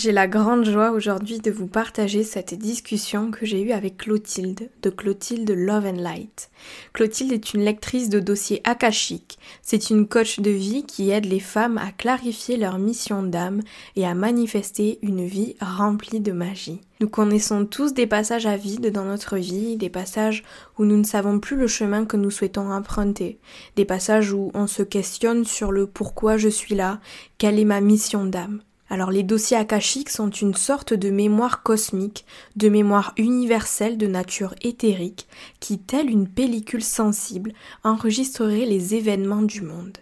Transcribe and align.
J'ai 0.00 0.12
la 0.12 0.28
grande 0.28 0.64
joie 0.64 0.92
aujourd'hui 0.92 1.40
de 1.40 1.50
vous 1.50 1.66
partager 1.66 2.22
cette 2.22 2.54
discussion 2.54 3.32
que 3.32 3.44
j'ai 3.44 3.60
eue 3.62 3.72
avec 3.72 3.96
Clotilde 3.96 4.70
de 4.80 4.90
Clotilde 4.90 5.50
Love 5.50 5.86
and 5.86 6.00
Light. 6.00 6.50
Clotilde 6.92 7.32
est 7.32 7.52
une 7.52 7.64
lectrice 7.64 8.08
de 8.08 8.20
dossiers 8.20 8.60
akashiques. 8.62 9.40
C'est 9.60 9.90
une 9.90 10.06
coach 10.06 10.38
de 10.38 10.52
vie 10.52 10.84
qui 10.84 11.10
aide 11.10 11.24
les 11.24 11.40
femmes 11.40 11.78
à 11.78 11.90
clarifier 11.90 12.56
leur 12.56 12.78
mission 12.78 13.24
d'âme 13.24 13.60
et 13.96 14.06
à 14.06 14.14
manifester 14.14 15.00
une 15.02 15.26
vie 15.26 15.56
remplie 15.60 16.20
de 16.20 16.30
magie. 16.30 16.80
Nous 17.00 17.08
connaissons 17.08 17.66
tous 17.66 17.92
des 17.92 18.06
passages 18.06 18.46
à 18.46 18.56
vide 18.56 18.92
dans 18.92 19.04
notre 19.04 19.36
vie, 19.36 19.76
des 19.76 19.90
passages 19.90 20.44
où 20.78 20.84
nous 20.84 20.96
ne 20.96 21.02
savons 21.02 21.40
plus 21.40 21.56
le 21.56 21.66
chemin 21.66 22.04
que 22.04 22.16
nous 22.16 22.30
souhaitons 22.30 22.70
emprunter, 22.70 23.40
des 23.74 23.84
passages 23.84 24.32
où 24.32 24.52
on 24.54 24.68
se 24.68 24.84
questionne 24.84 25.44
sur 25.44 25.72
le 25.72 25.88
pourquoi 25.88 26.36
je 26.36 26.48
suis 26.48 26.76
là, 26.76 27.00
quelle 27.36 27.58
est 27.58 27.64
ma 27.64 27.80
mission 27.80 28.24
d'âme. 28.24 28.60
Alors 28.90 29.10
les 29.10 29.22
dossiers 29.22 29.56
akashiques 29.56 30.08
sont 30.08 30.30
une 30.30 30.54
sorte 30.54 30.94
de 30.94 31.10
mémoire 31.10 31.62
cosmique, 31.62 32.24
de 32.56 32.68
mémoire 32.68 33.12
universelle 33.18 33.98
de 33.98 34.06
nature 34.06 34.54
éthérique, 34.62 35.28
qui, 35.60 35.78
telle 35.78 36.10
une 36.10 36.28
pellicule 36.28 36.82
sensible, 36.82 37.52
enregistrerait 37.84 38.64
les 38.64 38.94
événements 38.94 39.42
du 39.42 39.62
monde. 39.62 39.98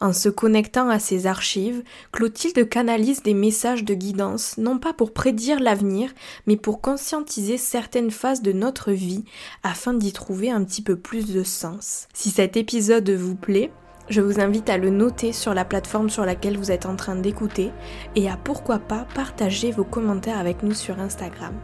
En 0.00 0.12
se 0.12 0.28
connectant 0.28 0.88
à 0.88 0.98
ces 0.98 1.26
archives, 1.26 1.82
Clotilde 2.12 2.68
canalise 2.68 3.22
des 3.22 3.34
messages 3.34 3.84
de 3.84 3.94
guidance, 3.94 4.56
non 4.56 4.78
pas 4.78 4.92
pour 4.92 5.12
prédire 5.12 5.60
l'avenir, 5.60 6.14
mais 6.46 6.56
pour 6.56 6.80
conscientiser 6.80 7.58
certaines 7.58 8.10
phases 8.10 8.42
de 8.42 8.52
notre 8.52 8.92
vie 8.92 9.24
afin 9.62 9.94
d'y 9.94 10.12
trouver 10.12 10.50
un 10.50 10.62
petit 10.64 10.82
peu 10.82 10.96
plus 10.96 11.32
de 11.32 11.42
sens. 11.42 12.06
Si 12.14 12.30
cet 12.30 12.56
épisode 12.56 13.10
vous 13.10 13.34
plaît, 13.34 13.72
je 14.10 14.20
vous 14.20 14.40
invite 14.40 14.70
à 14.70 14.78
le 14.78 14.90
noter 14.90 15.32
sur 15.32 15.54
la 15.54 15.64
plateforme 15.64 16.08
sur 16.08 16.24
laquelle 16.24 16.56
vous 16.56 16.70
êtes 16.70 16.86
en 16.86 16.96
train 16.96 17.16
d'écouter 17.16 17.70
et 18.16 18.28
à 18.28 18.36
pourquoi 18.36 18.78
pas 18.78 19.06
partager 19.14 19.70
vos 19.70 19.84
commentaires 19.84 20.38
avec 20.38 20.62
nous 20.62 20.74
sur 20.74 20.98
Instagram. 20.98 21.54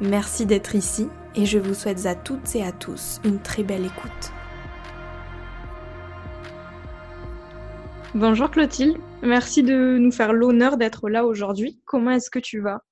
Merci 0.00 0.46
d'être 0.46 0.74
ici 0.74 1.08
et 1.34 1.46
je 1.46 1.58
vous 1.58 1.74
souhaite 1.74 2.06
à 2.06 2.14
toutes 2.14 2.54
et 2.54 2.64
à 2.64 2.72
tous 2.72 3.20
une 3.24 3.40
très 3.40 3.62
belle 3.62 3.84
écoute. 3.84 4.32
Bonjour 8.14 8.50
Clotilde, 8.50 8.98
merci 9.22 9.62
de 9.62 9.96
nous 9.98 10.12
faire 10.12 10.32
l'honneur 10.32 10.76
d'être 10.76 11.08
là 11.08 11.24
aujourd'hui. 11.24 11.80
Comment 11.86 12.10
est-ce 12.10 12.30
que 12.30 12.38
tu 12.38 12.60
vas? 12.60 12.82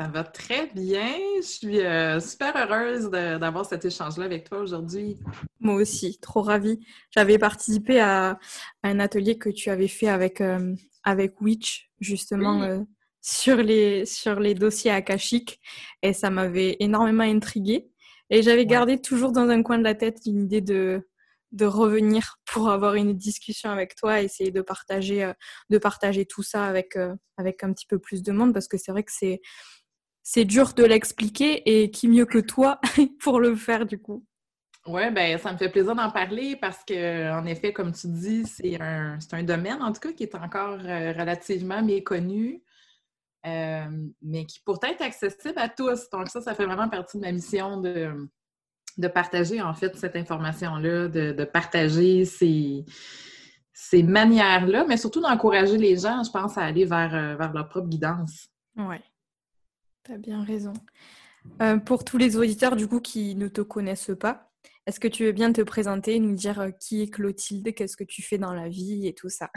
Ça 0.00 0.06
va 0.06 0.24
très 0.24 0.66
bien. 0.68 1.14
Je 1.42 1.46
suis 1.46 1.80
euh, 1.80 2.20
super 2.20 2.56
heureuse 2.56 3.10
d'avoir 3.10 3.66
cet 3.66 3.84
échange-là 3.84 4.24
avec 4.24 4.48
toi 4.48 4.60
aujourd'hui. 4.60 5.18
Moi 5.58 5.74
aussi, 5.74 6.18
trop 6.20 6.40
ravie. 6.40 6.80
J'avais 7.10 7.36
participé 7.36 8.00
à, 8.00 8.38
un 8.82 8.98
atelier 8.98 9.36
que 9.36 9.50
tu 9.50 9.68
avais 9.68 9.88
fait 9.88 10.08
avec, 10.08 10.40
euh, 10.40 10.74
avec 11.04 11.42
Witch, 11.42 11.90
justement, 12.00 12.62
euh, 12.62 12.80
sur, 13.20 13.56
les, 13.56 14.06
sur 14.06 14.40
les 14.40 14.54
dossiers 14.54 14.90
akashiques. 14.90 15.60
Et 16.02 16.14
ça 16.14 16.30
m'avait 16.30 16.78
énormément 16.80 17.24
intriguée. 17.24 17.90
Et 18.30 18.42
j'avais 18.42 18.64
gardé 18.64 19.02
toujours 19.02 19.32
dans 19.32 19.50
un 19.50 19.62
coin 19.62 19.76
de 19.76 19.84
la 19.84 19.94
tête 19.94 20.20
une 20.24 20.44
idée 20.44 20.62
de, 20.62 21.06
de 21.52 21.66
revenir 21.66 22.38
pour 22.46 22.70
avoir 22.70 22.94
une 22.94 23.12
discussion 23.12 23.68
avec 23.68 23.96
toi, 23.96 24.22
essayer 24.22 24.50
de 24.50 24.62
partager, 24.62 25.30
de 25.68 25.76
partager 25.76 26.24
tout 26.24 26.42
ça 26.42 26.64
avec, 26.64 26.96
avec 27.36 27.64
un 27.64 27.72
petit 27.74 27.86
peu 27.86 27.98
plus 27.98 28.22
de 28.22 28.32
monde, 28.32 28.54
parce 28.54 28.68
que 28.68 28.78
c'est 28.78 28.92
vrai 28.92 29.02
que 29.02 29.12
c'est 29.12 29.42
c'est 30.22 30.44
dur 30.44 30.72
de 30.74 30.84
l'expliquer 30.84 31.62
et 31.64 31.90
qui 31.90 32.08
mieux 32.08 32.26
que 32.26 32.38
toi 32.38 32.80
pour 33.20 33.40
le 33.40 33.54
faire 33.56 33.86
du 33.86 33.98
coup? 33.98 34.24
Oui, 34.86 35.10
ben 35.10 35.38
ça 35.38 35.52
me 35.52 35.58
fait 35.58 35.68
plaisir 35.68 35.94
d'en 35.94 36.10
parler 36.10 36.56
parce 36.56 36.82
que, 36.84 37.38
en 37.38 37.44
effet, 37.44 37.72
comme 37.72 37.92
tu 37.92 38.08
dis, 38.08 38.44
c'est 38.46 38.80
un, 38.80 39.42
domaine, 39.42 39.82
en 39.82 39.92
tout 39.92 40.00
cas, 40.00 40.12
qui 40.12 40.22
est 40.22 40.34
encore 40.34 40.78
euh, 40.80 41.12
relativement 41.12 41.82
méconnu, 41.82 42.62
euh, 43.46 44.08
mais 44.22 44.46
qui 44.46 44.60
pourtant 44.64 44.88
est 44.88 45.02
accessible 45.02 45.58
à 45.58 45.68
tous. 45.68 46.08
Donc, 46.10 46.28
ça, 46.28 46.40
ça 46.40 46.54
fait 46.54 46.64
vraiment 46.64 46.88
partie 46.88 47.18
de 47.18 47.22
ma 47.22 47.30
mission 47.30 47.78
de, 47.78 48.30
de 48.96 49.08
partager, 49.08 49.60
en 49.60 49.74
fait, 49.74 49.96
cette 49.96 50.16
information-là, 50.16 51.08
de, 51.08 51.44
partager 51.44 52.24
ces, 52.24 52.84
ces 53.74 54.02
manières-là, 54.02 54.86
mais 54.88 54.96
surtout 54.96 55.20
d'encourager 55.20 55.76
les 55.76 55.98
gens, 55.98 56.22
je 56.22 56.30
pense, 56.30 56.56
à 56.56 56.62
aller 56.62 56.86
vers, 56.86 57.14
euh, 57.14 57.36
vers 57.36 57.52
leur 57.52 57.68
propre 57.68 57.88
guidance. 57.88 58.48
Oui. 58.76 58.96
Tu 60.10 60.14
as 60.16 60.18
bien 60.18 60.42
raison. 60.42 60.72
Euh, 61.62 61.76
pour 61.76 62.04
tous 62.04 62.18
les 62.18 62.36
auditeurs 62.36 62.74
du 62.74 62.88
coup 62.88 62.98
qui 63.00 63.36
ne 63.36 63.46
te 63.46 63.60
connaissent 63.60 64.10
pas, 64.18 64.50
est-ce 64.86 64.98
que 64.98 65.06
tu 65.06 65.24
veux 65.24 65.30
bien 65.30 65.52
te 65.52 65.60
présenter, 65.60 66.18
nous 66.18 66.34
dire 66.34 66.58
euh, 66.58 66.70
qui 66.70 67.02
est 67.02 67.06
Clotilde, 67.06 67.72
qu'est-ce 67.74 67.96
que 67.96 68.02
tu 68.02 68.20
fais 68.20 68.36
dans 68.36 68.52
la 68.52 68.68
vie 68.68 69.06
et 69.06 69.14
tout 69.14 69.28
ça? 69.28 69.50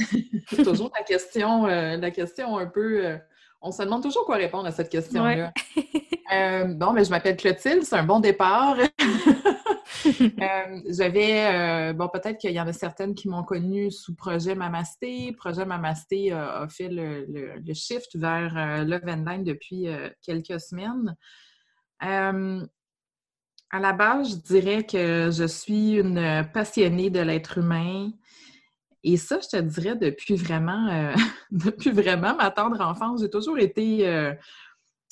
C'est 0.50 0.64
toujours 0.64 0.92
la 0.96 1.04
question, 1.04 1.66
euh, 1.66 1.98
la 1.98 2.12
question 2.12 2.56
un 2.58 2.68
peu. 2.68 3.18
on 3.62 3.72
se 3.72 3.82
demande 3.82 4.04
toujours 4.04 4.26
quoi 4.26 4.36
répondre 4.36 4.68
à 4.68 4.72
cette 4.72 4.90
question-là. 4.90 5.54
bon, 6.76 6.94
mais 6.94 7.04
je 7.04 7.10
m'appelle 7.10 7.36
Clotilde, 7.36 7.82
c'est 7.82 7.96
un 7.96 8.04
bon 8.04 8.20
départ. 8.20 8.78
Euh, 10.06 10.82
j'avais, 10.90 11.46
euh, 11.46 11.94
bon, 11.94 12.10
peut-être 12.10 12.38
qu'il 12.38 12.52
y 12.52 12.60
en 12.60 12.68
a 12.68 12.74
certaines 12.74 13.16
qui 13.16 13.30
m'ont 13.30 13.44
connue 13.44 13.92
sous 13.92 14.16
Projet 14.16 14.56
Mamasté. 14.56 15.32
Projet 15.34 15.66
Mamasté 15.66 16.32
a 16.32 16.68
fait 16.70 16.90
le, 16.90 17.74
shift 17.74 18.16
vers 18.16 18.58
euh, 18.58 18.84
Love 18.84 19.08
and 19.08 19.24
Line 19.26 19.44
depuis 19.44 19.88
quelques 20.22 20.60
semaines. 20.60 21.16
à 22.00 22.32
la 23.80 23.94
base, 23.94 24.32
je 24.32 24.36
dirais 24.36 24.86
que 24.86 25.30
je 25.32 25.46
suis 25.46 25.94
une 25.94 26.48
passionnée 26.54 27.10
de 27.10 27.20
l'être 27.20 27.58
humain. 27.58 28.12
Et 29.04 29.18
ça, 29.18 29.40
je 29.42 29.58
te 29.58 29.62
dirais 29.62 29.96
depuis 29.96 30.36
vraiment, 30.36 31.14
depuis 31.52 31.92
vraiment 31.92 32.36
ma 32.36 32.52
tendre 32.52 32.82
enfance, 32.82 33.22
j'ai 33.22 33.30
toujours 33.30 33.60
été 33.60 34.36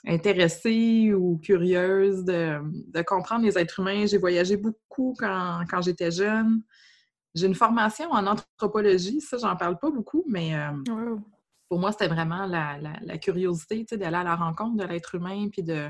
intéressée 0.06 1.14
ou 1.14 1.38
curieuse 1.38 2.24
de, 2.24 3.02
comprendre 3.04 3.46
les 3.46 3.58
êtres 3.58 3.80
humains. 3.80 4.06
J'ai 4.06 4.18
voyagé 4.18 4.58
beaucoup 4.58 5.16
quand, 5.18 5.82
j'étais 5.82 6.12
jeune. 6.12 6.62
J'ai 7.34 7.48
une 7.48 7.56
formation 7.56 8.12
en 8.12 8.28
anthropologie, 8.28 9.22
ça, 9.22 9.38
j'en 9.38 9.56
parle 9.56 9.80
pas 9.80 9.90
beaucoup, 9.90 10.26
mais 10.28 10.56
euh, 10.56 11.16
pour 11.70 11.80
moi, 11.80 11.94
c'était 11.94 12.10
vraiment 12.10 12.46
la, 12.46 13.18
curiosité 13.18 13.86
d'aller 13.92 14.18
à 14.18 14.24
la 14.24 14.36
rencontre 14.36 14.76
de 14.76 14.84
l'être 14.84 15.16
humain, 15.16 15.48
puis 15.50 15.64
de, 15.64 15.88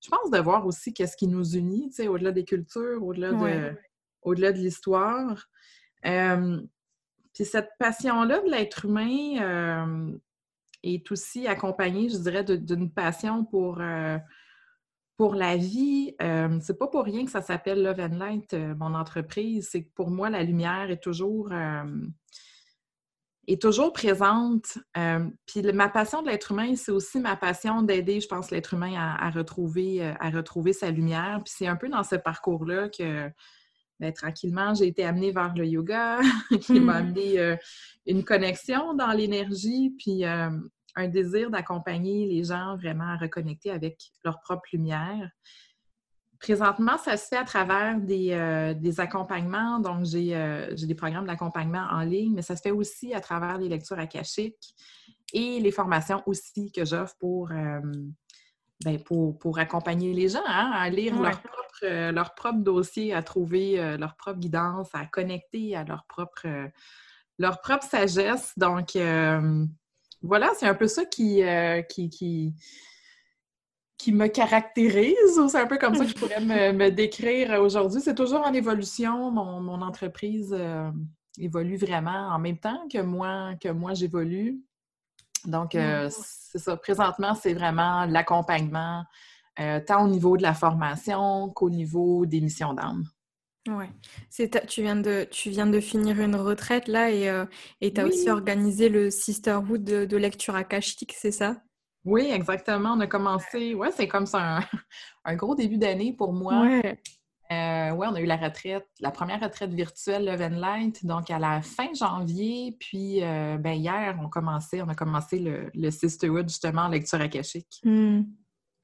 je 0.00 0.08
pense, 0.08 0.30
de 0.30 0.38
voir 0.38 0.64
aussi 0.66 0.94
qu'est-ce 0.94 1.16
qui 1.16 1.26
nous 1.26 1.56
unit, 1.56 1.92
au-delà 2.06 2.30
des 2.30 2.44
cultures, 2.44 3.04
au-delà 3.04 3.32
de, 3.32 3.76
au-delà 4.22 4.52
de 4.52 4.58
l'histoire. 4.58 5.48
Euh, 6.06 6.60
puis 7.34 7.44
cette 7.44 7.70
passion-là 7.78 8.40
de 8.40 8.50
l'être 8.50 8.84
humain, 8.84 9.40
euh, 9.40 10.18
est 10.82 11.10
aussi 11.10 11.46
accompagné, 11.46 12.08
je 12.08 12.18
dirais, 12.18 12.44
d'une 12.44 12.90
passion 12.90 13.44
pour, 13.44 13.80
euh, 13.80 14.18
pour 15.16 15.34
la 15.34 15.56
vie. 15.56 16.14
Euh, 16.20 16.58
c'est 16.60 16.78
pas 16.78 16.88
pour 16.88 17.04
rien 17.04 17.24
que 17.24 17.30
ça 17.30 17.42
s'appelle 17.42 17.82
Love 17.82 18.00
and 18.00 18.18
Light, 18.18 18.54
euh, 18.54 18.74
mon 18.74 18.94
entreprise. 18.94 19.68
C'est 19.70 19.84
que 19.84 19.90
pour 19.94 20.10
moi, 20.10 20.30
la 20.30 20.42
lumière 20.42 20.90
est 20.90 21.02
toujours, 21.02 21.52
est 23.46 23.60
toujours 23.60 23.92
présente. 23.92 24.78
puis 25.46 25.62
ma 25.72 25.88
passion 25.88 26.22
de 26.22 26.28
l'être 26.28 26.52
humain, 26.52 26.74
c'est 26.76 26.92
aussi 26.92 27.20
ma 27.20 27.36
passion 27.36 27.82
d'aider, 27.82 28.20
je 28.20 28.28
pense, 28.28 28.50
l'être 28.50 28.74
humain 28.74 28.94
à, 28.96 29.30
retrouver, 29.30 30.02
à 30.20 30.30
retrouver 30.30 30.72
sa 30.72 30.90
lumière. 30.90 31.40
Puis 31.44 31.54
c'est 31.56 31.66
un 31.66 31.76
peu 31.76 31.88
dans 31.88 32.04
ce 32.04 32.16
parcours-là 32.16 32.88
que 32.88 33.30
ben, 34.02 34.12
tranquillement, 34.12 34.74
j'ai 34.74 34.88
été 34.88 35.04
amenée 35.04 35.30
vers 35.30 35.54
le 35.54 35.64
yoga, 35.64 36.18
qui 36.60 36.80
m'a 36.80 36.94
mmh. 36.94 36.96
amené 36.96 37.56
une 38.04 38.24
connexion 38.24 38.94
dans 38.94 39.12
l'énergie, 39.12 39.94
puis 39.96 40.24
un 40.24 41.08
désir 41.08 41.50
d'accompagner 41.50 42.26
les 42.26 42.42
gens 42.42 42.76
vraiment 42.76 43.06
à 43.06 43.16
reconnecter 43.16 43.70
avec 43.70 43.98
leur 44.24 44.40
propre 44.40 44.64
lumière. 44.72 45.30
présentement, 46.40 46.98
ça 46.98 47.16
se 47.16 47.28
fait 47.28 47.36
à 47.36 47.44
travers 47.44 48.00
des, 48.00 48.94
accompagnements. 48.98 49.78
Donc, 49.78 50.04
j'ai 50.04 50.34
des 50.74 50.94
programmes 50.96 51.26
d'accompagnement 51.26 51.86
en 51.92 52.00
ligne, 52.00 52.34
mais 52.34 52.42
ça 52.42 52.56
se 52.56 52.62
fait 52.62 52.72
aussi 52.72 53.14
à 53.14 53.20
travers 53.20 53.58
les 53.58 53.68
lectures 53.68 54.00
akashiques 54.00 54.74
et 55.32 55.60
les 55.60 55.70
formations 55.70 56.24
aussi 56.26 56.72
que 56.72 56.84
j'offre 56.84 57.14
pour, 57.20 57.50
ben, 58.84 58.98
pour, 59.02 59.58
accompagner 59.58 60.12
les 60.12 60.28
gens 60.28 60.42
hein, 60.46 60.70
à 60.74 60.88
lire 60.90 61.20
leur, 61.20 61.40
propre, 61.40 61.80
euh, 61.84 62.12
leur 62.12 62.34
propre 62.34 62.58
dossier, 62.58 63.12
à 63.14 63.22
trouver 63.22 63.78
euh, 63.78 63.96
leur 63.96 64.16
propre 64.16 64.38
guidance, 64.38 64.88
à 64.92 65.06
connecter 65.06 65.76
à 65.76 65.84
leur 65.84 66.04
propre, 66.06 66.42
euh, 66.46 66.68
leur 67.38 67.60
propre 67.60 67.84
sagesse. 67.84 68.52
Donc, 68.56 68.96
voilà, 70.22 70.50
c'est 70.58 70.66
un 70.66 70.74
peu 70.74 70.86
ça 70.86 71.04
qui, 71.04 71.42
qui, 71.88 72.08
qui, 72.08 72.54
qui, 73.98 74.12
me 74.12 74.28
caractérise, 74.28 75.38
ou 75.38 75.48
c'est 75.48 75.60
un 75.60 75.66
peu 75.66 75.78
comme 75.78 75.94
ça 75.94 76.04
que 76.04 76.10
je 76.10 76.14
pourrais 76.14 76.40
me, 76.40 76.90
décrire 76.90 77.60
aujourd'hui. 77.60 78.00
C'est 78.00 78.14
toujours 78.14 78.40
en 78.40 78.52
évolution. 78.52 79.30
Mon, 79.30 79.60
mon 79.60 79.82
entreprise 79.82 80.56
évolue 81.38 81.76
vraiment 81.76 82.28
en 82.28 82.38
même 82.38 82.58
temps 82.58 82.86
que 82.92 83.00
moi, 83.02 83.54
que 83.60 83.68
moi 83.68 83.94
j'évolue. 83.94 84.62
Donc, 85.44 85.74
euh, 85.74 86.08
c'est 86.10 86.58
ça. 86.58 86.76
Présentement, 86.76 87.34
c'est 87.34 87.54
vraiment 87.54 88.04
l'accompagnement, 88.06 89.04
euh, 89.58 89.80
tant 89.86 90.04
au 90.04 90.08
niveau 90.08 90.36
de 90.36 90.42
la 90.42 90.54
formation 90.54 91.50
qu'au 91.50 91.70
niveau 91.70 92.26
des 92.26 92.40
missions 92.40 92.74
d'âme. 92.74 93.04
Oui. 93.68 93.84
Tu, 94.68 94.82
viens 94.82 94.96
de, 94.96 95.26
tu 95.30 95.50
viens 95.50 95.66
de 95.66 95.78
finir 95.78 96.20
une 96.20 96.34
retraite 96.34 96.88
là 96.88 97.10
et 97.10 97.28
euh, 97.28 97.44
tu 97.80 98.00
as 98.00 98.06
aussi 98.06 98.28
organisé 98.28 98.88
le 98.88 99.08
Sisterhood 99.10 99.84
de, 99.84 100.04
de 100.04 100.16
lecture 100.16 100.56
akashique, 100.56 101.14
c'est 101.16 101.30
ça? 101.30 101.62
Oui, 102.04 102.28
exactement. 102.32 102.94
On 102.94 103.00
a 103.00 103.06
commencé, 103.06 103.74
ouais, 103.74 103.92
c'est 103.92 104.08
comme 104.08 104.26
ça 104.26 104.60
un, 105.24 105.36
gros 105.36 105.54
début 105.54 105.78
d'année 105.78 106.12
pour 106.12 106.32
moi. 106.32 106.60
Ouais. 106.62 107.00
Euh, 107.52 107.90
oui, 107.94 108.06
on 108.10 108.14
a 108.14 108.20
eu 108.20 108.26
la 108.26 108.36
retraite, 108.36 108.86
la 109.00 109.10
première 109.10 109.40
retraite 109.40 109.72
virtuelle 109.72 110.24
Love 110.24 110.42
and 110.42 110.58
Light, 110.58 111.04
donc 111.04 111.30
à 111.30 111.38
la 111.38 111.62
fin 111.62 111.92
janvier. 111.94 112.76
Puis 112.78 113.22
euh, 113.22 113.58
ben, 113.58 113.72
hier, 113.72 114.18
on, 114.22 114.28
commençait, 114.28 114.82
on 114.82 114.88
a 114.88 114.94
commencé 114.94 115.38
le, 115.74 115.90
Sisterhood 115.90 116.48
justement 116.48 116.82
en 116.82 116.88
lecture 116.88 117.20
akashique. 117.20 117.80
Hmm. 117.84 118.22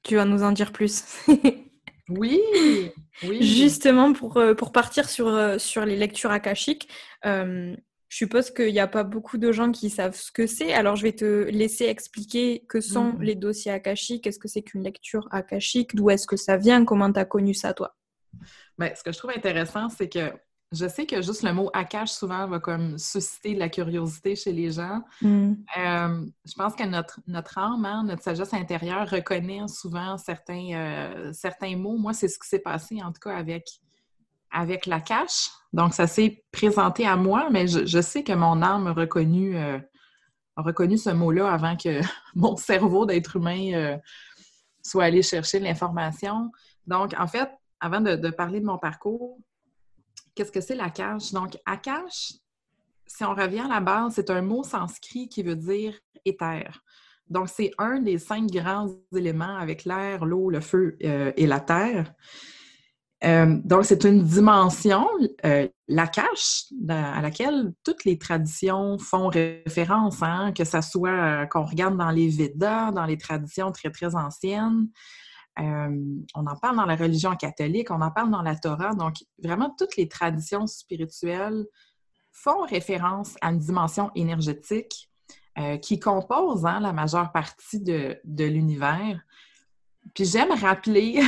Tu 0.03 0.15
vas 0.15 0.25
nous 0.25 0.43
en 0.43 0.51
dire 0.51 0.71
plus. 0.71 1.03
oui, 2.09 2.39
oui. 3.23 3.41
Justement, 3.41 4.13
pour, 4.13 4.37
euh, 4.37 4.53
pour 4.53 4.71
partir 4.71 5.09
sur, 5.09 5.59
sur 5.59 5.85
les 5.85 5.95
lectures 5.95 6.31
akashiques, 6.31 6.89
je 7.23 7.75
suppose 8.17 8.49
qu'il 8.49 8.73
n'y 8.73 8.79
a 8.79 8.87
pas 8.87 9.03
beaucoup 9.03 9.37
de 9.37 9.51
gens 9.51 9.71
qui 9.71 9.89
savent 9.89 10.15
ce 10.15 10.31
que 10.31 10.47
c'est. 10.47 10.73
Alors, 10.73 10.95
je 10.95 11.03
vais 11.03 11.11
te 11.13 11.47
laisser 11.49 11.85
expliquer 11.85 12.65
que 12.67 12.81
sont 12.81 13.13
hmm. 13.13 13.21
les 13.21 13.35
dossiers 13.35 13.71
akashiques. 13.71 14.23
Qu'est-ce 14.23 14.39
que 14.39 14.47
c'est 14.47 14.63
qu'une 14.63 14.83
lecture 14.83 15.27
akashique? 15.31 15.95
D'où 15.95 16.09
est-ce 16.09 16.25
que 16.25 16.37
ça 16.37 16.57
vient? 16.57 16.85
Comment 16.85 17.11
tu 17.11 17.19
as 17.19 17.25
connu 17.25 17.53
ça, 17.53 17.73
toi? 17.73 17.95
Bien, 18.77 18.93
ce 18.95 19.03
que 19.03 19.11
je 19.11 19.17
trouve 19.17 19.31
intéressant, 19.31 19.89
c'est 19.89 20.09
que 20.09 20.33
je 20.71 20.87
sais 20.87 21.05
que 21.05 21.21
juste 21.21 21.41
le 21.41 21.51
mot 21.51 21.69
Akash 21.73 22.11
souvent 22.11 22.47
va 22.47 22.59
comme 22.59 22.97
susciter 22.99 23.55
de 23.55 23.59
la 23.59 23.69
curiosité 23.69 24.35
chez 24.35 24.51
les 24.51 24.71
gens. 24.71 25.01
Mm. 25.21 25.53
Euh, 25.77 26.25
je 26.45 26.53
pense 26.55 26.75
que 26.75 26.83
notre, 26.83 27.19
notre 27.25 27.57
âme, 27.57 27.85
hein, 27.85 28.03
notre 28.03 28.21
sagesse 28.21 28.53
intérieure 28.53 29.09
reconnaît 29.09 29.67
souvent 29.67 30.17
certains, 30.17 30.73
euh, 30.73 31.33
certains 31.33 31.75
mots. 31.75 31.97
Moi, 31.97 32.13
c'est 32.13 32.27
ce 32.27 32.37
qui 32.37 32.47
s'est 32.47 32.59
passé 32.59 33.01
en 33.01 33.11
tout 33.11 33.19
cas 33.19 33.35
avec, 33.35 33.67
avec 34.51 34.85
l'Akash. 34.85 35.49
Donc, 35.73 35.95
ça 35.95 36.05
s'est 36.05 36.43
présenté 36.51 37.07
à 37.07 37.15
moi, 37.15 37.49
mais 37.51 37.67
je, 37.67 38.01
sais 38.01 38.23
que 38.23 38.33
mon 38.33 38.61
âme 38.61 38.87
a 38.87 38.93
reconnu, 38.93 39.57
euh, 39.57 39.79
a 40.55 40.61
reconnu 40.61 40.99
ce 40.99 41.09
mot-là 41.09 41.51
avant 41.51 41.77
que 41.77 41.99
mon 42.35 42.55
cerveau 42.57 43.07
d'être 43.07 43.37
humain 43.37 43.97
soit 44.83 45.05
allé 45.05 45.23
chercher 45.23 45.59
l'information. 45.59 46.51
Donc, 46.85 47.13
en 47.17 47.27
fait, 47.27 47.49
avant 47.79 48.01
de, 48.01 48.29
parler 48.29 48.59
de 48.59 48.65
mon 48.65 48.77
parcours, 48.77 49.37
qu'est-ce 50.35 50.51
que 50.51 50.61
c'est 50.61 50.75
l'Akash? 50.75 51.31
Donc, 51.31 51.57
Akash, 51.65 52.33
si 53.05 53.23
on 53.23 53.33
revient 53.33 53.61
à 53.61 53.67
la 53.67 53.79
base, 53.79 54.13
c'est 54.15 54.29
un 54.29 54.41
mot 54.41 54.63
sanskrit 54.63 55.29
qui 55.29 55.43
veut 55.43 55.55
dire 55.55 55.93
éther. 56.25 56.83
Donc, 57.27 57.49
c'est 57.49 57.71
un 57.77 57.99
des 57.99 58.17
cinq 58.17 58.49
grands 58.49 58.89
éléments 59.15 59.57
avec 59.57 59.85
l'air, 59.85 60.25
l'eau, 60.25 60.49
le 60.49 60.61
feu 60.61 60.97
euh, 61.03 61.31
et 61.37 61.47
la 61.47 61.59
terre. 61.59 62.13
Euh, 63.23 63.57
donc, 63.63 63.85
c'est 63.85 64.03
une 64.05 64.23
dimension, 64.23 65.07
euh, 65.45 65.67
l'Akash, 65.87 66.65
à 66.87 67.21
laquelle 67.21 67.73
toutes 67.83 68.05
les 68.05 68.17
traditions 68.17 68.97
font 68.97 69.27
référence, 69.27 70.23
hein, 70.23 70.53
que 70.53 70.63
ce 70.63 70.81
soit 70.81 71.45
qu'on 71.47 71.65
regarde 71.65 71.97
dans 71.97 72.11
les 72.11 72.29
Védas, 72.29 72.91
dans 72.91 73.05
les 73.05 73.17
traditions 73.17 73.71
très, 73.71 73.91
très 73.91 74.15
anciennes, 74.15 74.87
euh, 74.87 75.28
on 75.59 76.45
en 76.47 76.55
parle 76.55 76.77
dans 76.77 76.85
la 76.85 76.95
religion 76.95 77.35
catholique, 77.35 77.91
on 77.91 78.01
en 78.01 78.11
parle 78.11 78.31
dans 78.31 78.41
la 78.41 78.55
Torah. 78.55 78.93
Donc, 78.93 79.15
vraiment, 79.43 79.73
toutes 79.77 79.97
les 79.97 80.07
traditions 80.07 80.67
spirituelles 80.67 81.65
font 82.31 82.61
référence 82.61 83.35
à 83.41 83.49
une 83.49 83.59
dimension 83.59 84.11
énergétique 84.15 85.09
euh, 85.57 85.77
qui 85.77 85.99
compose 85.99 86.65
hein, 86.65 86.79
la 86.79 86.93
majeure 86.93 87.31
partie 87.31 87.81
de, 87.81 88.17
l'univers. 88.25 89.19
Puis 90.13 90.25
j'aime 90.25 90.51
rappeler 90.51 91.21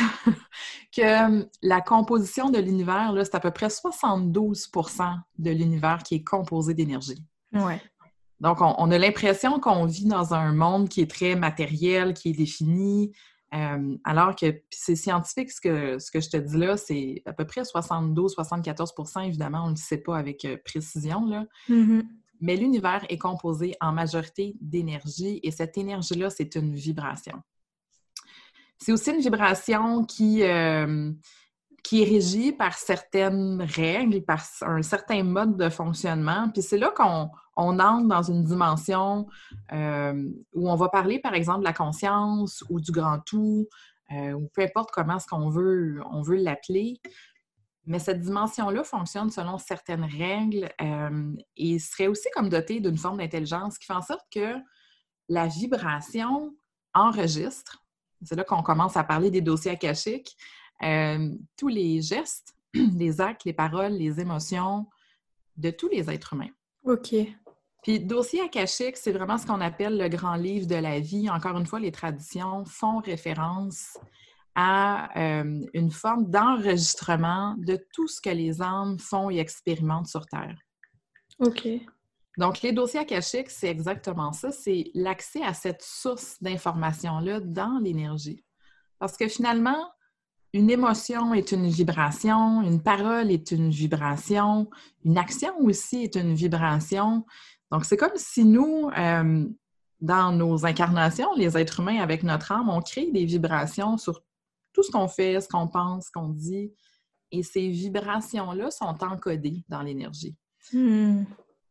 que 0.96 1.48
la 1.62 1.82
composition 1.82 2.50
de 2.50 2.60
l'univers, 2.60 3.14
c'est 3.24 3.36
à 3.36 3.40
peu 3.40 3.52
près 3.52 3.68
72% 3.68 5.20
de 5.38 5.52
l'univers 5.52 6.04
qui 6.04 6.16
est 6.16 6.24
composé 6.24 6.74
d'énergie. 6.74 7.22
Ouais. 7.52 7.82
Donc, 8.40 8.60
on 8.62 8.90
a 8.90 8.98
l'impression 8.98 9.60
qu'on 9.60 9.86
vit 9.86 10.06
dans 10.06 10.34
un 10.34 10.54
monde 10.54 10.90
qui 10.90 11.02
est 11.02 11.12
très 11.12 11.36
matériel, 11.36 12.14
qui 12.14 12.30
est 12.30 12.34
défini, 12.34 13.12
euh, 13.54 13.98
alors 14.06 14.36
que 14.36 14.62
c'est 14.70 14.96
scientifique, 14.96 15.52
ce 15.52 15.60
que, 15.60 16.00
ce 16.00 16.10
que 16.10 16.22
je 16.22 16.30
te 16.30 16.38
dis 16.38 16.58
là, 16.58 16.78
c'est 16.78 17.22
à 17.26 17.34
peu 17.34 17.46
près 17.46 17.64
72-74% 17.64 19.28
évidemment, 19.28 19.64
on 19.66 19.68
ne 19.68 19.72
le 19.72 19.78
sait 19.78 19.98
pas 19.98 20.18
avec 20.18 20.46
euh, 20.46 20.58
précision. 20.64 21.26
Là. 21.26 21.46
Mm-hmm. 21.70 22.04
Mais 22.40 22.56
l'univers 22.56 23.06
est 23.10 23.18
composé 23.18 23.76
en 23.82 23.92
majorité 23.92 24.56
d'énergie 24.62 25.40
et 25.44 25.52
cette 25.52 25.78
énergie-là, 25.78 26.30
c'est 26.30 26.56
une 26.56 26.74
vibration. 26.74 27.42
C'est 28.78 28.94
aussi 28.94 29.12
une 29.12 29.22
vibration 29.22 30.06
qui, 30.06 30.44
euh, 30.44 31.12
qui 31.84 32.02
est 32.02 32.06
régie 32.06 32.52
par 32.52 32.78
certaines 32.78 33.62
règles, 33.62 34.24
par 34.24 34.44
un 34.62 34.82
certain 34.82 35.24
mode 35.24 35.58
de 35.58 35.70
fonctionnement. 35.70 36.50
Puis 36.50 36.64
c'est 36.64 36.80
là 36.80 36.92
qu'on 36.96 37.30
on 37.56 37.80
entre 37.80 38.08
dans 38.08 38.24
une 38.24 38.44
dimension 38.44 39.28
euh, 39.74 40.30
où 40.54 40.70
on 40.70 40.76
va 40.76 40.90
parler, 40.90 41.20
par 41.20 41.34
exemple, 41.34 41.60
de 41.60 41.66
la 41.66 41.74
conscience 41.74 42.64
ou 42.70 42.80
du 42.80 42.92
grand 42.92 43.20
tout, 43.20 43.68
euh, 44.12 44.34
ou 44.34 44.50
peu 44.54 44.62
importe 44.62 44.92
comment 44.92 45.18
est-ce 45.18 45.28
qu'on 45.28 45.50
veut, 45.50 46.02
on 46.12 46.22
veut 46.22 46.38
l'appeler. 46.38 47.02
Mais 47.86 48.00
cette 48.00 48.22
dimension-là 48.22 48.84
fonctionne 48.84 49.30
selon 49.30 49.58
certaines 49.58 50.04
règles 50.04 50.70
euh, 50.82 51.36
et 51.58 51.80
serait 51.80 52.08
aussi 52.08 52.30
comme 52.34 52.50
dotée 52.50 52.80
d'une 52.80 52.98
forme 52.98 53.18
d'intelligence 53.18 53.78
qui 53.78 53.86
fait 53.86 53.94
en 53.94 54.02
sorte 54.02 54.26
que 54.32 54.56
la 55.28 55.48
vibration 55.48 56.56
enregistre. 56.94 57.84
C'est 58.24 58.36
là 58.36 58.44
qu'on 58.44 58.62
commence 58.62 58.98
à 58.98 59.04
parler 59.04 59.32
des 59.32 59.42
dossiers 59.42 59.72
akashiques. 59.72 60.38
tous 61.58 61.68
les 61.68 62.02
gestes, 62.02 62.56
les 62.74 63.20
actes, 63.20 63.46
les 63.46 63.54
paroles, 63.54 63.94
les 63.94 64.20
émotions 64.20 64.88
de 65.58 65.72
tous 65.72 65.90
les 65.90 66.10
êtres 66.10 66.34
humains. 66.34 66.52
OK. 66.84 67.16
Puis 67.82 68.00
dossier 68.00 68.42
akashique, 68.42 68.98
c'est 68.98 69.12
vraiment 69.12 69.38
ce 69.38 69.48
qu'on 69.48 69.62
appelle 69.62 69.98
le 69.98 70.08
grand 70.08 70.36
livre 70.36 70.68
de 70.68 70.76
la 70.76 71.00
vie. 71.00 71.30
Encore 71.30 71.58
une 71.58 71.66
fois, 71.66 71.80
les 71.80 71.92
traditions 71.92 72.64
font 72.66 73.00
référence 73.00 73.98
à 74.54 75.18
euh, 75.18 75.66
une 75.74 75.92
forme 75.92 76.30
d'enregistrement 76.30 77.56
de 77.58 77.80
tout 77.94 78.08
ce 78.08 78.22
que 78.22 78.30
les 78.30 78.62
âmes 78.62 79.00
font 79.00 79.30
et 79.30 79.40
expérimentent 79.40 80.08
sur 80.08 80.26
Terre. 80.28 80.58
OK. 81.40 81.68
Donc, 82.38 82.62
les 82.62 82.72
dossiers 82.72 83.00
akashiques, 83.00 83.50
c'est 83.50 83.68
exactement 83.68 84.32
ça. 84.32 84.52
C'est 84.52 84.92
l'accès 84.94 85.42
à 85.42 85.54
cette 85.54 85.82
source 85.82 86.42
d'information-là 86.42 87.40
dans 87.40 87.80
l'énergie. 87.82 88.44
Parce 89.00 89.18
que 89.18 89.28
finalement, 89.28 89.90
une 90.54 90.70
émotion 90.70 91.34
est 91.34 91.52
une 91.52 91.68
vibration, 91.68 92.62
une 92.62 92.84
parole 92.84 93.32
est 93.32 93.52
une 93.52 93.70
vibration, 93.70 94.70
une 95.06 95.18
action 95.18 95.58
aussi 95.62 96.04
est 96.04 96.16
une 96.16 96.34
vibration. 96.34 97.26
Donc, 97.72 97.86
c'est 97.86 97.98
comme 97.98 98.16
si 98.16 98.44
nous, 98.44 98.90
euh, 98.98 99.48
dans 100.02 100.32
nos 100.32 100.66
incarnations, 100.66 101.34
les 101.36 101.58
êtres 101.58 101.80
humains 101.80 102.02
avec 102.02 102.24
notre 102.24 102.52
âme, 102.52 102.70
on 102.70 102.82
crée 102.82 103.10
des 103.12 103.26
vibrations 103.26 103.98
sur 103.98 104.22
tout 104.74 104.84
ce 104.84 104.92
qu'on 104.92 105.08
fait, 105.08 105.40
ce 105.40 105.48
qu'on 105.48 105.68
pense, 105.68 106.08
ce 106.08 106.12
qu'on 106.12 106.30
dit. 106.30 106.74
Et 107.32 107.44
ces 107.44 107.70
vibrations-là 107.70 108.72
sont 108.72 108.98
encodées 109.02 109.64
dans 109.70 109.82
l'énergie. 109.82 110.36
Hmm. 110.74 111.24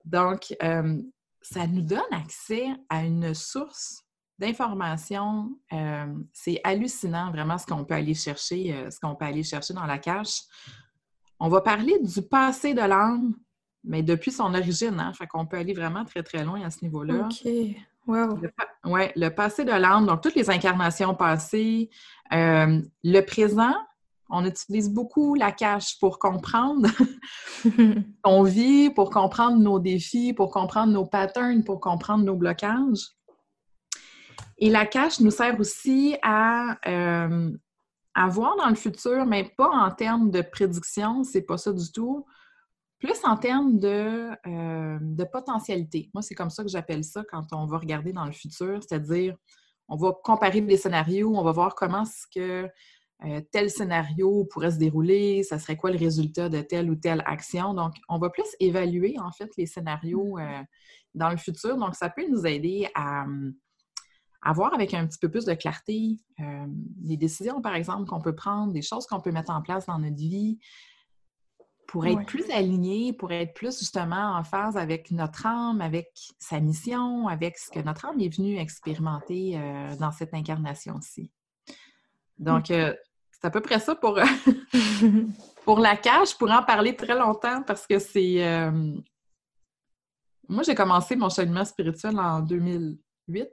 Donc, 0.04 0.54
euh, 0.62 1.02
ça 1.42 1.66
nous 1.66 1.83
donne 1.83 2.00
accès 2.12 2.66
à 2.88 3.04
une 3.04 3.35
source 3.35 4.02
d'informations. 4.38 5.50
Euh, 5.73 6.14
c'est 6.33 6.61
hallucinant 6.64 7.30
vraiment 7.30 7.59
ce 7.59 7.66
qu'on 7.66 7.85
peut 7.85 7.95
aller 7.95 8.14
chercher, 8.14 8.88
ce 8.90 8.99
qu'on 8.99 9.14
peut 9.14 9.26
aller 9.26 9.42
chercher 9.42 9.75
dans 9.75 9.85
la 9.85 9.99
cache. 9.99 10.40
On 11.38 11.49
va 11.49 11.61
parler 11.61 11.99
du 11.99 12.23
passé 12.23 12.73
de 12.73 12.80
l'âme 12.80 13.35
mais 13.84 14.02
depuis 14.02 14.30
son 14.30 14.54
origine, 14.54 14.99
hein, 15.00 15.12
fait 15.12 15.26
qu'on 15.26 15.46
peut 15.46 15.56
aller 15.56 15.72
vraiment 15.72 16.04
très, 16.04 16.22
très 16.22 16.44
loin 16.44 16.62
à 16.62 16.70
ce 16.70 16.82
niveau-là. 16.82 17.26
OK. 17.26 17.50
Wow. 18.06 18.40
Oui, 18.87 19.02
le 19.14 19.28
passé 19.28 19.64
de 19.64 19.70
l'âme, 19.70 20.06
donc 20.06 20.22
toutes 20.22 20.34
les 20.34 20.50
incarnations 20.50 21.14
passées, 21.14 21.90
euh, 22.32 22.80
le 23.04 23.20
présent 23.20 23.75
On 24.30 24.44
utilise 24.44 24.90
beaucoup 24.90 25.34
la 25.34 25.52
cache 25.52 25.99
pour 26.00 26.18
comprendre 26.18 26.88
on 28.25 28.42
vit, 28.42 28.90
pour 28.90 29.10
comprendre 29.10 29.58
nos 29.58 29.78
défis, 29.78 30.32
pour 30.32 30.50
comprendre 30.50 30.92
nos 30.92 31.04
patterns, 31.04 31.62
pour 31.62 31.80
comprendre 31.80 32.25
nos 32.25 32.37
blocages. 32.37 33.10
Et 34.58 34.70
la 34.70 34.87
cache 34.87 35.20
nous 35.20 35.30
sert 35.30 35.58
aussi 35.60 36.16
à, 36.22 36.78
euh, 36.87 37.50
à 38.14 38.28
voir 38.28 38.56
dans 38.56 38.68
le 38.68 38.75
futur, 38.75 39.26
mais 39.26 39.52
pas 39.56 39.70
en 39.70 39.90
termes 39.90 40.30
de 40.30 40.42
prédiction, 40.42 41.22
c'est 41.22 41.42
pas 41.42 41.58
ça 41.58 41.72
du 41.72 41.90
tout, 41.92 42.26
plus 43.00 43.25
en 43.25 43.37
termes 43.37 43.78
de, 43.78 44.30
euh, 44.47 44.99
de 45.00 45.25
potentialité. 45.25 46.11
Moi, 46.12 46.23
c'est 46.23 46.35
comme 46.35 46.50
ça 46.50 46.62
que 46.62 46.69
j'appelle 46.69 47.02
ça 47.02 47.25
quand 47.28 47.52
on 47.52 47.66
va 47.66 47.78
regarder 47.78 48.12
dans 48.12 48.26
le 48.26 48.33
futur, 48.33 48.80
c'est-à-dire 48.83 49.35
on 49.88 49.97
va 49.97 50.12
comparer 50.23 50.61
des 50.61 50.76
scénarios, 50.76 51.35
on 51.35 51.42
va 51.42 51.50
voir 51.50 51.75
comment 51.75 52.02
est-ce 52.02 52.26
que 52.33 52.69
euh, 53.25 53.40
tel 53.50 53.71
scénario 53.71 54.45
pourrait 54.50 54.71
se 54.71 54.78
dérouler, 54.78 55.42
ça 55.42 55.59
serait 55.59 55.76
quoi 55.76 55.90
le 55.90 55.99
résultat 55.99 56.49
de 56.49 56.61
telle 56.61 56.90
ou 56.90 56.95
telle 56.95 57.23
action. 57.26 57.75
Donc, 57.75 57.95
on 58.09 58.19
va 58.19 58.30
plus 58.30 58.45
évaluer 58.61 59.16
en 59.19 59.33
fait 59.33 59.50
les 59.57 59.66
scénarios 59.66 60.38
euh, 60.38 60.62
dans 61.14 61.30
le 61.30 61.37
futur. 61.38 61.76
Donc, 61.78 61.95
ça 61.95 62.11
peut 62.11 62.26
nous 62.30 62.47
aider 62.47 62.88
à, 62.95 63.25
à 64.42 64.52
voir 64.52 64.75
avec 64.75 64.92
un 64.95 65.07
petit 65.07 65.19
peu 65.19 65.30
plus 65.30 65.47
de 65.47 65.54
clarté 65.54 66.19
les 67.02 67.16
décisions, 67.19 67.61
par 67.61 67.75
exemple, 67.75 68.09
qu'on 68.09 68.23
peut 68.23 68.35
prendre, 68.35 68.73
des 68.73 68.80
choses 68.80 69.07
qu'on 69.07 69.21
peut 69.21 69.33
mettre 69.33 69.50
en 69.50 69.61
place 69.61 69.85
dans 69.85 69.99
notre 69.99 70.16
vie, 70.16 70.59
pour 71.90 72.06
être 72.06 72.25
plus 72.25 72.49
aligné, 72.52 73.12
pour 73.12 73.32
être 73.32 73.52
plus 73.52 73.76
justement 73.76 74.37
en 74.37 74.44
phase 74.44 74.76
avec 74.76 75.11
notre 75.11 75.44
âme, 75.44 75.80
avec 75.80 76.12
sa 76.38 76.61
mission, 76.61 77.26
avec 77.26 77.59
ce 77.59 77.68
que 77.68 77.80
notre 77.80 78.06
âme 78.06 78.20
est 78.20 78.28
venue 78.28 78.59
expérimenter 78.59 79.59
euh, 79.59 79.97
dans 79.97 80.12
cette 80.12 80.32
incarnation-ci. 80.32 81.32
Donc, 82.38 82.70
euh, 82.70 82.94
c'est 83.32 83.44
à 83.44 83.50
peu 83.50 83.61
près 83.61 83.80
ça 83.80 83.97
pour, 83.97 84.20
pour 85.64 85.80
la 85.80 85.97
cage. 85.97 86.30
Je 86.30 86.37
pourrais 86.37 86.54
en 86.54 86.62
parler 86.62 86.94
très 86.94 87.18
longtemps 87.18 87.64
parce 87.64 87.88
que 87.88 87.99
c'est... 87.99 88.47
Euh, 88.47 88.94
moi, 90.49 90.62
j'ai 90.62 90.76
commencé 90.76 91.16
mon 91.16 91.28
cheminement 91.28 91.64
spirituel 91.64 92.20
en 92.20 92.38
2008. 92.38 93.49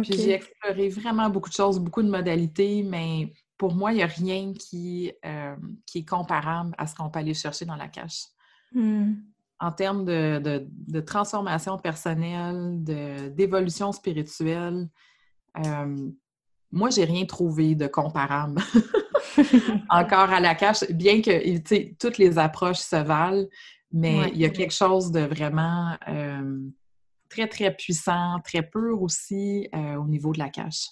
Puis 0.00 0.12
j'ai 0.14 0.32
exploré 0.32 0.88
vraiment 0.88 1.28
beaucoup 1.28 1.50
de 1.50 1.54
choses, 1.54 1.78
beaucoup 1.78 2.02
de 2.02 2.08
modalités, 2.08 2.82
mais 2.82 3.34
pour 3.62 3.76
moi, 3.76 3.92
il 3.92 3.98
n'y 3.98 4.02
a 4.02 4.06
rien 4.06 4.52
qui, 4.54 5.12
euh, 5.24 5.54
qui 5.86 5.98
est 5.98 6.04
comparable 6.04 6.74
à 6.78 6.88
ce 6.88 6.96
qu'on 6.96 7.08
peut 7.08 7.20
aller 7.20 7.32
chercher 7.32 7.64
dans 7.64 7.76
la 7.76 7.86
cache. 7.86 8.24
Hmm. 8.72 9.12
En 9.60 9.70
termes 9.70 10.04
de, 10.04 10.66
de, 10.68 11.00
transformation 11.00 11.78
personnelle, 11.78 12.82
d'évolution 12.82 13.92
spirituelle, 13.92 14.88
euh, 15.64 16.10
moi, 16.72 16.90
j'ai 16.90 17.04
rien 17.04 17.24
trouvé 17.24 17.76
de 17.76 17.86
comparable 17.86 18.60
encore 19.88 20.30
à 20.30 20.40
la 20.40 20.56
cache, 20.56 20.82
bien 20.90 21.22
que 21.22 21.92
toutes 22.00 22.18
les 22.18 22.38
approches 22.38 22.80
se 22.80 22.96
valent, 22.96 23.46
mais 23.92 24.28
il 24.34 24.38
y 24.38 24.44
a 24.44 24.50
quelque 24.50 24.74
chose 24.74 25.12
de 25.12 25.20
vraiment 25.20 25.96
euh, 26.08 26.68
très, 27.30 27.46
très 27.46 27.72
puissant, 27.72 28.40
très 28.42 28.68
pur 28.68 29.00
aussi 29.00 29.68
au 29.72 30.08
niveau 30.08 30.32
de 30.32 30.40
la 30.40 30.48
cache. 30.48 30.88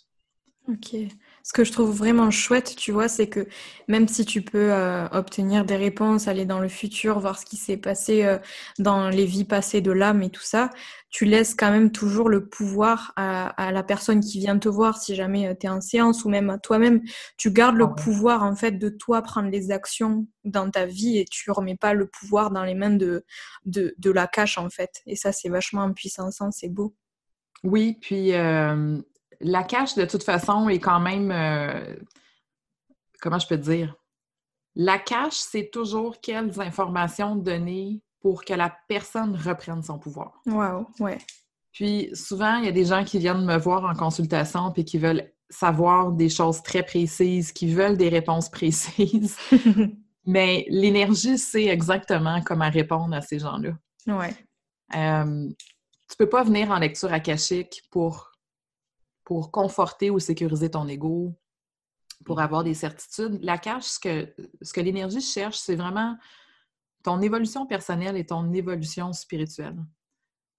Ok. 0.69 0.95
Ce 1.43 1.53
que 1.53 1.65
je 1.65 1.73
trouve 1.73 1.91
vraiment 1.97 2.31
chouette, 2.31 2.77
tu 2.77 2.93
vois, 2.93 3.09
c'est 3.09 3.29
que 3.29 3.47
même 3.89 4.09
si 4.09 4.25
tu 4.25 4.43
peux 4.43 4.73
euh, 4.73 5.09
obtenir 5.09 5.65
des 5.65 5.77
réponses, 5.77 6.29
aller 6.29 6.45
dans 6.45 6.61
le 6.61 6.69
futur, 6.69 7.19
voir 7.19 7.39
ce 7.39 7.47
qui 7.47 7.57
s'est 7.57 7.79
passé 7.79 8.25
euh, 8.25 8.39
dans 8.79 9.09
les 9.09 9.25
vies 9.25 9.45
passées 9.45 9.81
de 9.81 9.91
l'âme 9.91 10.23
et 10.23 10.31
tout 10.31 10.43
ça, 10.43 10.71
tu 11.09 11.25
laisses 11.25 11.55
quand 11.55 11.71
même 11.71 11.91
toujours 11.91 12.29
le 12.29 12.47
pouvoir 12.47 13.13
à, 13.17 13.73
la 13.73 13.83
personne 13.83 14.21
qui 14.21 14.39
vient 14.39 14.59
te 14.59 14.69
voir 14.69 14.99
si 14.99 15.15
jamais 15.15 15.49
euh, 15.49 15.55
tu 15.59 15.67
es 15.67 15.71
en 15.71 15.81
séance 15.81 16.25
ou 16.25 16.29
même 16.29 16.51
à 16.51 16.59
toi-même. 16.59 17.01
Tu 17.37 17.51
gardes 17.51 17.77
le 17.77 17.87
ah 17.87 17.95
pouvoir 17.95 18.43
en 18.43 18.55
fait 18.55 18.73
de 18.73 18.89
toi 18.91 19.23
prendre 19.23 19.49
les 19.49 19.71
actions 19.71 20.27
dans 20.45 20.71
ta 20.71 20.85
vie 20.85 21.19
et 21.19 21.25
tu 21.25 21.51
remets 21.51 21.77
pas 21.77 21.95
le 21.95 22.07
pouvoir 22.07 22.51
dans 22.51 22.65
les 22.65 22.75
mains 22.75 22.91
de, 22.91 23.25
de, 23.65 23.95
de 23.99 24.11
la 24.11 24.27
cache 24.27 24.59
en 24.59 24.69
fait. 24.69 25.03
Et 25.07 25.17
ça, 25.17 25.33
c'est 25.33 25.49
vachement 25.49 25.91
puissant 25.93 26.31
sens, 26.31 26.59
c'est 26.61 26.69
beau. 26.69 26.95
Oui, 27.63 27.99
puis 28.01 28.33
la 29.41 29.63
cache, 29.63 29.95
de 29.95 30.05
toute 30.05 30.23
façon, 30.23 30.69
est 30.69 30.79
quand 30.79 31.01
même. 31.01 31.31
Euh, 31.31 31.97
comment 33.21 33.39
je 33.39 33.47
peux 33.47 33.59
dire? 33.59 33.95
La 34.75 34.99
cache, 34.99 35.35
c'est 35.35 35.71
toujours 35.71 36.21
quelles 36.21 36.61
informations 36.61 37.37
donner 37.37 38.03
pour 38.21 38.45
que 38.45 38.55
la 38.55 38.75
personne 38.89 39.35
reprenne 39.35 39.83
son 39.83 39.99
pouvoir. 39.99 40.41
Wow, 40.47 40.87
ouais. 41.01 41.19
Puis 41.73 42.11
souvent, 42.15 42.57
il 42.57 42.67
y 42.67 42.69
a 42.69 42.73
des 42.73 42.85
gens 42.85 43.05
qui 43.05 43.19
viennent 43.19 43.45
me 43.45 43.57
voir 43.57 43.85
en 43.85 43.95
consultation 43.95 44.71
puis 44.73 44.85
qui 44.85 44.99
veulent 44.99 45.33
savoir 45.49 46.13
des 46.13 46.29
choses 46.29 46.63
très 46.63 46.83
précises, 46.83 47.53
qui 47.53 47.73
veulent 47.73 47.97
des 47.97 48.09
réponses 48.09 48.49
précises. 48.49 49.37
Mais 50.27 50.67
l'énergie 50.69 51.39
sait 51.39 51.67
exactement 51.67 52.41
comment 52.43 52.71
répondre 52.71 53.15
à 53.15 53.21
ces 53.21 53.39
gens-là. 53.39 53.73
Ouais. 54.07 54.35
Euh, 54.95 55.49
tu 56.09 56.17
peux 56.19 56.29
pas 56.29 56.45
venir 56.45 56.71
en 56.71 56.79
lecture 56.79 57.13
akashique 57.13 57.83
pour 57.91 58.30
pour 59.25 59.51
conforter 59.51 60.11
ou 60.11 60.19
sécuriser 60.19 60.71
ton 60.71 60.89
ego, 60.89 61.35
pour 62.25 62.37
mmh. 62.37 62.41
avoir 62.41 62.65
des 62.65 62.75
certitudes. 62.75 63.39
La 63.43 63.59
cache, 63.59 63.85
ce 63.85 63.99
que, 63.99 64.35
ce 64.63 64.73
que 64.73 64.81
l'énergie 64.81 65.21
cherche, 65.21 65.59
c'est 65.59 65.77
vraiment 65.77 66.17
ton 67.03 67.21
évolution 67.23 67.67
personnelle 67.67 68.17
et 68.17 68.27
ton 68.27 68.53
évolution 68.53 69.13
spirituelle. 69.13 69.77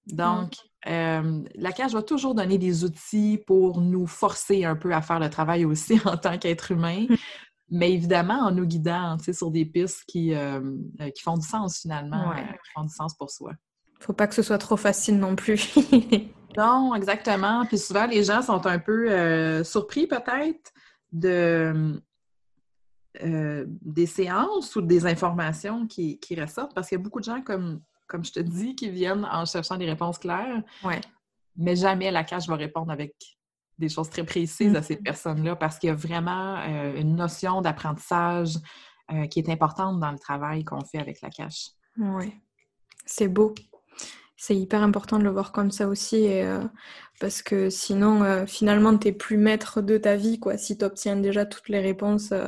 Donc, 0.07 0.55
mmh. 0.87 1.43
la 1.55 1.71
cache 1.71 1.91
va 1.91 2.01
toujours 2.01 2.33
donner 2.33 2.57
des 2.57 2.83
outils 2.83 3.39
pour 3.45 3.81
nous 3.81 4.07
forcer 4.07 4.65
un 4.65 4.75
peu 4.75 4.93
à 4.93 5.01
faire 5.01 5.19
le 5.19 5.29
travail 5.29 5.65
aussi 5.65 5.99
en 6.05 6.17
tant 6.17 6.37
qu'être 6.37 6.71
humain, 6.71 7.05
mmh. 7.07 7.15
mais 7.69 7.93
évidemment 7.93 8.39
en 8.39 8.51
nous 8.51 8.65
guidant 8.65 9.17
sur 9.19 9.51
des 9.51 9.65
pistes 9.65 10.03
qui, 10.07 10.33
euh, 10.33 10.59
qui 11.13 11.21
font 11.21 11.37
du 11.37 11.45
sens 11.45 11.79
finalement, 11.81 12.31
euh, 12.31 12.41
qui 12.41 12.71
font 12.73 12.83
du 12.83 12.93
sens 12.93 13.15
pour 13.15 13.29
soi. 13.29 13.51
Faut 13.99 14.13
pas 14.13 14.25
que 14.25 14.33
ce 14.33 14.41
soit 14.41 14.57
trop 14.57 14.77
facile 14.77 15.19
non 15.19 15.35
plus. 15.35 15.75
Non, 16.57 16.95
exactement. 16.95 17.65
Puis 17.65 17.77
souvent, 17.77 18.05
les 18.05 18.23
gens 18.23 18.41
sont 18.41 18.65
un 18.65 18.79
peu 18.79 19.11
euh, 19.11 19.63
surpris 19.63 20.07
peut-être 20.07 20.71
de 21.11 22.01
euh, 23.21 23.65
des 23.67 24.05
séances 24.05 24.75
ou 24.75 24.81
des 24.81 25.05
informations 25.05 25.85
qui, 25.87 26.19
ressortent 26.37 26.73
parce 26.73 26.89
qu'il 26.89 26.97
y 26.97 27.01
a 27.01 27.03
beaucoup 27.03 27.19
de 27.19 27.25
gens, 27.25 27.41
comme, 27.41 27.81
comme 28.07 28.23
je 28.23 28.31
te 28.31 28.39
dis, 28.39 28.75
qui 28.75 28.89
viennent 28.89 29.25
en 29.25 29.45
cherchant 29.45 29.77
des 29.77 29.85
réponses 29.85 30.17
claires. 30.17 30.63
Ouais. 30.83 31.01
Mais 31.57 31.75
jamais 31.75 32.11
la 32.11 32.23
cage 32.23 32.47
va 32.47 32.55
répondre 32.55 32.91
avec 32.91 33.15
des 33.77 33.89
choses 33.89 34.09
très 34.09 34.23
précises 34.23 34.75
à 34.75 34.81
ces 34.81 34.95
mm-hmm. 34.95 35.03
personnes-là 35.03 35.55
parce 35.55 35.79
qu'il 35.79 35.87
y 35.87 35.91
a 35.91 35.95
vraiment 35.95 36.57
euh, 36.57 36.95
une 36.95 37.15
notion 37.15 37.61
d'apprentissage 37.61 38.55
qui 39.29 39.39
est 39.39 39.49
importante 39.49 39.99
dans 39.99 40.11
le 40.11 40.17
travail 40.17 40.63
qu'on 40.63 40.85
fait 40.85 40.99
avec 40.99 41.19
la 41.19 41.29
cache. 41.29 41.71
Oui, 41.97 42.33
c'est 43.05 43.27
beau 43.27 43.53
c'est 44.41 44.57
hyper 44.57 44.81
important 44.81 45.19
de 45.19 45.23
le 45.23 45.29
voir 45.29 45.51
comme 45.51 45.69
ça 45.69 45.87
aussi, 45.87 46.25
euh, 46.27 46.63
parce 47.19 47.43
que 47.43 47.69
sinon, 47.69 48.23
euh, 48.23 48.47
finalement, 48.47 48.97
tu 48.97 49.07
n'es 49.07 49.13
plus 49.13 49.37
maître 49.37 49.81
de 49.81 49.99
ta 49.99 50.15
vie. 50.15 50.39
quoi. 50.39 50.57
Si 50.57 50.79
tu 50.79 50.83
obtiens 50.83 51.15
déjà 51.15 51.45
toutes 51.45 51.69
les 51.69 51.79
réponses 51.79 52.31
euh, 52.31 52.47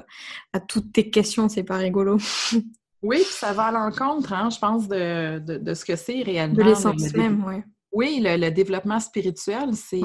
à 0.53 0.59
toutes 0.59 0.91
tes 0.91 1.11
questions, 1.11 1.49
c'est 1.49 1.61
pas 1.61 1.77
rigolo. 1.77 2.17
oui, 3.03 3.19
ça 3.19 3.53
va 3.53 3.65
à 3.65 3.71
l'encontre, 3.71 4.33
hein, 4.33 4.49
je 4.49 4.57
pense, 4.57 4.87
de, 4.87 5.37
de, 5.37 5.73
ce 5.75 5.85
que 5.85 5.95
c'est 5.95 6.23
réellement. 6.23 6.55
De 6.55 6.63
l'essence 6.63 7.13
même, 7.13 7.45
oui. 7.45 7.61
Oui, 7.91 8.19
le, 8.23 8.49
développement 8.49 8.99
spirituel, 8.99 9.75
c'est 9.75 10.01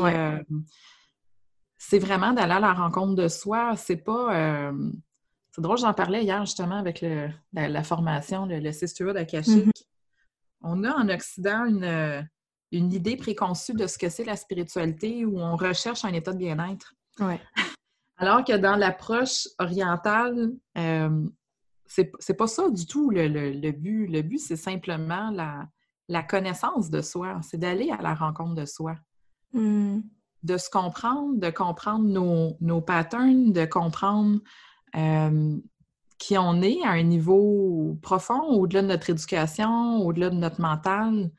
c'est 1.78 1.98
vraiment 1.98 2.34
d'aller 2.34 2.52
à 2.52 2.60
la 2.60 2.74
rencontre 2.74 3.14
de 3.14 3.28
soi. 3.28 3.76
C'est 3.76 3.96
pas... 3.96 4.70
c'est 5.52 5.62
drôle, 5.62 5.78
j'en 5.78 5.94
parlais 5.94 6.22
hier 6.22 6.44
justement 6.44 6.76
avec 6.76 7.00
le, 7.00 7.30
la, 7.54 7.82
formation, 7.82 8.44
le, 8.44 8.58
le 8.58 8.72
Sisterhood 8.72 9.16
Akashic. 9.16 9.88
On 10.62 10.84
a 10.84 10.92
en 10.92 11.08
Occident 11.08 11.66
une, 11.66 12.28
une 12.72 12.92
idée 12.92 13.16
préconçue 13.16 13.74
de 13.74 13.86
ce 13.86 13.98
que 13.98 14.08
c'est 14.08 14.24
la 14.24 14.36
spiritualité 14.36 15.24
où 15.24 15.38
on 15.38 15.56
recherche 15.56 16.04
un 16.04 16.12
état 16.12 16.32
de 16.32 16.38
bien-être. 16.38 16.94
Alors 18.18 18.44
que 18.44 18.56
dans 18.56 18.76
l'approche 18.76 19.46
orientale, 19.58 20.52
euh, 20.76 21.26
c'est 21.86 22.36
pas 22.36 22.46
ça 22.46 22.68
du 22.70 22.86
tout 22.86 23.10
le, 23.10 23.70
but. 23.70 24.06
Le 24.08 24.22
but, 24.22 24.38
c'est 24.38 24.56
simplement 24.56 25.30
la, 25.30 25.68
la, 26.08 26.22
connaissance 26.22 26.90
de 26.90 27.00
soi. 27.00 27.40
C'est 27.42 27.58
d'aller 27.58 27.90
à 27.90 28.02
la 28.02 28.14
rencontre 28.14 28.54
de 28.54 28.66
soi. 28.66 28.96
Hmm. 29.52 30.00
De 30.42 30.56
se 30.56 30.68
comprendre, 30.68 31.38
de 31.38 31.50
comprendre 31.50 32.04
nos, 32.04 32.56
nos 32.60 32.80
patterns, 32.80 33.52
de 33.52 33.64
comprendre 33.64 34.40
euh, 34.94 35.56
qui 36.18 36.36
on 36.36 36.60
est 36.62 36.82
à 36.84 36.90
un 36.90 37.02
niveau 37.02 37.96
profond, 38.02 38.42
au-delà 38.42 38.82
de 38.82 38.88
notre 38.88 39.10
éducation, 39.10 39.98
au-delà 39.98 40.30
de 40.30 40.36
notre 40.36 40.60
mental, 40.60 41.30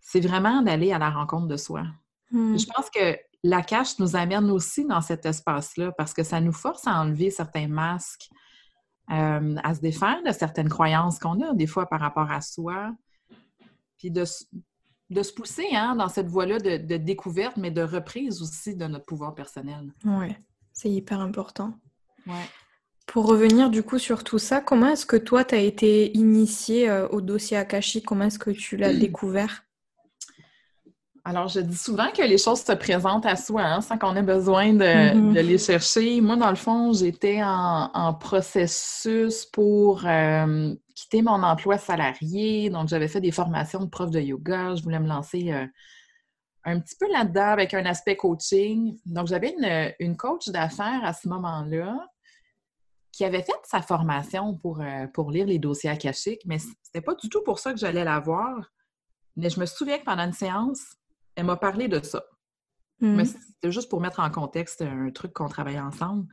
c'est 0.00 0.20
vraiment 0.20 0.62
d'aller 0.62 0.92
à 0.92 0.98
la 0.98 1.10
rencontre 1.10 1.46
de 1.46 1.56
soi. 1.56 1.84
Hmm. 2.30 2.56
Je 2.58 2.66
pense 2.66 2.90
que 2.90 3.16
la 3.44 3.62
cache 3.62 3.98
nous 3.98 4.16
amène 4.16 4.50
aussi 4.50 4.84
dans 4.84 5.00
cet 5.00 5.26
espace-là 5.26 5.92
parce 5.92 6.12
que 6.12 6.22
ça 6.22 6.40
nous 6.40 6.52
force 6.52 6.86
à 6.86 7.00
enlever 7.00 7.30
certains 7.30 7.68
masques, 7.68 8.28
euh, 9.10 9.56
à 9.62 9.74
se 9.74 9.80
défaire 9.80 10.22
de 10.26 10.32
certaines 10.32 10.68
croyances 10.68 11.18
qu'on 11.18 11.40
a 11.40 11.54
des 11.54 11.66
fois 11.66 11.86
par 11.86 12.00
rapport 12.00 12.30
à 12.30 12.40
soi, 12.40 12.92
puis 13.98 14.10
de, 14.10 14.24
de 15.10 15.22
se 15.22 15.32
pousser 15.32 15.68
hein, 15.72 15.94
dans 15.94 16.08
cette 16.08 16.28
voie-là 16.28 16.58
de, 16.58 16.78
de, 16.78 16.96
découverte, 16.96 17.56
mais 17.56 17.70
de 17.70 17.82
reprise 17.82 18.42
aussi 18.42 18.74
de 18.74 18.86
notre 18.86 19.04
pouvoir 19.04 19.34
personnel. 19.34 19.94
Oui, 20.04 20.34
c'est 20.72 20.90
hyper 20.90 21.20
important. 21.20 21.74
Ouais. 22.26 22.48
Pour 23.06 23.26
revenir 23.26 23.70
du 23.70 23.82
coup 23.82 23.98
sur 23.98 24.24
tout 24.24 24.38
ça, 24.38 24.60
comment 24.60 24.88
est-ce 24.88 25.06
que 25.06 25.16
toi, 25.16 25.44
tu 25.44 25.54
as 25.54 25.60
été 25.60 26.16
initié 26.16 26.88
euh, 26.88 27.06
au 27.08 27.20
dossier 27.20 27.56
Akashi? 27.56 28.02
Comment 28.02 28.24
est-ce 28.24 28.38
que 28.38 28.50
tu 28.50 28.76
l'as 28.76 28.92
découvert? 28.98 29.64
Alors, 31.26 31.48
je 31.48 31.60
dis 31.60 31.76
souvent 31.76 32.10
que 32.10 32.22
les 32.22 32.36
choses 32.36 32.60
se 32.62 32.72
présentent 32.72 33.24
à 33.24 33.36
soi, 33.36 33.62
hein, 33.62 33.80
sans 33.80 33.96
qu'on 33.96 34.14
ait 34.14 34.22
besoin 34.22 34.74
mm-hmm. 34.74 35.32
de, 35.32 35.40
les 35.40 35.56
chercher. 35.56 36.20
Moi, 36.20 36.36
dans 36.36 36.50
le 36.50 36.56
fond, 36.56 36.92
j'étais 36.92 37.40
en, 37.42 38.12
processus 38.14 39.46
pour 39.46 40.04
euh, 40.04 40.74
quitter 40.94 41.22
mon 41.22 41.42
emploi 41.42 41.78
salarié. 41.78 42.68
Donc, 42.68 42.88
j'avais 42.88 43.08
fait 43.08 43.22
des 43.22 43.30
formations 43.30 43.80
de 43.80 43.88
prof 43.88 44.10
de 44.10 44.20
yoga. 44.20 44.74
Je 44.74 44.82
voulais 44.82 45.00
me 45.00 45.08
lancer 45.08 45.50
euh, 45.50 45.66
un 46.64 46.78
petit 46.78 46.96
peu 47.00 47.10
là-dedans 47.10 47.52
avec 47.52 47.72
un 47.72 47.86
aspect 47.86 48.16
coaching. 48.16 48.98
Donc, 49.06 49.26
j'avais 49.26 49.54
une, 50.00 50.16
coach 50.18 50.48
d'affaires 50.48 51.04
à 51.04 51.14
ce 51.14 51.26
moment-là 51.28 51.96
qui 53.14 53.24
avait 53.24 53.42
fait 53.42 53.52
sa 53.62 53.80
formation 53.80 54.54
pour, 54.54 54.80
euh, 54.80 55.06
pour 55.12 55.30
lire 55.30 55.46
les 55.46 55.60
dossiers 55.60 55.90
akashiques, 55.90 56.42
mais 56.46 56.58
c'était 56.82 57.00
pas 57.00 57.14
du 57.14 57.28
tout 57.28 57.42
pour 57.44 57.60
ça 57.60 57.72
que 57.72 57.78
j'allais 57.78 58.04
la 58.04 58.18
voir. 58.18 58.72
Mais 59.36 59.50
je 59.50 59.60
me 59.60 59.66
souviens 59.66 59.98
que 59.98 60.04
pendant 60.04 60.24
une 60.24 60.32
séance, 60.32 60.80
elle 61.36 61.44
m'a 61.44 61.56
parlé 61.56 61.86
de 61.86 62.02
ça. 62.02 62.24
Mais 63.00 63.24
mmh. 63.24 63.26
c'était 63.26 63.72
juste 63.72 63.88
pour 63.88 64.00
mettre 64.00 64.20
en 64.20 64.30
contexte 64.30 64.82
un 64.82 65.10
truc 65.10 65.32
qu'on 65.32 65.48
travaillait 65.48 65.80
ensemble. 65.80 66.26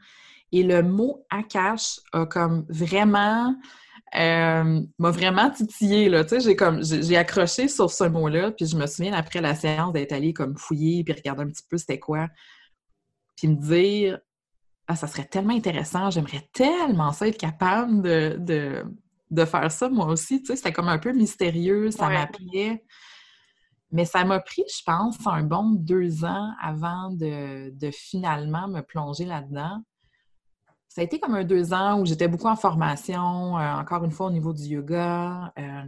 Et 0.51 0.63
le 0.63 0.81
mot 0.83 1.25
Akash 1.29 1.99
a 2.13 2.25
comme 2.25 2.65
vraiment 2.69 3.55
euh, 4.15 4.81
m'a 4.99 5.11
vraiment 5.11 5.49
titillé 5.49 6.09
là, 6.09 6.23
tu 6.25 6.29
sais, 6.31 6.39
j'ai 6.41 6.55
comme 6.57 6.83
j'ai 6.83 7.15
accroché 7.15 7.69
sur 7.69 7.89
ce 7.89 8.03
mot-là, 8.03 8.51
puis 8.51 8.65
je 8.65 8.75
me 8.75 8.85
souviens 8.85 9.13
après 9.13 9.39
la 9.39 9.55
séance 9.55 9.93
d'être 9.93 10.11
allée 10.11 10.33
comme 10.33 10.57
fouiller 10.57 11.03
puis 11.05 11.13
regarder 11.13 11.43
un 11.43 11.47
petit 11.47 11.63
peu 11.69 11.77
c'était 11.77 11.99
quoi, 11.99 12.27
puis 13.37 13.47
me 13.47 13.55
dire 13.55 14.19
ah 14.91 14.95
ça 14.95 15.07
serait 15.07 15.25
tellement 15.25 15.53
intéressant, 15.53 16.09
j'aimerais 16.09 16.49
tellement 16.53 17.13
ça 17.13 17.27
être 17.27 17.37
capable 17.37 18.01
de, 18.01 18.85
de, 19.29 19.45
faire 19.45 19.71
ça 19.71 19.89
moi 19.89 20.07
aussi, 20.07 20.41
tu 20.41 20.47
sais, 20.47 20.55
c'était 20.57 20.73
comme 20.73 20.89
un 20.89 20.99
peu 20.99 21.13
mystérieux, 21.13 21.91
ça 21.91 22.09
m'appelait. 22.09 22.83
Mais 23.91 24.05
ça 24.05 24.23
m'a 24.23 24.39
pris, 24.39 24.63
je 24.67 24.83
pense, 24.85 25.17
un 25.25 25.43
bon 25.43 25.71
deux 25.71 26.23
ans 26.23 26.51
avant 26.61 27.09
de, 27.11 27.71
finalement 27.91 28.67
me 28.67 28.81
plonger 28.81 29.25
là-dedans. 29.25 29.81
Ça 30.87 31.01
a 31.01 31.03
été 31.03 31.19
comme 31.19 31.35
un 31.35 31.43
deux 31.43 31.73
ans 31.73 31.99
où 31.99 32.05
j'étais 32.05 32.27
beaucoup 32.27 32.47
en 32.47 32.55
formation, 32.55 33.57
euh, 33.57 33.73
encore 33.75 34.03
une 34.03 34.11
fois 34.11 34.27
au 34.27 34.31
niveau 34.31 34.51
du 34.53 34.63
yoga. 34.63 35.53
Euh, 35.57 35.83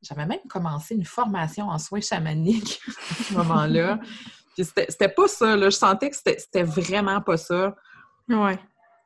j'avais 0.00 0.26
même 0.26 0.40
commencé 0.48 0.94
une 0.94 1.04
formation 1.04 1.68
en 1.68 1.78
soins 1.78 2.00
chamaniques 2.00 2.80
à 3.10 3.14
ce 3.24 3.34
moment-là. 3.34 3.98
c'était 4.56 5.08
pas 5.08 5.28
ça, 5.28 5.56
là. 5.56 5.68
Je 5.68 5.76
sentais 5.76 6.10
que 6.10 6.16
c'était 6.16 6.62
vraiment 6.62 7.20
pas 7.20 7.36
ça. 7.36 7.74
Ouais. 8.28 8.58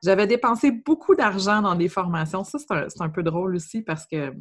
J'avais 0.03 0.27
dépensé 0.27 0.71
beaucoup 0.71 1.15
d'argent 1.15 1.61
dans 1.61 1.75
des 1.75 1.89
formations. 1.89 2.43
Ça, 2.45 2.59
c'est 2.59 2.73
un, 2.73 2.87
un, 3.01 3.11
peu 3.11 3.23
drôle 3.23 3.55
aussi 3.55 3.83
parce 3.83 4.07
que 4.07 4.35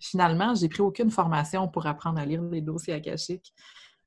finalement, 0.00 0.54
j'ai 0.54 0.68
pris 0.68 0.82
aucune 0.82 1.10
formation 1.10 1.68
pour 1.68 1.86
apprendre 1.86 2.18
à 2.18 2.26
lire 2.26 2.42
les 2.42 2.60
dossiers 2.60 2.94
akashiques. 2.94 3.54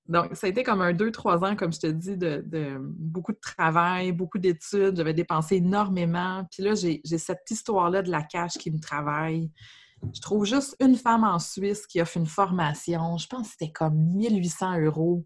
Donc, 0.07 0.35
ça 0.35 0.45
a 0.45 0.49
été 0.51 0.61
comme 0.61 0.81
un 0.81 0.93
deux, 0.93 1.11
trois 1.11 1.43
ans, 1.43 1.55
comme 1.55 1.73
je 1.73 1.79
te 1.79 1.87
dis, 1.87 2.15
de, 2.15 2.77
beaucoup 2.79 3.31
de 3.31 3.39
travail, 3.39 4.11
beaucoup 4.11 4.37
d'études. 4.37 4.97
J'avais 4.97 5.15
dépensé 5.15 5.55
énormément. 5.55 6.45
Puis 6.51 6.61
là, 6.61 6.75
j'ai 6.75 7.01
cette 7.17 7.49
histoire-là 7.49 8.03
de 8.03 8.11
la 8.11 8.21
cache 8.21 8.53
qui 8.53 8.69
me 8.69 8.79
travaille. 8.79 9.51
Je 10.13 10.21
trouve 10.21 10.45
juste 10.45 10.75
une 10.79 10.95
femme 10.95 11.23
en 11.23 11.39
Suisse 11.39 11.87
qui 11.87 12.03
fait 12.05 12.19
une 12.19 12.27
formation. 12.27 13.17
Je 13.17 13.27
pense 13.27 13.47
que 13.47 13.53
c'était 13.57 13.71
comme 13.71 13.95
1800 13.95 14.79
euros. 14.81 15.25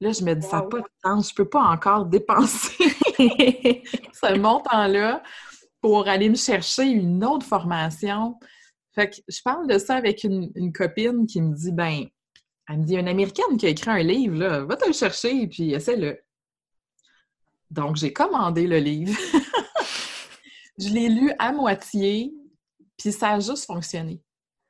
Là, 0.00 0.12
je 0.12 0.24
me 0.24 0.34
dis, 0.34 0.46
ça 0.46 0.58
n'a 0.58 0.62
pas 0.62 0.78
de 0.78 0.88
sens. 1.04 1.28
Je 1.28 1.32
ne 1.34 1.36
peux 1.36 1.48
pas 1.48 1.62
encore 1.62 2.06
dépenser 2.06 2.84
ce 3.18 4.38
montant-là 4.38 5.22
pour 5.80 6.08
aller 6.08 6.28
me 6.28 6.36
chercher 6.36 6.84
une 6.84 7.24
autre 7.24 7.46
formation. 7.46 8.38
Fait 8.94 9.10
que 9.10 9.16
je 9.28 9.40
parle 9.42 9.66
de 9.66 9.78
ça 9.78 9.96
avec 9.96 10.24
une, 10.24 10.72
copine 10.72 11.26
qui 11.26 11.40
me 11.42 11.54
dit 11.54 11.72
ben, 11.72 12.06
elle 12.68 12.78
me 12.78 12.84
dit 12.84 12.96
une 12.96 13.08
Américaine 13.08 13.56
qui 13.58 13.66
a 13.66 13.70
écrit 13.70 13.90
un 13.90 14.02
livre, 14.02 14.36
là, 14.38 14.64
va 14.64 14.76
te 14.76 14.86
le 14.86 14.92
chercher 14.92 15.42
et 15.42 15.46
puis 15.46 15.72
essaie-le. 15.72 16.18
Donc, 17.70 17.96
j'ai 17.96 18.12
commandé 18.12 18.66
le 18.66 18.78
livre. 18.78 19.16
je 20.78 20.88
l'ai 20.88 21.08
lu 21.08 21.32
à 21.38 21.52
moitié, 21.52 22.32
puis 22.96 23.12
ça 23.12 23.30
a 23.30 23.40
juste 23.40 23.66
fonctionné. 23.66 24.20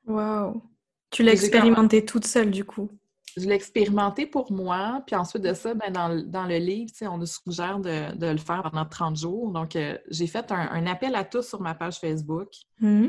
Wow! 0.06 0.62
Tu 1.10 1.22
l'as 1.22 1.32
expérimenté 1.32 2.04
toute 2.04 2.26
seule, 2.26 2.50
du 2.50 2.64
coup? 2.64 2.90
Je 3.36 3.46
l'ai 3.46 3.54
expérimenté 3.54 4.26
pour 4.26 4.50
moi, 4.50 5.02
puis 5.06 5.14
ensuite 5.14 5.42
de 5.42 5.54
ça, 5.54 5.74
ben, 5.74 5.92
dans, 5.92 6.08
le 6.46 6.58
livre, 6.58 6.92
on 7.02 7.18
nous 7.18 7.26
suggère 7.26 7.78
de, 7.78 8.14
de, 8.16 8.26
le 8.26 8.38
faire 8.38 8.62
pendant 8.62 8.84
30 8.84 9.16
jours. 9.16 9.52
Donc, 9.52 9.76
euh, 9.76 9.96
j'ai 10.08 10.26
fait 10.26 10.50
un, 10.50 10.86
appel 10.86 11.14
à 11.14 11.24
tous 11.24 11.42
sur 11.48 11.60
ma 11.60 11.74
page 11.74 11.98
Facebook. 11.98 12.48
Mmh. 12.80 13.08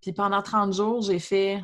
Puis 0.00 0.12
pendant 0.12 0.42
30 0.42 0.72
jours, 0.72 1.02
j'ai 1.02 1.18
fait, 1.18 1.62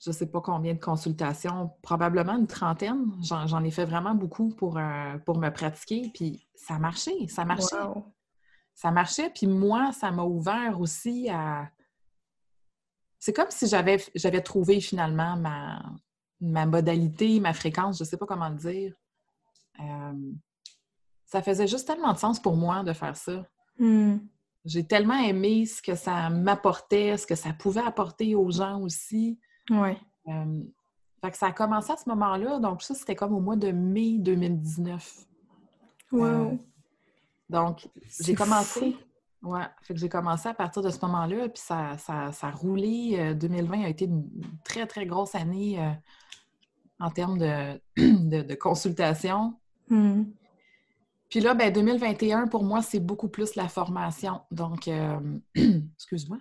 je 0.00 0.10
ne 0.10 0.14
sais 0.14 0.26
pas 0.26 0.40
combien 0.40 0.74
de 0.74 0.80
consultations, 0.80 1.70
probablement 1.82 2.36
une 2.36 2.46
trentaine. 2.46 3.12
J'en 3.22 3.64
ai 3.64 3.70
fait 3.70 3.84
vraiment 3.84 4.14
beaucoup 4.14 4.48
pour, 4.48 4.78
euh, 4.78 5.18
pour 5.24 5.38
me 5.38 5.50
pratiquer. 5.50 6.10
Puis 6.12 6.46
ça 6.54 6.78
marchait, 6.78 7.26
ça 7.28 7.44
marchait. 7.44 7.76
Ça 8.74 8.90
marchait. 8.90 9.30
Puis 9.30 9.46
moi, 9.46 9.92
ça 9.92 10.10
m'a 10.10 10.24
ouvert 10.24 10.80
aussi 10.80 11.28
à. 11.30 11.70
C'est 13.18 13.32
comme 13.32 13.50
si 13.50 13.68
j'avais 13.68 14.40
trouvé 14.40 14.80
finalement 14.80 15.36
ma, 15.36 15.80
ma 16.42 16.66
modalité, 16.66 17.40
ma 17.40 17.54
fréquence, 17.54 17.98
je 17.98 18.04
ne 18.04 18.08
sais 18.08 18.16
pas 18.18 18.26
comment 18.26 18.48
le 18.48 18.56
dire. 18.56 18.94
Euh, 19.80 20.32
ça 21.24 21.40
faisait 21.40 21.66
juste 21.66 21.86
tellement 21.86 22.12
de 22.12 22.18
sens 22.18 22.40
pour 22.40 22.56
moi 22.56 22.82
de 22.82 22.92
faire 22.92 23.16
ça. 23.16 23.46
Hmm. 23.78 24.18
J'ai 24.64 24.84
tellement 24.84 25.18
aimé 25.18 25.64
ce 25.66 25.80
que 25.80 25.94
ça 25.94 26.28
m'apportait, 26.28 27.16
ce 27.16 27.26
que 27.26 27.34
ça 27.34 27.52
pouvait 27.52 27.80
apporter 27.80 28.34
aux 28.34 28.50
gens 28.50 28.80
aussi. 28.80 29.38
Oui. 29.70 29.96
Euh, 30.28 30.62
fait 31.24 31.30
que 31.30 31.36
ça 31.36 31.46
a 31.46 31.52
commencé 31.52 31.92
à 31.92 31.96
ce 31.96 32.08
moment-là. 32.10 32.58
Donc, 32.58 32.82
ça, 32.82 32.94
c'était 32.94 33.14
comme 33.14 33.32
au 33.32 33.40
mois 33.40 33.56
de 33.56 33.72
mai 33.72 34.18
2019. 34.18 35.26
Wow. 36.12 36.24
Euh, 36.24 36.50
donc, 37.48 37.88
j'ai 38.20 38.34
commencé. 38.34 38.96
Ouais. 39.42 39.66
Fait 39.82 39.94
que 39.94 40.00
j'ai 40.00 40.08
commencé 40.08 40.48
à 40.48 40.54
partir 40.54 40.82
de 40.82 40.90
ce 40.90 40.98
moment-là, 41.02 41.48
puis 41.48 41.62
ça, 41.64 41.96
ça, 41.98 42.30
ça, 42.30 42.48
a 42.48 42.50
roulé. 42.50 43.34
2020 43.34 43.80
euh, 43.80 43.84
a 43.84 43.88
été 43.88 44.04
une 44.04 44.28
très, 44.64 44.86
très 44.86 45.06
grosse 45.06 45.34
année 45.34 45.78
en 47.02 47.10
termes 47.10 47.38
de, 47.96 48.42
de, 48.42 48.54
consultation. 48.54 49.54
Hmm. 49.88 50.24
Puis 51.28 51.40
là, 51.40 51.54
ben, 51.54 51.72
2021, 51.72 52.46
pour 52.46 52.62
moi, 52.62 52.80
c'est 52.82 53.00
beaucoup 53.00 53.28
plus 53.28 53.54
la 53.56 53.68
formation. 53.68 54.40
Donc, 54.50 54.86
euh, 54.88 55.18
excuse-moi. 55.54 56.38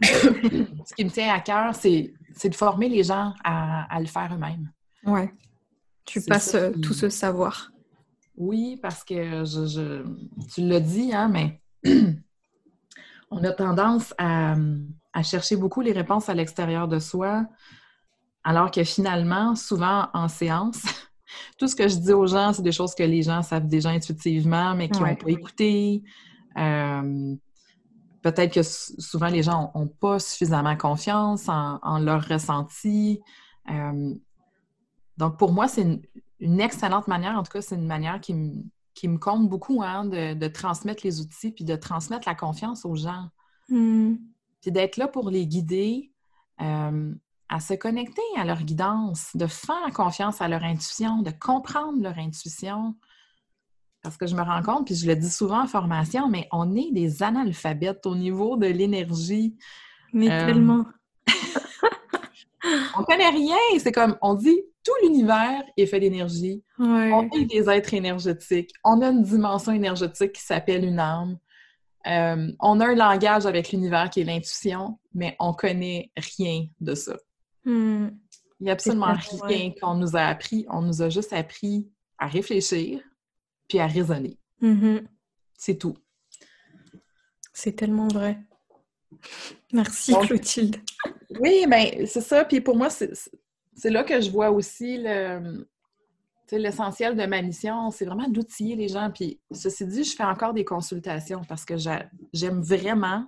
Ce 0.02 0.94
qui 0.94 1.04
me 1.04 1.10
tient 1.10 1.32
à 1.32 1.40
cœur, 1.40 1.74
c'est 1.74 2.14
de 2.44 2.54
former 2.54 2.88
les 2.88 3.02
gens 3.02 3.34
à, 3.44 4.00
le 4.00 4.06
faire 4.06 4.32
eux-mêmes. 4.34 4.70
Oui. 5.04 5.28
Tu 6.06 6.22
passes 6.22 6.54
euh, 6.54 6.70
tout 6.70 6.94
ce 6.94 7.10
savoir. 7.10 7.70
Oui, 8.36 8.78
parce 8.80 9.04
que 9.04 9.44
je, 9.44 10.04
tu 10.52 10.62
l'as 10.62 10.80
dit, 10.80 11.12
hein, 11.12 11.28
mais 11.28 11.60
on 13.30 13.44
a 13.44 13.52
tendance 13.52 14.14
à, 14.16 14.56
à, 15.12 15.22
chercher 15.22 15.56
beaucoup 15.56 15.82
les 15.82 15.92
réponses 15.92 16.30
à 16.30 16.34
l'extérieur 16.34 16.88
de 16.88 16.98
soi, 16.98 17.46
alors 18.44 18.70
que 18.70 18.82
finalement, 18.84 19.54
souvent 19.54 20.08
en 20.14 20.28
séance, 20.28 20.82
tout 21.58 21.68
ce 21.68 21.76
que 21.76 21.88
je 21.88 21.96
dis 21.96 22.12
aux 22.12 22.26
gens, 22.26 22.52
c'est 22.52 22.62
des 22.62 22.72
choses 22.72 22.94
que 22.94 23.02
les 23.02 23.22
gens 23.22 23.42
savent 23.42 23.66
déjà 23.66 23.90
intuitivement, 23.90 24.74
mais 24.74 24.88
qui 24.88 25.00
n'ont 25.00 25.14
pas 25.14 25.30
écouté. 25.30 26.02
Euh, 26.58 27.34
peut-être 28.22 28.52
que 28.52 28.62
souvent 28.62 29.28
les 29.28 29.42
gens 29.42 29.72
n'ont 29.74 29.88
pas 29.88 30.18
suffisamment 30.18 30.76
confiance 30.76 31.48
en, 31.48 31.98
leur 32.00 32.26
ressenti. 32.26 33.20
Euh, 33.70 34.14
donc, 35.16 35.38
pour 35.38 35.52
moi, 35.52 35.68
c'est 35.68 36.00
une, 36.40 36.60
excellente 36.60 37.06
manière, 37.06 37.36
en 37.36 37.42
tout 37.42 37.52
cas, 37.52 37.62
c'est 37.62 37.76
une 37.76 37.86
manière 37.86 38.20
qui, 38.20 38.34
me 38.34 39.18
compte 39.18 39.48
beaucoup 39.48 39.82
hein, 39.82 40.04
de, 40.04 40.48
transmettre 40.48 41.02
les 41.04 41.20
outils 41.20 41.52
puis 41.52 41.64
de 41.64 41.76
transmettre 41.76 42.28
la 42.28 42.34
confiance 42.34 42.84
aux 42.84 42.96
gens. 42.96 43.28
Hmm. 43.68 44.16
Puis 44.60 44.72
d'être 44.72 44.96
là 44.96 45.08
pour 45.08 45.30
les 45.30 45.46
guider. 45.46 46.12
Euh, 46.60 47.14
à 47.52 47.60
se 47.60 47.74
connecter 47.74 48.22
à 48.38 48.46
leur 48.46 48.62
guidance, 48.62 49.28
de 49.34 49.46
faire 49.46 49.92
confiance 49.94 50.40
à 50.40 50.48
leur 50.48 50.64
intuition, 50.64 51.20
de 51.20 51.30
comprendre 51.30 52.02
leur 52.02 52.16
intuition. 52.16 52.94
Parce 54.02 54.16
que 54.16 54.26
je 54.26 54.34
me 54.34 54.40
rends 54.40 54.62
compte, 54.62 54.86
puis 54.86 54.94
je 54.94 55.06
le 55.06 55.14
dis 55.14 55.30
souvent 55.30 55.62
en 55.62 55.66
formation, 55.66 56.30
mais 56.30 56.48
on 56.50 56.74
est 56.74 56.90
des 56.92 57.22
analphabètes 57.22 58.06
au 58.06 58.16
niveau 58.16 58.56
de 58.56 58.68
l'énergie. 58.68 59.54
Mais 60.14 60.30
euh, 60.30 60.46
tellement. 60.46 60.86
on 62.96 63.04
connaît 63.04 63.28
rien. 63.28 63.58
C'est 63.78 63.92
comme, 63.92 64.16
on 64.22 64.32
dit, 64.32 64.62
tout 64.82 64.94
l'univers 65.02 65.62
est 65.76 65.86
fait 65.86 66.00
d'énergie. 66.00 66.64
On 66.78 67.28
est 67.36 67.44
des 67.44 67.68
êtres 67.68 67.92
énergétiques. 67.92 68.72
On 68.82 69.02
a 69.02 69.08
une 69.08 69.22
dimension 69.22 69.72
énergétique 69.72 70.32
qui 70.32 70.42
s'appelle 70.42 70.86
une 70.86 70.98
âme. 70.98 71.36
Euh, 72.06 72.50
on 72.60 72.80
a 72.80 72.86
un 72.86 72.94
langage 72.94 73.44
avec 73.44 73.72
l'univers 73.72 74.08
qui 74.08 74.22
est 74.22 74.24
l'intuition, 74.24 74.98
mais 75.12 75.36
on 75.38 75.52
connaît 75.52 76.10
rien 76.16 76.64
de 76.80 76.94
ça. 76.94 77.14
Hmm. 77.64 78.08
Il 78.60 78.64
n'y 78.64 78.70
a 78.70 78.74
absolument 78.74 79.14
rien 79.42 79.72
qu'on 79.80 79.94
nous 79.94 80.16
a 80.16 80.20
appris. 80.20 80.66
On 80.68 80.82
nous 80.82 81.02
a 81.02 81.08
juste 81.08 81.32
appris 81.32 81.90
à 82.18 82.28
réfléchir 82.28 83.00
puis 83.68 83.80
à 83.80 83.86
raisonner. 83.88 84.38
Mm-hmm. 84.62 85.04
C'est 85.56 85.78
tout. 85.78 85.96
C'est 87.52 87.72
tellement 87.72 88.06
vrai. 88.06 88.38
Merci 89.72 90.14
Clotilde. 90.22 90.76
Oui, 91.40 91.66
ben 91.68 92.06
c'est 92.06 92.20
ça. 92.20 92.44
Puis 92.44 92.60
pour 92.60 92.76
moi, 92.76 92.88
c'est 92.88 93.90
là 93.90 94.04
que 94.04 94.20
je 94.20 94.30
vois 94.30 94.50
aussi 94.50 94.98
le 94.98 95.66
l'essentiel 96.58 97.16
de 97.16 97.24
ma 97.26 97.42
mission, 97.42 97.90
c'est 97.90 98.04
vraiment 98.04 98.28
d'outiller 98.28 98.76
les 98.76 98.88
gens. 98.88 99.10
Puis, 99.10 99.40
ceci 99.50 99.86
dit, 99.86 100.04
je 100.04 100.14
fais 100.14 100.24
encore 100.24 100.52
des 100.52 100.64
consultations 100.64 101.42
parce 101.48 101.64
que 101.64 101.74
j'aime 102.32 102.60
vraiment 102.60 103.26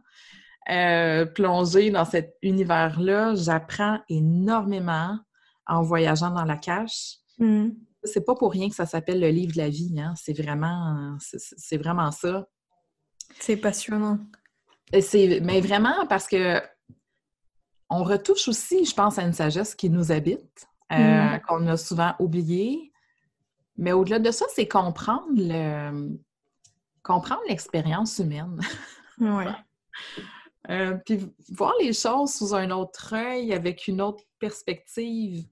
euh, 0.71 1.27
plonger 1.27 1.91
dans 1.91 2.05
cet 2.05 2.37
univers-là. 2.43 3.35
J'apprends 3.35 3.99
énormément 4.09 5.19
en 5.67 5.83
voyageant 5.83 6.31
dans 6.31 6.45
la 6.45 6.57
cache. 6.57 7.17
Mm. 7.39 7.71
C'est 8.03 8.25
pas 8.25 8.35
pour 8.35 8.53
rien 8.53 8.69
que 8.69 8.75
ça 8.75 8.87
s'appelle 8.87 9.21
le 9.21 9.29
livre 9.29 9.53
de 9.53 9.59
la 9.59 9.69
vie. 9.69 9.95
Hein. 9.99 10.15
C'est 10.17 10.33
vraiment, 10.33 11.17
c'est 11.19 11.77
vraiment 11.77 12.11
ça. 12.11 12.47
C'est 13.41 13.57
passionnant. 13.57 14.19
Mais 14.93 15.61
vraiment 15.61 16.07
parce 16.07 16.27
que 16.27 16.61
on 17.91 18.03
retouche 18.03 18.49
aussi, 18.49 18.85
je 18.85 18.95
pense, 18.95 19.19
à 19.19 19.23
une 19.23 19.33
sagesse 19.33 19.75
qui 19.75 19.91
nous 19.91 20.13
habite, 20.13 20.67
euh, 20.93 20.97
mm. 20.97 21.41
qu'on 21.47 21.67
a 21.67 21.77
souvent 21.77 22.15
oubliée. 22.19 22.93
Mais 23.77 23.93
au-delà 23.93 24.19
de 24.19 24.31
ça, 24.31 24.47
c'est 24.55 24.69
comprendre 24.69 25.29
le 25.37 26.19
comprendre 27.03 27.43
l'expérience 27.49 28.19
humaine. 28.19 28.59
Oui. 29.21 29.45
Euh, 30.71 30.97
puis 31.05 31.31
voir 31.51 31.75
les 31.81 31.93
choses 31.93 32.33
sous 32.35 32.55
un 32.55 32.71
autre 32.71 33.15
œil, 33.15 33.53
avec 33.53 33.87
une 33.87 34.01
autre 34.01 34.25
perspective. 34.39 35.45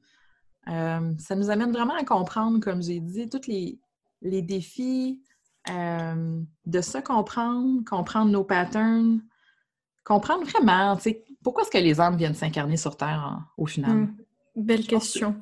Euh, 0.69 1.13
ça 1.19 1.35
nous 1.35 1.51
amène 1.51 1.73
vraiment 1.73 1.97
à 1.97 2.05
comprendre, 2.05 2.61
comme 2.61 2.83
j'ai 2.83 3.01
dit, 3.01 3.29
tous 3.29 3.47
les, 3.47 3.79
défis, 4.43 5.23
euh, 5.69 6.41
de 6.65 6.81
se 6.81 6.99
comprendre, 6.99 7.85
comprendre 7.85 8.31
nos 8.31 8.45
patterns, 8.45 9.23
comprendre 10.05 10.45
vraiment, 10.45 10.97
tu 10.97 11.03
sais, 11.03 11.25
pourquoi 11.43 11.65
est-ce 11.65 11.71
que 11.71 11.79
les 11.79 12.01
âmes 12.01 12.17
viennent 12.17 12.35
s'incarner 12.35 12.77
sur 12.77 12.97
Terre 12.97 13.41
au 13.59 13.67
final? 13.67 13.97
Hmm. 13.97 14.17
Belle 14.57 14.87
question. 14.87 15.37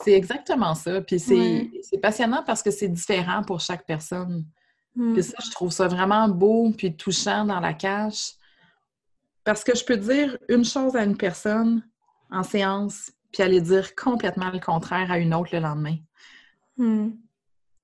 C'est 0.00 0.12
exactement 0.12 0.74
ça. 0.74 1.00
Puis 1.00 1.20
c'est 1.20 1.98
passionnant 2.00 2.42
parce 2.44 2.62
que 2.62 2.70
c'est 2.70 2.88
différent 2.88 3.42
pour 3.42 3.60
chaque 3.60 3.84
personne. 3.86 4.46
Hmm. 4.94 5.12
Puis 5.12 5.22
ça, 5.24 5.36
je 5.44 5.50
trouve 5.50 5.70
ça 5.70 5.86
vraiment 5.86 6.28
beau 6.28 6.72
puis 6.76 6.96
touchant 6.96 7.44
dans 7.44 7.60
la 7.60 7.74
cache. 7.74 8.37
Parce 9.48 9.64
que 9.64 9.74
je 9.74 9.82
peux 9.82 9.96
dire 9.96 10.36
une 10.50 10.62
chose 10.66 10.94
à 10.94 11.02
une 11.02 11.16
personne 11.16 11.82
en 12.30 12.42
séance, 12.42 13.10
puis 13.32 13.42
aller 13.42 13.62
dire 13.62 13.94
complètement 13.94 14.50
le 14.50 14.58
contraire 14.58 15.10
à 15.10 15.18
une 15.18 15.32
autre 15.32 15.48
le 15.54 15.60
lendemain. 15.60 15.96
Hmm. 16.76 17.12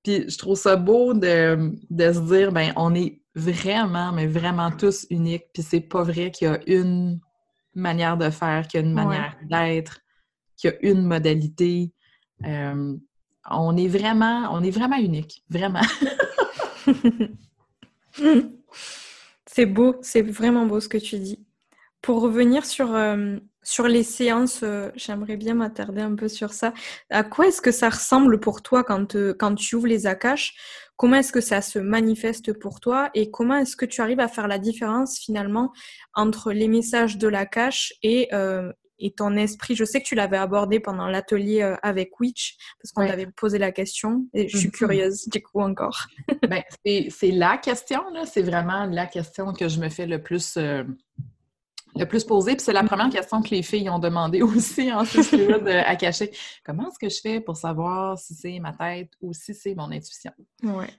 Puis 0.03 0.29
je 0.29 0.37
trouve 0.37 0.59
ça 0.59 0.75
beau 0.75 1.15
de, 1.15 1.73
se 1.89 2.19
dire, 2.19 2.51
ben 2.51 2.71
on 2.75 2.93
est 2.93 3.19
vraiment, 3.33 4.11
mais 4.11 4.27
vraiment 4.27 4.69
tous 4.69 5.07
uniques, 5.09 5.45
puis 5.55 5.63
c'est 5.63 5.81
pas 5.81 6.03
vrai 6.03 6.29
qu'il 6.29 6.49
y 6.49 6.51
a 6.51 6.59
une 6.67 7.19
manière 7.73 8.15
de 8.15 8.29
faire, 8.29 8.67
qu'il 8.67 8.81
y 8.81 8.83
a 8.83 8.85
une 8.85 8.93
manière 8.93 9.35
d'être, 9.49 10.01
qu'il 10.57 10.69
y 10.69 10.73
a 10.73 10.91
une 10.91 11.01
modalité. 11.01 11.91
Euh, 12.45 12.95
on 13.49 13.75
est 13.75 13.87
vraiment, 13.87 14.49
on 14.51 14.61
est 14.61 14.69
vraiment 14.69 14.97
unique, 14.97 15.43
vraiment. 15.49 15.81
c'est 19.47 19.65
beau, 19.65 19.95
c'est 20.03 20.21
vraiment 20.21 20.67
beau 20.67 20.79
ce 20.79 20.87
que 20.87 20.99
tu 20.99 21.17
dis. 21.17 21.43
Pour 22.05 22.21
revenir 22.21 22.65
sur, 22.65 22.93
euh, 22.93 23.37
sur 23.63 23.87
les 23.87 24.03
séances, 24.03 24.61
euh, 24.61 24.91
j'aimerais 24.95 25.37
bien 25.37 25.55
m'attarder 25.55 26.01
un 26.01 26.15
peu 26.15 26.27
sur 26.27 26.53
ça. 26.53 26.71
À 27.09 27.23
quoi 27.23 27.47
est-ce 27.47 27.61
que 27.61 27.71
ça 27.71 27.89
ressemble 27.89 28.39
pour 28.39 28.61
toi 28.61 28.83
quand, 28.83 29.17
quand 29.39 29.55
tu 29.55 29.75
ouvres 29.75 29.87
les 29.87 30.05
akash? 30.05 30.53
Comment 30.97 31.17
est-ce 31.17 31.31
que 31.31 31.41
ça 31.41 31.61
se 31.61 31.79
manifeste 31.79 32.53
pour 32.53 32.79
toi? 32.79 33.09
Et 33.15 33.31
comment 33.31 33.57
est-ce 33.57 33.75
que 33.75 33.85
tu 33.85 34.01
arrives 34.01 34.19
à 34.19 34.27
faire 34.27 34.47
la 34.47 34.59
différence 34.59 35.17
finalement 35.17 35.73
entre 36.13 36.53
les 36.53 36.67
messages 36.67 37.17
de 37.17 37.27
la 37.27 37.47
cache 37.47 37.91
et, 38.03 38.29
et 38.99 39.11
ton 39.11 39.35
esprit, 39.35 39.75
je 39.75 39.83
sais 39.83 40.01
que 40.01 40.07
tu 40.07 40.15
l'avais 40.15 40.37
abordé 40.37 40.79
pendant 40.79 41.07
l'atelier 41.07 41.61
euh, 41.61 41.75
avec 41.83 42.19
Witch, 42.19 42.57
parce 42.81 42.91
qu'on 42.91 43.05
t'avait 43.05 43.27
posé 43.27 43.57
la 43.57 43.71
question, 43.71 44.25
et 44.33 44.47
je 44.47 44.57
suis 44.57 44.67
mhm. 44.67 44.73
curieuse 44.73 45.27
du 45.27 45.41
coup 45.41 45.61
encore. 45.61 46.07
ben, 46.49 46.63
c'est 46.85 47.31
la 47.31 47.57
question, 47.57 48.01
c'est 48.25 48.41
vraiment 48.41 48.85
la 48.85 49.05
question 49.05 49.53
que 49.53 49.67
je 49.67 49.79
me 49.79 49.89
fais 49.89 50.05
le 50.05 50.21
plus, 50.21 50.57
euh, 50.57 50.83
le 51.95 52.05
plus 52.05 52.23
poser. 52.23 52.55
Puis 52.55 52.65
c'est 52.65 52.73
la 52.73 52.83
première 52.83 53.09
question 53.09 53.41
que 53.41 53.49
les 53.49 53.63
filles 53.63 53.89
ont 53.89 53.99
demandé 53.99 54.41
aussi 54.43 54.91
en 54.91 55.05
ce 55.05 55.35
de, 55.35 55.69
à 55.69 55.95
cacher. 55.95 56.31
Comment 56.63 56.89
est-ce 56.89 56.99
que 56.99 57.09
je 57.09 57.19
fais 57.21 57.39
pour 57.39 57.55
savoir 57.55 58.17
si 58.17 58.33
c'est 58.33 58.59
ma 58.59 58.73
tête 58.73 59.11
ou 59.21 59.33
si 59.33 59.53
c'est 59.53 59.75
mon 59.75 59.91
intuition? 59.91 60.33
Ouais. 60.63 60.89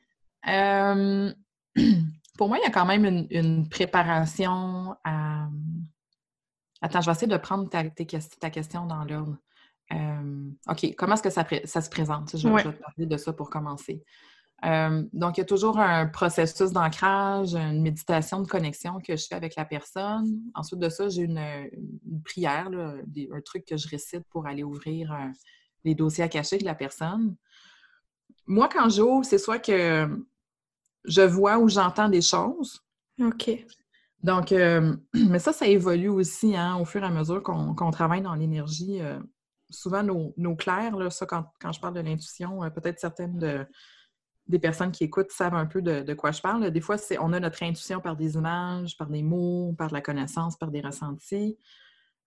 Euh, 0.49 1.33
pour 2.39 2.49
moi, 2.49 2.59
il 2.59 2.65
y 2.65 2.69
a 2.69 2.71
quand 2.71 2.87
même 2.87 3.05
une, 3.05 3.27
une 3.31 3.69
préparation 3.69 4.95
à 5.05 5.49
Attends, 6.83 7.01
je 7.01 7.07
vais 7.07 7.13
essayer 7.13 7.27
de 7.27 7.37
prendre 7.37 7.69
ta, 7.69 7.85
ta 7.85 8.51
question 8.51 8.87
dans 8.87 9.05
l'ordre. 9.05 9.37
Euh, 9.93 10.51
OK, 10.69 10.95
comment 10.97 11.15
est-ce 11.15 11.23
que 11.23 11.31
ça, 11.31 11.81
se 11.81 11.91
présente? 11.91 12.37
Je, 12.37 12.49
vais 12.49 12.63
te 12.63 12.69
parler 12.69 13.07
de 13.07 13.17
ça 13.17 13.33
pour 13.33 13.51
commencer. 13.51 14.03
Euh, 14.65 15.05
donc, 15.13 15.37
il 15.37 15.41
y 15.41 15.43
a 15.43 15.47
toujours 15.47 15.79
un 15.79 16.07
processus 16.07 16.73
d'ancrage, 16.73 17.55
une 17.55 17.83
méditation 17.83 18.41
de 18.41 18.49
connexion 18.49 18.99
que 19.01 19.17
je 19.17 19.27
fais 19.27 19.35
avec 19.35 19.55
la 19.55 19.65
personne. 19.65 20.41
Ensuite 20.55 20.81
de 20.81 20.89
ça, 20.89 21.09
j'ai 21.09 21.23
une, 21.23 21.41
prière, 22.25 22.71
un 22.71 23.41
truc 23.43 23.67
que 23.67 23.77
je 23.77 23.89
récite 23.89 24.25
pour 24.31 24.47
aller 24.47 24.63
ouvrir 24.63 25.13
euh, 25.13 25.29
les 25.85 25.95
dossiers 25.95 26.25
à 26.25 26.29
cacher 26.29 26.59
de 26.59 26.65
la 26.65 26.75
personne. 26.75 27.37
Moi, 28.47 28.69
quand 28.73 28.89
j'ouvre, 28.89 29.25
c'est 29.25 29.39
soit 29.39 29.59
que 29.59 30.09
je 31.05 31.23
vois 31.23 31.59
ou 31.59 31.69
j'entends 31.69 32.09
des 32.09 32.23
choses. 32.23 32.81
OK. 33.21 33.51
Donc, 34.23 34.53
euh, 34.53 34.97
mais 35.29 35.39
ça, 35.39 35.53
ça 35.53 35.67
évolue 35.67 36.09
aussi 36.09 36.57
hein, 36.57 36.77
au 36.77 36.85
fur 36.85 37.03
et 37.03 37.07
à 37.07 37.11
mesure 37.11 37.43
qu'on 37.43 37.91
travaille 37.91 38.23
dans 38.23 38.35
l'énergie. 38.35 39.01
Souvent, 39.69 40.03
nos, 40.03 40.57
clairs, 40.57 40.97
là, 40.97 41.11
ça, 41.11 41.27
quand, 41.27 41.73
je 41.73 41.81
parle 41.81 41.95
de 41.95 42.01
l'intuition, 42.01 42.61
peut-être 42.71 42.99
certaines 42.99 43.67
des 44.49 44.59
personnes 44.59 44.93
qui 44.93 45.05
écoutent 45.05 45.33
savent 45.33 45.55
un 45.55 45.67
peu 45.67 45.83
de, 45.83 46.15
quoi 46.15 46.31
je 46.31 46.41
parle. 46.41 46.71
Des 46.71 46.81
fois, 46.81 46.97
on 47.21 47.33
a 47.33 47.41
notre 47.41 47.63
intuition 47.63 48.01
par 48.01 48.17
des 48.17 48.35
images, 48.35 48.97
par 48.97 49.09
des 49.09 49.23
mots, 49.23 49.75
par 49.77 49.89
de 49.89 49.95
la 49.95 50.01
connaissance, 50.01 50.57
par 50.57 50.71
des 50.71 50.81
ressentis. 50.81 51.59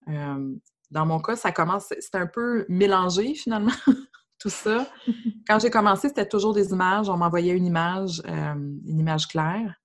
dans 0.07 1.05
mon 1.05 1.19
cas, 1.19 1.35
ça 1.35 1.51
commence, 1.51 1.93
c'est 1.99 2.15
un 2.15 2.27
peu 2.27 2.65
mélangé 2.67 3.33
finalement, 3.35 3.71
tout 4.39 4.49
ça. 4.49 4.87
Quand 5.47 5.59
j'ai 5.59 5.69
commencé, 5.69 6.09
c'était 6.09 6.27
toujours 6.27 6.53
des 6.53 6.71
images. 6.71 7.09
On 7.09 7.17
m'envoyait 7.17 7.55
une 7.55 7.65
image, 7.65 8.21
une 8.25 8.99
image 8.99 9.27
claire. 9.27 9.78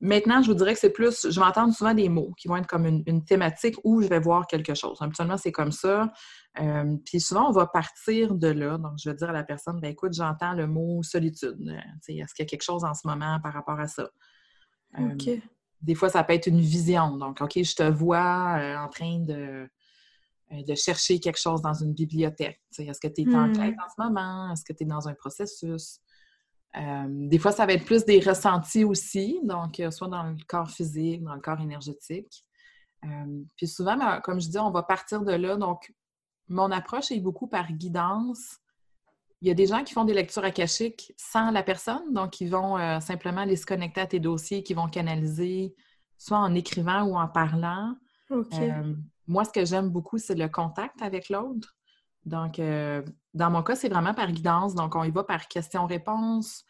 Maintenant, 0.00 0.42
je 0.42 0.48
vous 0.48 0.54
dirais 0.54 0.74
que 0.74 0.78
c'est 0.78 0.92
plus, 0.92 1.28
je 1.28 1.40
vais 1.40 1.46
entendre 1.46 1.74
souvent 1.74 1.92
des 1.92 2.08
mots 2.08 2.32
qui 2.36 2.46
vont 2.46 2.56
être 2.56 2.68
comme 2.68 2.86
une, 2.86 3.24
thématique 3.24 3.74
où 3.82 4.00
je 4.00 4.06
vais 4.06 4.20
voir 4.20 4.46
quelque 4.46 4.74
chose. 4.74 4.96
Habituellement, 5.00 5.36
c'est 5.36 5.50
comme 5.50 5.72
ça. 5.72 6.12
Euh, 6.60 6.96
puis 7.04 7.20
souvent, 7.20 7.48
on 7.48 7.52
va 7.52 7.66
partir 7.66 8.34
de 8.34 8.46
là. 8.46 8.78
Donc, 8.78 8.92
je 9.02 9.10
vais 9.10 9.16
dire 9.16 9.30
à 9.30 9.32
la 9.32 9.42
personne, 9.42 9.80
ben 9.80 9.90
écoute, 9.90 10.12
j'entends 10.12 10.52
le 10.52 10.68
mot 10.68 11.02
solitude. 11.02 11.56
Euh, 11.68 11.80
est-ce 12.08 12.32
qu'il 12.32 12.44
y 12.44 12.46
a 12.46 12.46
quelque 12.46 12.62
chose 12.62 12.84
en 12.84 12.94
ce 12.94 13.08
moment 13.08 13.40
par 13.40 13.52
rapport 13.52 13.80
à 13.80 13.88
ça? 13.88 14.08
Euh, 15.00 15.14
OK. 15.14 15.42
Des 15.82 15.94
fois, 15.96 16.08
ça 16.08 16.22
peut 16.22 16.32
être 16.32 16.46
une 16.46 16.60
vision. 16.60 17.16
Donc, 17.16 17.40
OK, 17.40 17.60
je 17.60 17.74
te 17.74 17.82
vois 17.82 18.78
en 18.78 18.88
train 18.88 19.18
de, 19.18 19.68
de 20.50 20.74
chercher 20.76 21.18
quelque 21.18 21.40
chose 21.40 21.60
dans 21.60 21.74
une 21.74 21.92
bibliothèque. 21.92 22.60
Est-ce 22.78 23.00
que 23.00 23.08
tu 23.08 23.22
es 23.22 23.34
en 23.34 23.48
hmm. 23.48 23.52
quête 23.52 23.76
en 23.84 23.88
ce 23.88 24.02
moment? 24.02 24.52
Est-ce 24.52 24.64
que 24.64 24.72
tu 24.72 24.84
es 24.84 24.86
dans 24.86 25.08
un 25.08 25.14
processus? 25.14 26.00
Euh, 26.76 27.06
des 27.08 27.38
fois, 27.38 27.52
ça 27.52 27.66
va 27.66 27.72
être 27.72 27.84
plus 27.84 28.04
des 28.04 28.20
ressentis 28.20 28.84
aussi, 28.84 29.40
donc 29.42 29.80
euh, 29.80 29.90
soit 29.90 30.08
dans 30.08 30.24
le 30.24 30.36
corps 30.46 30.70
physique, 30.70 31.22
dans 31.22 31.34
le 31.34 31.40
corps 31.40 31.60
énergétique. 31.60 32.44
Euh, 33.04 33.42
puis 33.56 33.66
souvent, 33.66 33.96
ben, 33.96 34.20
comme 34.20 34.40
je 34.40 34.48
dis, 34.48 34.58
on 34.58 34.70
va 34.70 34.82
partir 34.82 35.22
de 35.22 35.32
là. 35.32 35.56
Donc, 35.56 35.92
mon 36.48 36.70
approche 36.70 37.10
est 37.10 37.20
beaucoup 37.20 37.46
par 37.46 37.72
guidance. 37.72 38.58
Il 39.40 39.48
y 39.48 39.50
a 39.50 39.54
des 39.54 39.66
gens 39.66 39.84
qui 39.84 39.94
font 39.94 40.04
des 40.04 40.14
lectures 40.14 40.44
akashiques 40.44 41.12
sans 41.16 41.50
la 41.50 41.62
personne, 41.62 42.12
donc 42.12 42.40
ils 42.40 42.50
vont 42.50 42.76
simplement 43.00 43.42
aller 43.42 43.54
se 43.54 43.66
connecter 43.66 44.00
à 44.00 44.06
tes 44.08 44.18
dossiers, 44.18 44.64
qui 44.64 44.74
vont 44.74 44.88
canaliser, 44.88 45.76
soit 46.16 46.38
en 46.38 46.52
écrivant 46.56 47.04
ou 47.04 47.16
en 47.16 47.28
parlant. 47.28 47.94
moi, 49.28 49.44
ce 49.44 49.50
que 49.50 49.64
j'aime 49.64 49.90
beaucoup, 49.90 50.18
c'est 50.18 50.34
le 50.34 50.48
contact 50.48 51.00
avec 51.02 51.28
l'autre. 51.28 51.77
Donc, 52.28 52.58
euh, 52.58 53.02
dans 53.34 53.50
mon 53.50 53.62
cas, 53.62 53.74
c'est 53.74 53.88
vraiment 53.88 54.14
par 54.14 54.30
guidance. 54.30 54.74
Donc, 54.74 54.94
on 54.94 55.04
y 55.04 55.10
va 55.10 55.24
par 55.24 55.48
question-réponse. 55.48 56.64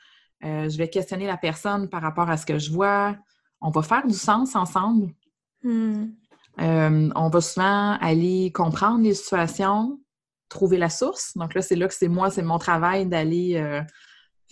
Euh, 0.45 0.69
je 0.69 0.79
vais 0.79 0.89
questionner 0.89 1.27
la 1.27 1.37
personne 1.37 1.89
par 1.89 2.01
rapport 2.01 2.31
à 2.31 2.37
ce 2.37 2.47
que 2.47 2.59
je 2.59 2.71
vois. 2.71 3.17
On 3.61 3.71
va 3.71 3.83
faire 3.83 4.07
du 4.07 4.15
sens 4.15 4.55
ensemble. 4.55 5.13
Hmm. 5.63 6.07
Euh, 6.61 7.11
on 7.15 7.29
va 7.29 7.41
souvent 7.41 7.99
aller 8.01 8.53
comprendre 8.53 9.03
les 9.03 9.15
situations, 9.15 10.01
trouver 10.49 10.79
la 10.79 10.91
source. 10.91 11.37
Donc 11.37 11.55
là, 11.55 11.63
c'est 11.63 11.77
là 11.77 11.89
que 11.89 11.95
c'est 11.95 12.09
moi, 12.09 12.31
c'est 12.31 12.43
mon 12.43 12.59
travail 12.59 13.07
d'aller 13.07 13.83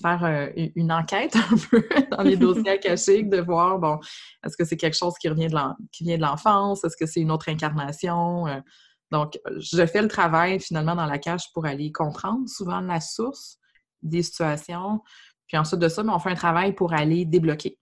faire 0.01 0.51
une 0.75 0.93
enquête 0.93 1.37
un 1.51 1.57
peu 1.71 1.89
dans 2.11 2.23
les 2.23 2.37
dossiers 2.37 2.69
akashiques, 2.71 3.31
de 3.31 3.41
voir, 3.41 3.79
bon, 3.79 3.99
est-ce 4.45 4.57
que 4.57 4.65
c'est 4.65 4.77
quelque 4.77 4.97
chose 4.97 5.15
qui, 5.21 5.29
revient 5.29 5.49
qui 5.93 6.05
vient 6.05 6.17
de 6.17 6.23
l'enfance? 6.23 6.85
Est-ce 6.85 6.97
que 6.97 7.07
c'est 7.07 7.21
une 7.21 7.31
autre 7.31 7.49
incarnation? 7.49 8.47
Donc, 9.11 9.39
je 9.57 9.87
fais 9.87 10.03
le 10.03 10.09
travail 10.09 10.61
finalement 10.61 10.95
dans 10.95 11.07
la 11.07 11.19
cache 11.19 11.53
pour 11.53 11.67
aller 11.67 11.93
comprendre 11.93 12.49
souvent 12.49 12.81
la 12.81 13.01
source 13.01 13.59
des 14.03 14.23
situations. 14.23 15.03
Puis 15.47 15.57
ensuite 15.57 15.81
de 15.81 15.89
ça, 15.89 16.03
ben, 16.03 16.13
on 16.13 16.19
fait 16.19 16.31
un 16.31 16.35
travail 16.35 16.75
pour 16.75 16.93
aller 16.93 17.25
débloquer. 17.25 17.79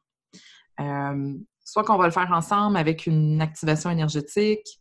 soit 0.78 1.84
qu'on 1.84 1.96
va 1.96 2.06
le 2.06 2.12
faire 2.12 2.30
ensemble 2.32 2.76
avec 2.76 3.06
une 3.06 3.40
activation 3.40 3.90
énergétique. 3.90 4.80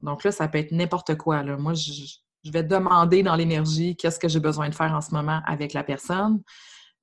Donc 0.00 0.24
là, 0.24 0.32
ça 0.32 0.48
peut 0.48 0.58
être 0.58 0.72
n'importe 0.72 1.16
quoi. 1.16 1.42
Moi, 1.42 1.74
je, 1.74 1.92
je 2.44 2.50
vais 2.50 2.62
demander 2.62 3.22
dans 3.22 3.36
l'énergie 3.36 3.96
qu'est-ce 3.96 4.18
que 4.18 4.28
j'ai 4.28 4.40
besoin 4.40 4.68
de 4.68 4.74
faire 4.74 4.92
en 4.92 5.00
ce 5.00 5.12
moment 5.14 5.40
avec 5.46 5.72
la 5.72 5.84
personne. 5.84 6.42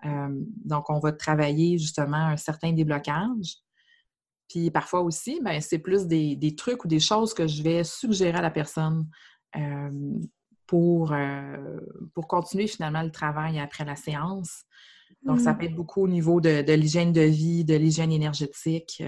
Euh, 0.05 0.27
donc, 0.65 0.89
on 0.89 0.99
va 0.99 1.11
travailler 1.11 1.77
justement 1.77 2.17
un 2.17 2.37
certain 2.37 2.71
déblocage. 2.71 3.57
Puis 4.49 4.71
parfois 4.71 5.01
aussi, 5.01 5.39
ben, 5.41 5.61
c'est 5.61 5.79
plus 5.79 6.07
des, 6.07 6.55
trucs 6.57 6.83
ou 6.83 6.87
des 6.87 6.99
choses 6.99 7.33
que 7.33 7.47
je 7.47 7.63
vais 7.63 7.83
suggérer 7.83 8.37
à 8.37 8.41
la 8.41 8.51
personne 8.51 9.07
euh, 9.55 9.89
pour, 10.67 11.13
euh, 11.13 11.79
pour 12.13 12.27
continuer 12.27 12.67
finalement 12.67 13.03
le 13.03 13.11
travail 13.11 13.59
après 13.59 13.85
la 13.85 13.95
séance. 13.95 14.63
Donc, 15.23 15.39
ça 15.39 15.53
mmh. 15.53 15.57
peut 15.57 15.65
être 15.65 15.75
beaucoup 15.75 16.03
au 16.03 16.07
niveau 16.07 16.41
de, 16.41 16.61
de 16.61 16.73
l'hygiène 16.73 17.13
de 17.13 17.21
vie, 17.21 17.65
de 17.65 17.75
l'hygiène 17.75 18.11
énergétique 18.11 19.01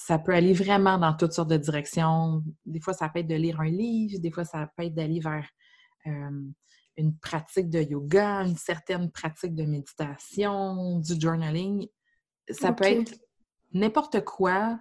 ça 0.00 0.16
peut 0.16 0.32
aller 0.32 0.52
vraiment 0.52 0.96
dans 0.96 1.12
toutes 1.12 1.32
sortes 1.32 1.50
de 1.50 1.56
directions. 1.56 2.44
Des 2.64 2.78
fois, 2.78 2.94
ça 2.94 3.08
peut 3.08 3.18
être 3.18 3.26
de 3.26 3.34
lire 3.34 3.60
un 3.60 3.68
livre, 3.68 4.20
des 4.20 4.30
fois, 4.30 4.44
ça 4.44 4.70
peut 4.76 4.84
être 4.84 4.94
d'aller 4.94 5.18
vers 5.18 5.44
euh, 6.06 6.44
une 6.96 7.18
pratique 7.18 7.68
de 7.68 7.80
yoga, 7.80 8.44
une 8.44 8.56
certaine 8.56 9.10
pratique 9.10 9.56
de 9.56 9.64
méditation, 9.64 11.00
du 11.00 11.20
journaling. 11.20 11.88
Ça 12.48 12.72
peut 12.72 12.84
être 12.84 13.12
n'importe 13.72 14.24
quoi 14.24 14.78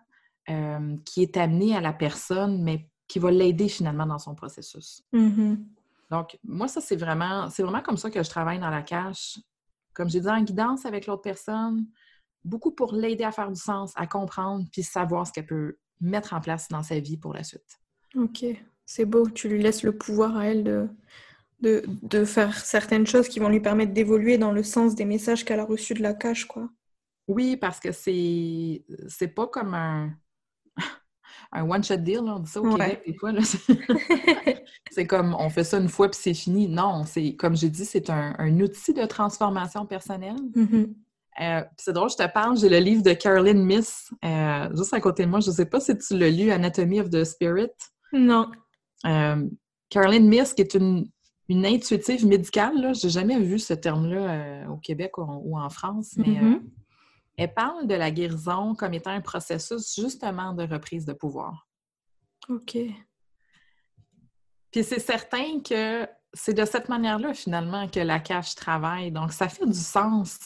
euh, 0.50 0.98
qui 1.06 1.22
est 1.22 1.38
amené 1.38 1.76
à 1.76 1.82
la 1.82 1.94
personne, 1.94 2.64
mais 2.64 2.90
qui 3.08 3.20
va 3.20 3.32
l'aider 3.32 3.70
finalement 3.70 4.06
dans 4.06 4.20
son 4.20 4.36
processus. 4.36 5.04
Mm-hmm. 5.14 5.58
Donc, 6.12 6.40
moi, 6.44 6.68
ça, 6.68 6.82
c'est 6.82 6.96
vraiment, 6.96 7.50
c'est 7.50 7.64
vraiment 7.64 7.82
comme 7.82 7.98
ça 7.98 8.10
que 8.10 8.24
je 8.24 8.30
travaille 8.30 8.60
dans 8.60 8.70
la 8.70 8.82
cache. 8.82 9.40
Comme 9.94 10.10
j'ai 10.10 10.22
dit, 10.22 10.30
en 10.30 10.42
guidance 10.42 10.86
avec 10.86 11.06
l'autre 11.06 11.22
personne, 11.22 11.86
beaucoup 12.44 12.72
pour 12.72 12.94
l'aider 12.94 13.24
à 13.24 13.32
faire 13.32 13.52
du 13.52 13.60
sens, 13.60 13.92
à 13.96 14.08
comprendre, 14.08 14.66
puis 14.72 14.84
savoir 14.84 15.28
ce 15.28 15.34
qu'elle 15.34 15.46
peut 15.46 15.78
mettre 16.00 16.34
en 16.34 16.40
place 16.40 16.68
dans 16.70 16.84
sa 16.84 17.00
vie 17.00 17.18
pour 17.18 17.34
la 17.34 17.44
suite. 17.44 17.80
Ok, 18.16 18.46
c'est 18.86 19.06
beau. 19.06 19.30
Tu 19.30 19.50
lui 19.50 19.62
laisses 19.62 19.84
le 19.84 19.98
pouvoir 19.98 20.38
à 20.38 20.46
elle 20.46 20.64
de, 20.64 20.88
de, 21.60 22.26
faire 22.26 22.58
certaines 22.58 23.08
choses 23.08 23.28
qui 23.28 23.40
vont 23.40 23.50
lui 23.50 23.60
permettre 23.60 23.94
d'évoluer 23.94 24.38
dans 24.38 24.52
le 24.52 24.64
sens 24.64 24.96
des 24.96 25.06
messages 25.06 25.44
qu'elle 25.44 25.60
a 25.60 25.66
reçus 25.66 25.94
de 25.94 26.04
la 26.04 26.14
cache, 26.14 26.46
quoi. 26.46 26.70
Oui, 27.28 27.58
parce 27.58 27.80
que 27.80 27.92
c'est 27.92 28.86
c'est 29.08 29.28
pas 29.28 29.48
comme 29.48 29.74
un, 29.74 30.12
un 31.52 31.70
one-shot 31.70 31.98
deal, 31.98 32.22
on 32.22 32.40
dit 32.40 32.50
ça 32.50 32.62
au 32.62 32.76
Québec 32.76 33.04
des 33.06 33.14
fois. 33.14 33.32
c'est 34.92 35.06
comme 35.06 35.36
on 35.38 35.50
fait 35.50 35.64
ça 35.64 35.78
une 35.78 35.90
fois 35.90 36.10
puis 36.10 36.20
c'est 36.22 36.34
fini. 36.34 36.68
Non, 36.68 37.04
c'est 37.06 37.36
comme 37.36 37.56
j'ai 37.56 37.70
dit, 37.70 37.86
c'est 37.86 38.10
un, 38.10 38.60
outil 38.60 38.94
de 38.94 39.06
transformation 39.06 39.86
personnelle. 39.86 40.38
Mm-hmm. 40.56 40.94
Euh, 41.40 41.64
c'est 41.78 41.94
drôle, 41.94 42.10
je 42.10 42.16
te 42.16 42.28
parle, 42.32 42.58
j'ai 42.58 42.70
le 42.70 42.80
livre 42.80 43.04
de 43.04 43.14
Caroline 43.14 43.64
Miss, 43.64 44.10
euh, 44.26 44.70
juste 44.76 44.94
à 44.94 45.00
côté 45.00 45.24
de 45.24 45.30
moi. 45.30 45.40
Je 45.40 45.52
ne 45.52 45.56
sais 45.56 45.66
pas 45.66 45.80
si 45.80 45.96
tu 45.98 46.18
l'as 46.18 46.32
lu, 46.32 46.50
Anatomy 46.50 47.00
of 47.00 47.10
the 47.10 47.24
Spirit. 47.24 47.70
Non. 48.12 48.50
Euh, 49.06 49.48
Caroline 49.90 50.28
Miss, 50.28 50.54
qui 50.54 50.62
est 50.62 50.74
une, 50.74 51.10
intuitive 51.50 52.26
médicale, 52.26 52.94
je 52.96 53.06
n'ai 53.06 53.12
jamais 53.12 53.40
vu 53.40 53.60
ce 53.60 53.74
terme-là 53.74 54.68
au 54.70 54.78
Québec 54.78 55.18
ou, 55.18 55.58
en 55.58 55.70
France, 55.70 56.16
mais 56.18 56.26
mm-hmm. 56.26 56.62
Elle 57.38 57.54
parle 57.54 57.88
de 57.88 57.94
la 57.94 58.12
guérison 58.12 58.76
comme 58.76 58.94
étant 58.94 59.12
un 59.12 59.22
processus 59.22 59.96
justement 59.96 60.54
de 60.54 60.64
reprise 60.64 61.06
de 61.06 61.14
pouvoir. 61.14 61.68
OK. 62.50 62.78
Puis 64.72 64.84
c'est 64.84 65.00
certain 65.00 65.60
que 65.62 66.08
c'est 66.34 66.54
de 66.54 66.66
cette 66.66 66.90
manière-là, 66.90 67.34
finalement, 67.34 67.88
que 67.88 68.00
la 68.00 68.20
cache 68.20 68.56
travaille. 68.56 69.12
Donc, 69.12 69.32
ça 69.32 69.48
fait 69.48 69.66
du 69.66 69.74
sens 69.74 70.40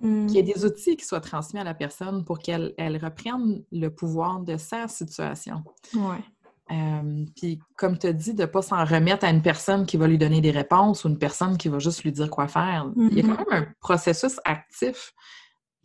qu'il 0.00 0.30
y 0.30 0.38
ait 0.38 0.42
des 0.42 0.64
outils 0.64 0.96
qui 0.96 1.04
soient 1.04 1.20
transmis 1.20 1.60
à 1.60 1.64
la 1.64 1.74
personne 1.74 2.24
pour 2.24 2.38
qu'elle 2.38 2.72
elle 2.78 2.96
reprenne 2.96 3.62
le 3.70 3.88
pouvoir 3.88 4.40
de 4.40 4.56
sa 4.56 4.88
situation. 4.88 5.62
Ouais. 5.94 6.24
Euh, 6.72 7.26
puis, 7.36 7.60
comme 7.76 7.98
tu 7.98 8.06
as 8.06 8.12
dit, 8.12 8.32
de 8.32 8.42
ne 8.42 8.46
pas 8.46 8.62
s'en 8.62 8.82
remettre 8.84 9.26
à 9.26 9.30
une 9.30 9.42
personne 9.42 9.84
qui 9.84 9.98
va 9.98 10.06
lui 10.06 10.16
donner 10.16 10.40
des 10.40 10.52
réponses 10.52 11.04
ou 11.04 11.08
une 11.08 11.18
personne 11.18 11.58
qui 11.58 11.68
va 11.68 11.78
juste 11.80 12.02
lui 12.02 12.12
dire 12.12 12.30
quoi 12.30 12.48
faire. 12.48 12.90
Il 12.96 13.12
y 13.14 13.20
a 13.20 13.22
quand 13.24 13.42
mm-hmm. 13.42 13.50
même 13.50 13.62
un 13.64 13.74
processus 13.80 14.40
actif 14.44 15.12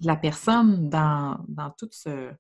la 0.01 0.15
personne 0.15 0.89
dans, 0.89 1.37
tout 1.77 1.89
ce, 1.91 2.31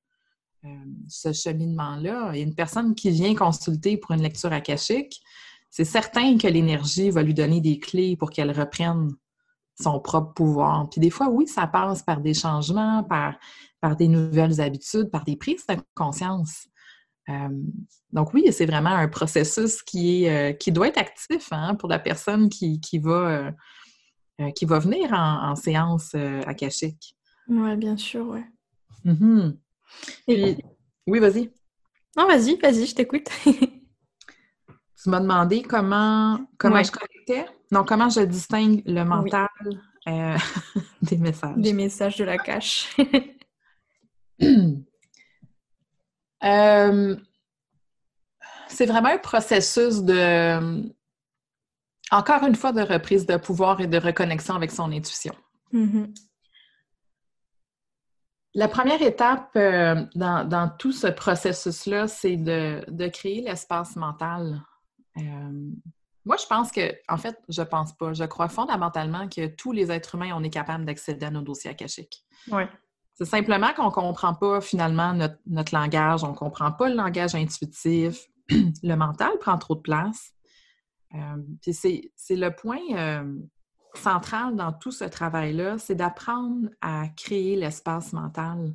euh, 0.65 0.69
ce 1.07 1.31
cheminement-là. 1.31 2.31
Il 2.33 2.37
y 2.37 2.41
a 2.41 2.43
une 2.43 2.55
personne 2.55 2.95
qui 2.95 3.11
vient 3.11 3.35
consulter 3.35 3.97
pour 3.97 4.11
une 4.11 4.21
lecture 4.21 4.51
akashique. 4.51 5.21
C'est 5.69 5.85
certain 5.85 6.37
que 6.37 6.47
l'énergie 6.47 7.09
va 7.11 7.21
lui 7.21 7.33
donner 7.33 7.61
des 7.61 7.79
clés 7.79 8.15
pour 8.15 8.31
qu'elle 8.31 8.51
reprenne 8.51 9.11
son 9.79 9.99
propre 9.99 10.33
pouvoir. 10.33 10.89
Puis 10.89 11.01
des 11.01 11.09
fois, 11.09 11.29
oui, 11.29 11.47
ça 11.47 11.67
passe 11.67 12.01
par 12.01 12.21
des 12.21 12.33
changements, 12.33 13.03
par, 13.03 13.37
des 13.97 14.07
nouvelles 14.07 14.59
habitudes, 14.61 15.11
par 15.11 15.23
des 15.23 15.35
prises 15.35 15.67
de 15.67 15.75
conscience. 15.93 16.67
Euh, 17.29 17.49
donc 18.11 18.33
oui, 18.33 18.47
c'est 18.51 18.65
vraiment 18.65 18.91
un 18.91 19.07
processus 19.07 19.83
qui, 19.83 20.27
euh, 20.27 20.53
qui 20.53 20.71
doit 20.71 20.87
être 20.87 20.97
actif 20.97 21.49
hein, 21.51 21.75
pour 21.75 21.89
la 21.89 21.99
personne 21.99 22.49
qui, 22.49 22.79
qui 22.79 22.97
va, 22.97 23.51
qui 24.55 24.65
va 24.65 24.79
venir 24.79 25.13
en, 25.13 25.55
séance 25.55 26.15
akashique. 26.45 27.15
Oui, 27.47 27.75
bien 27.77 27.97
sûr, 27.97 28.27
oui. 28.27 28.41
Mm-hmm. 29.05 29.57
Oui, 31.07 31.19
vas-y. 31.19 31.51
Non, 32.17 32.27
vas-y, 32.27 32.55
vas-y, 32.57 32.85
je 32.85 32.95
t'écoute. 32.95 33.29
tu 33.45 35.09
m'as 35.09 35.19
demandé 35.19 35.61
comment, 35.61 36.39
comment 36.57 36.81
je 36.81 36.91
connectais. 36.91 37.45
Non, 37.71 37.83
comment 37.83 38.09
je 38.09 38.21
distingue 38.21 38.81
le 38.85 39.03
mental 39.03 39.47
euh, 40.07 40.37
des 41.01 41.17
messages? 41.17 41.57
Des 41.57 41.73
messages 41.73 42.17
de 42.17 42.23
la 42.23 42.37
cache. 42.37 42.95
Euh, 46.43 47.15
c'est 48.67 48.85
vraiment 48.85 49.09
un 49.09 49.17
processus 49.17 50.03
de, 50.03 50.83
encore 52.11 52.43
une 52.43 52.55
fois, 52.55 52.71
de 52.71 52.81
reprise 52.81 53.25
de 53.25 53.37
pouvoir 53.37 53.81
et 53.81 53.87
de 53.87 53.97
reconnexion 53.97 54.53
avec 54.53 54.71
son 54.71 54.91
intuition. 54.91 55.33
Mm-hmm. 55.73 56.13
La 58.55 58.67
première 58.67 59.01
étape 59.01 59.51
euh, 59.55 60.03
dans, 60.15 60.71
tout 60.79 60.91
ce 60.91 61.07
processus-là, 61.07 62.07
c'est 62.07 62.37
de, 62.37 62.83
de, 62.89 63.07
créer 63.07 63.41
l'espace 63.41 63.95
mental. 63.95 64.61
Moi, 66.25 66.37
je 66.37 66.47
pense 66.47 66.71
que, 66.71 66.93
en 67.07 67.17
fait, 67.17 67.37
je 67.49 67.61
pense 67.61 67.93
pas. 67.93 68.13
Je 68.13 68.23
crois 68.23 68.47
fondamentalement 68.47 69.27
que 69.29 69.45
tous 69.45 69.71
les 69.71 69.91
êtres 69.91 70.15
humains, 70.15 70.31
on 70.35 70.43
est 70.43 70.49
capable 70.49 70.83
d'accéder 70.83 71.27
à 71.27 71.31
nos 71.31 71.41
dossiers 71.41 71.69
akashiques. 71.69 72.25
Oui. 72.51 72.63
C'est 73.13 73.25
simplement 73.25 73.73
qu'on 73.73 73.85
ne 73.85 73.91
comprend 73.91 74.33
pas 74.33 74.59
finalement 74.59 75.13
notre, 75.45 75.73
langage, 75.73 76.23
on 76.23 76.31
ne 76.31 76.35
comprend 76.35 76.71
pas 76.71 76.89
le 76.89 76.95
langage 76.95 77.35
intuitif. 77.35 78.25
le 78.49 78.95
mental 78.95 79.31
prend 79.39 79.57
trop 79.57 79.75
de 79.75 79.81
place. 79.81 80.33
Euh, 81.13 81.37
puis 81.61 81.73
c'est 81.73 82.35
le 82.35 82.49
point 82.53 82.81
euh, 82.91 83.35
central 83.97 84.55
dans 84.55 84.73
tout 84.73 84.91
ce 84.91 85.05
travail-là, 85.05 85.77
c'est 85.77 85.95
d'apprendre 85.95 86.69
à 86.81 87.07
créer 87.15 87.55
l'espace 87.55 88.13
mental. 88.13 88.73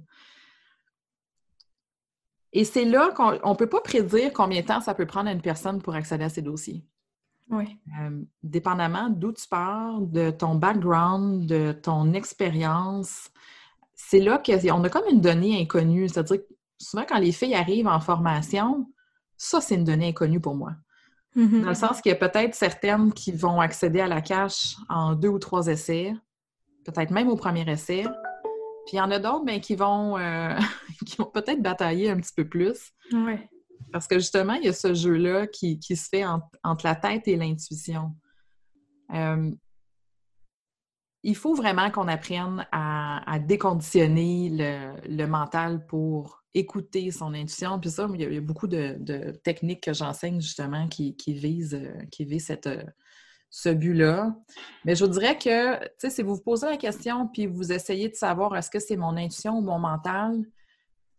Et 2.53 2.65
c'est 2.65 2.85
là 2.85 3.11
qu'on 3.13 3.33
ne 3.33 3.57
peut 3.57 3.69
pas 3.69 3.81
prédire 3.81 4.33
combien 4.33 4.61
de 4.61 4.67
temps 4.67 4.81
ça 4.81 4.95
peut 4.95 5.07
prendre 5.07 5.29
à 5.29 5.33
une 5.33 5.43
personne 5.43 5.81
pour 5.81 5.95
accéder 5.95 6.25
à 6.25 6.29
ses 6.29 6.43
dossiers. 6.43 6.85
Oui. 7.49 7.77
Euh, 8.01 8.23
dépendamment 8.43 9.09
d'où 9.11 9.33
tu 9.33 9.47
pars, 9.49 10.01
de 10.01 10.31
ton 10.31 10.55
background, 10.55 11.47
de 11.47 11.73
ton 11.73 12.13
expérience, 12.13 13.31
c'est 13.95 14.21
là 14.21 14.39
qu'on 14.39 14.85
a 14.85 14.89
comme 14.89 15.09
une 15.11 15.21
donnée 15.21 15.61
inconnue. 15.61 16.09
C'est-à-dire 16.09 16.39
que 16.39 16.55
souvent, 16.79 17.05
quand 17.09 17.19
les 17.19 17.33
filles 17.33 17.55
arrivent 17.55 17.89
en 17.89 18.01
formation, 18.01 18.91
ça, 19.37 19.61
c'est 19.61 19.75
une 19.75 19.85
donnée 19.85 20.09
inconnue 20.09 20.41
pour 20.41 20.55
moi. 20.55 20.73
Dans 21.37 21.69
le 21.69 21.75
sens 21.75 22.01
qu'il 22.01 22.11
y 22.11 22.15
a 22.15 22.29
peut-être 22.29 22.55
certaines 22.55 23.13
qui 23.13 23.31
vont 23.33 23.61
accéder 23.61 24.01
à 24.01 24.09
la 24.09 24.21
cache 24.21 24.77
en 24.89 25.15
deux 25.15 25.29
ou 25.29 25.39
trois 25.39 25.69
essais, 25.69 26.13
peut-être 26.85 27.11
même 27.11 27.29
au 27.29 27.37
premier 27.37 27.71
essai. 27.71 28.03
Puis 28.87 28.95
il 28.95 28.97
y 28.97 29.01
en 29.01 29.11
a 29.11 29.19
d'autres 29.19 29.45
ben, 29.45 29.61
qui 29.61 29.77
vont, 29.77 30.19
euh, 30.19 30.59
qui 31.07 31.17
vont 31.17 31.27
peut-être 31.27 31.63
batailler 31.63 32.11
un 32.11 32.17
petit 32.17 32.33
peu 32.35 32.49
plus. 32.49 32.93
Oui. 33.13 33.37
Parce 33.93 34.07
que 34.07 34.19
justement, 34.19 34.55
il 34.55 34.65
y 34.65 34.69
a 34.69 34.73
ce 34.73 34.95
jeu-là 34.95 35.47
qui, 35.47 35.81
se 35.83 36.09
fait 36.09 36.25
entre 36.25 36.85
la 36.85 36.95
tête 36.97 37.27
et 37.29 37.37
l'intuition. 37.37 38.15
Euh, 39.15 39.51
il 41.23 41.37
faut 41.37 41.55
vraiment 41.55 41.91
qu'on 41.91 42.09
apprenne 42.09 42.67
à, 42.73 43.39
déconditionner 43.41 44.97
le, 45.09 45.27
mental 45.27 45.87
pour 45.87 46.40
écouter 46.55 47.11
son 47.11 47.35
intuition. 47.35 47.79
Puis 47.79 47.91
ça, 47.91 48.09
il 48.13 48.21
y 48.21 48.37
a, 48.37 48.41
beaucoup 48.41 48.67
de, 48.67 48.97
techniques 49.45 49.85
que 49.85 49.93
j'enseigne 49.93 50.41
justement 50.41 50.89
qui, 50.89 51.15
visent, 51.29 51.81
qui 52.11 52.25
visent 52.25 52.57
ce 53.51 53.69
but-là. 53.69 54.35
Mais 54.85 54.95
je 54.95 55.05
vous 55.05 55.11
dirais 55.11 55.37
que, 55.37 55.79
tu 55.81 55.91
sais, 55.99 56.11
si 56.11 56.23
vous 56.23 56.37
vous 56.37 56.43
posez 56.43 56.67
la 56.67 56.77
question 56.77 57.29
puis 57.29 57.47
vous 57.47 57.73
essayez 57.73 58.09
de 58.09 58.15
savoir 58.15 58.57
est-ce 58.57 58.71
que 58.71 58.79
c'est 58.79 58.97
mon 58.97 59.17
intuition 59.17 59.59
ou 59.59 59.61
mon 59.61 59.79
mental, 59.79 60.45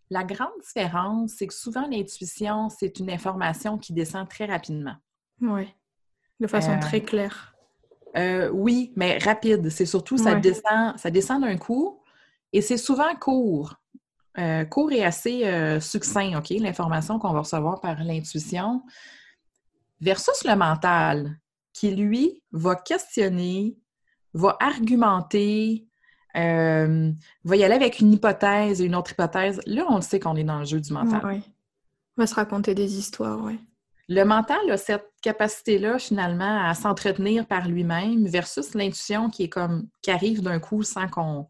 la 0.10 0.24
grande 0.24 0.50
différence, 0.66 1.34
c'est 1.38 1.48
que 1.48 1.54
souvent, 1.54 1.88
l'intuition, 1.88 2.70
c'est 2.70 3.00
une 3.00 3.10
information 3.10 3.78
qui 3.78 3.94
descend 3.94 4.28
très 4.28 4.46
rapidement. 4.46 4.96
Oui, 5.42 5.74
de 6.42 6.48
façon 6.48 6.78
très 6.80 7.02
euh, 7.02 7.06
claire. 7.06 7.56
Euh, 8.18 8.50
oui, 8.50 8.92
mais 8.96 9.18
rapide. 9.20 9.70
C'est 9.70 9.86
surtout, 9.86 10.18
ça 10.18 10.36
descend, 10.36 10.98
ça 10.98 11.10
descend 11.10 11.42
d'un 11.42 11.58
coup 11.58 12.02
et 12.52 12.62
c'est 12.62 12.78
souvent 12.78 13.16
court. 13.16 13.76
Euh, 14.38 14.64
court 14.66 14.92
et 14.92 15.04
assez 15.04 15.46
euh, 15.46 15.80
succinct, 15.80 16.38
OK? 16.38 16.50
L'information 16.50 17.20
qu'on 17.20 17.34
va 17.34 17.40
recevoir 17.40 17.82
par 17.82 18.04
l'intuition, 18.04 18.82
versus 20.00 20.44
le 20.46 20.56
mental, 20.56 21.38
qui, 21.74 21.92
lui, 21.92 22.42
va 22.52 22.76
questionner, 22.76 23.78
va 24.34 24.58
argumenter, 24.60 25.86
euh, 26.38 27.12
va 27.44 27.56
y 27.56 27.64
aller 27.64 27.76
avec 27.76 28.00
une 28.00 28.14
hypothèse 28.14 28.82
et 28.82 28.86
une 28.86 28.96
autre 28.96 29.12
hypothèse. 29.12 29.60
Là, 29.66 29.86
on 29.90 29.98
le 29.98 30.02
sait 30.02 30.20
qu'on 30.20 30.36
est 30.36 30.44
dans 30.44 30.60
le 30.60 30.66
jeu 30.66 30.80
du 30.80 30.94
mental. 30.94 31.22
Oui. 31.26 31.42
On 32.18 32.22
va 32.22 32.28
se 32.28 32.36
raconter 32.36 32.74
des 32.76 32.98
histoires, 32.98 33.40
oui. 33.44 33.60
Le 34.08 34.24
mental 34.24 34.70
a 34.70 34.78
cette 34.78 35.08
capacité-là, 35.22 35.98
finalement, 36.00 36.68
à 36.68 36.74
s'entretenir 36.74 37.46
par 37.46 37.68
lui-même 37.68 38.28
versus 38.28 38.74
l'intuition 38.74 39.30
qui 39.30 39.44
est 39.44 39.50
comme 39.50 39.88
qui 40.02 40.12
arrive 40.12 40.42
d'un 40.42 40.60
coup 40.60 40.84
sans 40.84 41.08
qu'on 41.08 41.48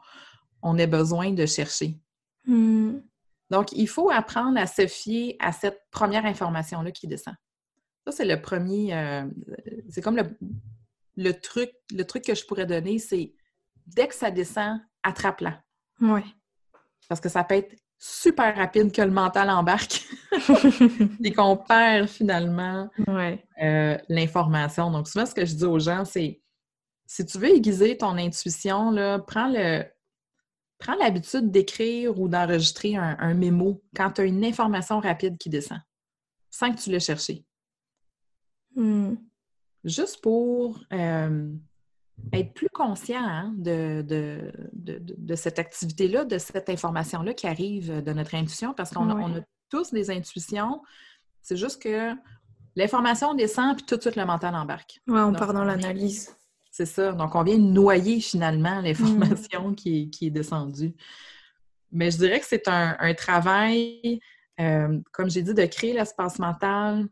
on 0.62 0.78
ait 0.78 0.88
besoin 0.88 1.32
de 1.32 1.46
chercher. 1.46 1.98
Hmm. 2.46 3.00
Donc, 3.50 3.72
il 3.74 3.88
faut 3.88 4.10
apprendre 4.10 4.58
à 4.60 4.66
se 4.66 4.88
fier 4.88 5.36
à 5.40 5.52
cette 5.52 5.82
première 5.92 6.26
information-là 6.26 6.92
qui 6.92 7.08
descend. 7.08 7.36
Ça, 8.06 8.12
c'est 8.12 8.26
le 8.26 8.42
premier. 8.42 8.96
euh, 8.96 9.26
c'est 9.90 10.02
comme 10.02 10.16
le, 10.16 10.24
le 11.18 11.34
truc, 11.34 11.72
le 11.94 12.04
truc 12.04 12.24
que 12.24 12.34
je 12.36 12.46
pourrais 12.46 12.66
donner, 12.66 12.98
c'est 12.98 13.34
dès 13.86 14.08
que 14.08 14.16
ça 14.16 14.32
descend, 14.32 14.80
attrape-la. 15.04 15.62
Ouais. 16.00 16.24
Parce 17.10 17.20
que 17.20 17.30
ça 17.30 17.44
peut 17.44 17.56
être 17.56 17.76
super 18.00 18.56
rapide 18.56 18.92
que 18.92 19.02
le 19.02 19.12
mental 19.12 19.50
embarque 19.50 20.02
et 21.24 21.32
qu'on 21.34 21.58
perd 21.58 22.08
finalement 22.08 22.90
euh, 23.62 23.98
l'information. 24.10 24.90
Donc, 24.90 25.08
souvent, 25.08 25.26
ce 25.26 25.36
que 25.36 25.46
je 25.46 25.54
dis 25.54 25.66
aux 25.66 25.80
gens, 25.80 26.06
c'est 26.06 26.42
si 27.06 27.26
tu 27.26 27.38
veux 27.38 27.50
aiguiser 27.50 27.98
ton 27.98 28.18
intuition, 28.18 28.90
là, 28.92 29.20
prends 29.20 29.50
le. 29.50 29.84
Prends 30.82 30.96
l'habitude 30.96 31.50
d'écrire 31.52 32.20
ou 32.20 32.28
d'enregistrer 32.28 32.96
un, 32.98 33.15
un 33.20 33.34
mémo 33.34 33.82
quand 33.96 34.12
tu 34.12 34.22
as 34.22 34.26
une 34.26 34.44
information 34.44 35.00
rapide 35.00 35.38
qui 35.38 35.50
descend, 35.50 35.80
sans 36.50 36.74
que 36.74 36.82
tu 36.82 36.89
l'aies 36.89 37.00
cherché. 37.00 37.46
Hmm. 38.76 39.13
Juste 39.84 40.22
pour 40.22 40.80
euh, 40.91 41.50
être 42.34 42.54
plus 42.54 42.70
conscient 42.70 43.24
hein, 43.24 43.54
de, 43.58 44.02
de, 44.02 44.52
de, 44.74 44.98
de- 45.00 45.15
de 45.17 45.36
cette 45.36 45.60
activité-là, 45.60 46.26
de 46.26 46.38
cette 46.38 46.67
information-là 46.70 47.34
qui 47.34 47.48
arrive 47.48 48.04
de 48.04 48.13
notre 48.13 48.36
intuition, 48.36 48.74
parce 48.74 48.91
qu'on 48.91 49.10
a- 49.10 49.15
Ouais. 49.15 49.24
on 49.24 49.38
a 49.38 49.41
tous 49.70 49.91
des 49.91 50.10
intuitions. 50.10 50.82
C'est 51.44 51.58
juste 51.58 51.82
que 51.82 52.12
l'information 52.76 53.34
descend, 53.36 53.76
puis 53.78 53.86
tout 53.86 53.98
de 53.98 54.02
suite 54.02 54.15
le 54.15 54.26
mental 54.26 54.56
embarque. 54.56 55.00
Ouais, 55.08 55.20
on 55.22 55.34
part 55.34 55.54
dans 55.54 55.63
l'analyse. 55.63 56.36
C'est 56.72 56.86
ça. 56.86 57.12
Donc, 57.12 57.36
on 57.36 57.44
vient 57.44 57.58
noyer 57.58 58.22
finalement 58.22 58.80
l'information 58.82 59.74
qui, 59.76 60.04
est, 60.04 60.10
qui 60.10 60.28
est 60.28 60.32
descendue. 60.32 60.96
Mais 61.92 62.10
je 62.10 62.18
dirais 62.18 62.40
que 62.40 62.46
c'est 62.46 62.70
un, 62.70 62.96
un 62.98 63.14
travail, 63.14 64.22
euh, 64.60 65.00
comme 65.12 65.30
j'ai 65.30 65.42
dit, 65.42 65.54
de 65.54 65.66
créer 65.66 65.94
l'espace 65.94 66.40
mental. 66.40 67.10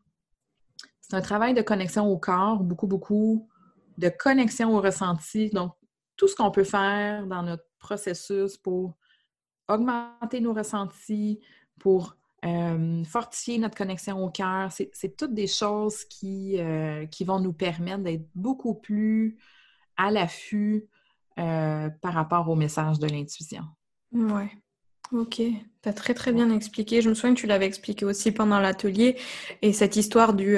C'est 1.02 1.16
un 1.16 1.22
travail 1.22 1.54
de 1.54 1.62
connexion 1.62 2.08
au 2.08 2.18
corps, 2.18 2.64
beaucoup, 2.64 2.88
beaucoup, 2.88 3.50
de 3.98 4.08
connexion 4.08 4.74
au 4.78 4.80
ressenti. 4.80 5.50
Donc, 5.50 5.74
tout 6.16 6.30
ce 6.30 6.36
qu'on 6.36 6.52
peut 6.52 6.64
faire 6.64 7.28
dans 7.28 7.44
notre 7.44 7.66
processus 7.80 8.56
pour 8.56 8.96
augmenter 9.68 10.40
nos 10.40 10.54
ressentis, 10.54 11.42
pour 11.80 12.16
euh, 12.46 13.04
fortifier 13.04 13.58
notre 13.58 13.76
connexion 13.76 14.24
au 14.24 14.30
cœur, 14.30 14.72
c'est 14.72 15.18
toutes 15.18 15.34
des 15.34 15.48
choses 15.48 16.06
qui, 16.06 16.58
euh, 16.60 17.06
qui 17.08 17.26
vont 17.26 17.40
nous 17.40 17.54
permettre 17.54 18.04
d'être 18.04 18.28
beaucoup 18.34 18.76
plus 18.76 19.38
à 19.98 20.10
l'affût 20.10 20.88
euh, 21.38 21.90
par 22.02 22.14
rapport 22.14 22.48
au 22.50 22.56
message 22.56 23.00
de 23.00 23.08
l'intuition. 23.08 23.64
Ouais. 24.14 24.50
Ok, 25.12 25.38
tu 25.38 25.90
as 25.90 25.94
très 25.94 26.14
très 26.14 26.32
bien 26.32 26.52
expliqué. 26.52 27.02
Je 27.02 27.10
me 27.10 27.16
souviens 27.16 27.34
que 27.34 27.40
tu 27.40 27.48
l'avais 27.48 27.66
expliqué 27.66 28.06
aussi 28.06 28.32
pendant 28.32 28.60
l'atelier. 28.60 29.18
Et 29.64 29.74
cette 29.74 29.96
histoire 29.96 30.36
du 30.36 30.56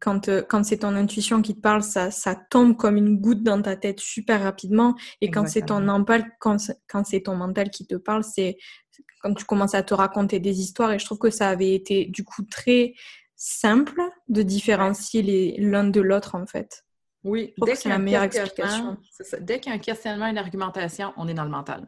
quand, 0.00 0.30
quand 0.48 0.64
c'est 0.64 0.78
ton 0.78 0.94
intuition 0.94 1.42
qui 1.42 1.54
te 1.54 1.60
parle, 1.60 1.82
ça, 1.82 2.10
ça 2.10 2.34
tombe 2.34 2.74
comme 2.74 2.96
une 2.96 3.18
goutte 3.18 3.42
dans 3.42 3.60
ta 3.60 3.76
tête 3.76 4.00
super 4.00 4.42
rapidement. 4.42 4.94
Et 5.20 5.30
quand 5.30 5.46
c'est 5.46 5.66
ton 5.66 5.80
mental, 5.80 6.24
quand, 6.40 6.56
quand 6.88 7.04
c'est 7.04 7.24
ton 7.24 7.36
mental 7.36 7.68
qui 7.68 7.86
te 7.86 7.96
parle, 7.96 8.24
c'est 8.24 8.56
quand 9.26 9.34
tu 9.34 9.44
commences 9.44 9.74
à 9.74 9.82
te 9.82 9.94
raconter 9.94 10.38
des 10.40 10.60
histoires. 10.60 10.92
Et 10.92 10.98
je 10.98 11.04
trouve 11.04 11.18
que 11.18 11.30
ça 11.30 11.48
avait 11.48 11.74
été 11.74 12.06
du 12.06 12.24
coup 12.24 12.42
très 12.42 12.94
simple 13.34 14.00
de 14.28 14.42
différencier 14.42 15.56
l'un 15.58 15.84
de 15.84 16.00
l'autre 16.00 16.34
en 16.34 16.46
fait. 16.46 16.84
Oui, 17.24 17.52
dès 17.60 17.74
qu'il 17.76 17.90
y 17.90 17.92
a 17.92 17.98
la 17.98 18.02
meilleure 18.02 18.22
explication. 18.22 18.96
ça. 19.10 19.38
Dès 19.40 19.58
qu'il 19.58 19.70
y 19.70 19.74
a 19.74 19.76
un 19.76 19.80
questionnement, 19.80 20.26
une 20.26 20.38
argumentation, 20.38 21.12
on 21.16 21.26
est 21.26 21.34
dans 21.34 21.44
le 21.44 21.50
mental. 21.50 21.84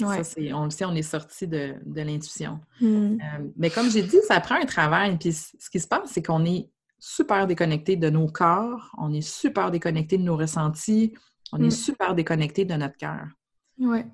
Ouais. 0.00 0.16
Ça, 0.16 0.24
c'est, 0.24 0.52
on 0.52 0.64
le 0.64 0.70
sait, 0.70 0.84
on 0.84 0.94
est 0.94 1.02
sorti 1.02 1.46
de, 1.46 1.74
de 1.84 2.00
l'intuition. 2.02 2.58
Mhm. 2.80 3.18
Euh, 3.20 3.44
mais 3.56 3.70
comme 3.70 3.88
j'ai 3.90 4.02
dit, 4.02 4.18
ça 4.26 4.40
prend 4.40 4.56
un 4.56 4.64
travail. 4.64 5.16
Puis 5.18 5.32
ce 5.32 5.70
qui 5.70 5.78
se 5.78 5.86
passe, 5.86 6.10
c'est 6.10 6.22
qu'on 6.22 6.44
est 6.44 6.68
super 6.98 7.46
déconnecté 7.46 7.94
de 7.96 8.10
nos 8.10 8.26
corps, 8.26 8.90
on 8.98 9.12
est 9.12 9.20
super 9.20 9.70
déconnecté 9.70 10.18
de 10.18 10.22
nos 10.24 10.36
ressentis, 10.36 11.14
on 11.52 11.58
Mm. 11.58 11.64
est 11.66 11.70
super 11.70 12.14
déconnecté 12.14 12.64
de 12.64 12.74
notre 12.74 12.96
cœur. 12.96 13.26
Ouais. 13.78 14.06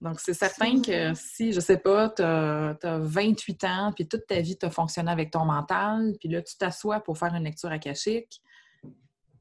Donc, 0.00 0.20
c'est 0.20 0.34
certain 0.34 0.80
que 0.80 1.12
si, 1.14 1.52
je 1.52 1.58
sais 1.58 1.78
pas, 1.78 2.08
tu 2.10 2.22
as, 2.22 2.76
28 2.82 3.64
ans, 3.64 3.92
puis 3.94 4.06
toute 4.06 4.26
ta 4.26 4.40
vie, 4.40 4.56
tu 4.56 4.64
as 4.66 4.70
fonctionné 4.70 5.10
avec 5.10 5.30
ton 5.30 5.44
mental, 5.44 6.14
puis 6.20 6.28
là, 6.28 6.40
tu 6.40 6.56
t'assois 6.56 7.00
pour 7.00 7.18
faire 7.18 7.34
une 7.34 7.44
lecture 7.44 7.70
akashique, 7.70 8.40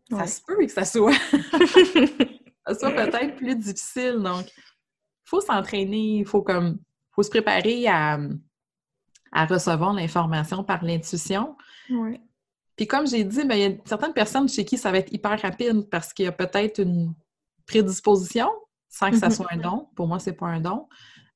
ça 0.10 0.26
se 0.26 0.42
peut 0.42 0.56
que 0.58 0.72
ça 0.72 0.86
soit, 0.86 1.14
ça 2.68 2.76
soit 2.76 2.92
peut-être 2.92 3.36
plus 3.36 3.56
difficile. 3.56 4.20
Donc, 4.24 4.46
il 4.48 5.30
faut 5.30 5.42
s'entraîner, 5.42 6.20
il 6.20 6.26
faut 6.26 6.42
comme, 6.42 6.80
faut 7.12 7.24
se 7.24 7.30
préparer 7.30 7.88
à, 7.88 8.18
à 9.32 9.46
recevoir 9.46 9.94
l'information 9.94 10.64
par 10.64 10.84
l'intuition. 10.84 11.56
Ouais. 11.90 12.22
Puis 12.76 12.88
comme 12.88 13.08
j'ai 13.08 13.24
dit, 13.24 13.44
ben, 13.44 13.56
il 13.56 13.62
y 13.62 13.66
a 13.66 13.78
certaines 13.86 14.14
personnes 14.14 14.48
chez 14.48 14.64
qui 14.64 14.78
ça 14.78 14.92
va 14.92 15.00
être 15.00 15.12
hyper 15.12 15.40
rapide 15.42 15.90
parce 15.90 16.14
qu'il 16.14 16.26
y 16.26 16.28
a 16.28 16.32
peut-être 16.32 16.80
une 16.80 17.14
prédisposition 17.66 18.50
sans 18.90 19.12
que 19.12 19.18
ça 19.18 19.30
soit 19.30 19.48
un 19.52 19.58
don. 19.62 19.88
Pour 19.96 20.08
moi, 20.08 20.20
c'est 20.20 20.34
pas 20.34 20.48
un 20.48 20.62
don. 20.62 20.88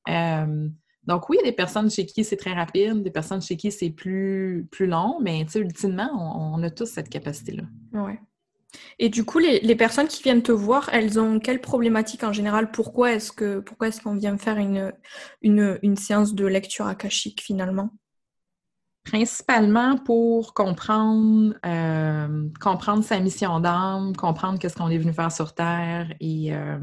Euh, 0.10 0.68
donc 1.06 1.30
oui, 1.30 1.38
il 1.40 1.46
y 1.46 1.48
a 1.48 1.52
des 1.52 1.56
personnes 1.56 1.90
chez 1.90 2.06
qui 2.06 2.24
c'est 2.24 2.38
très 2.38 2.54
rapide, 2.54 3.04
des 3.04 3.12
personnes 3.12 3.42
chez 3.42 3.58
qui 3.58 3.72
c'est 3.72 3.90
plus, 3.90 4.68
plus 4.72 4.88
long, 4.88 5.20
mais 5.22 5.46
ultimement, 5.56 6.12
on, 6.14 6.60
on 6.60 6.64
a 6.64 6.70
tous 6.70 6.86
cette 6.86 7.10
capacité-là. 7.10 7.64
Ouais. 7.94 8.20
Et 9.00 9.10
du 9.10 9.26
coup, 9.26 9.40
les, 9.40 9.60
les 9.60 9.76
personnes 9.76 10.08
qui 10.08 10.24
viennent 10.24 10.44
te 10.44 10.52
voir, 10.52 10.90
elles 10.94 11.20
ont 11.20 11.40
quelle 11.40 11.60
problématique 11.62 12.24
en 12.24 12.34
général? 12.34 12.72
Pourquoi 12.72 13.14
est-ce 13.14 13.32
que 13.32 13.60
pourquoi 13.60 13.88
est-ce 13.88 14.02
qu'on 14.02 14.16
vient 14.16 14.38
faire 14.38 14.58
une, 14.58 14.94
une, 15.42 15.80
une 15.82 15.98
séance 15.98 16.34
de 16.34 16.46
lecture 16.46 16.88
akashique 16.88 17.42
finalement? 17.42 17.90
Principalement 19.04 19.98
pour 19.98 20.54
comprendre, 20.54 21.56
euh, 21.66 22.48
comprendre 22.62 23.04
sa 23.04 23.20
mission 23.20 23.60
d'âme, 23.60 24.16
comprendre 24.16 24.60
qu'est-ce 24.60 24.76
qu'on 24.76 24.90
est 24.90 25.00
venu 25.00 25.12
faire 25.12 25.32
sur 25.32 25.56
Terre 25.56 26.14
et 26.20 26.54
euh, 26.54 26.78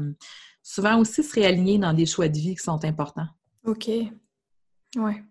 souvent 0.71 0.99
aussi 0.99 1.23
se 1.23 1.33
réaligner 1.33 1.79
dans 1.79 1.93
des 1.93 2.05
choix 2.05 2.27
de 2.27 2.37
vie 2.37 2.55
qui 2.55 2.61
sont 2.63 2.83
importants. 2.85 3.27
Ok. 3.65 3.87
Ouais. 4.97 5.23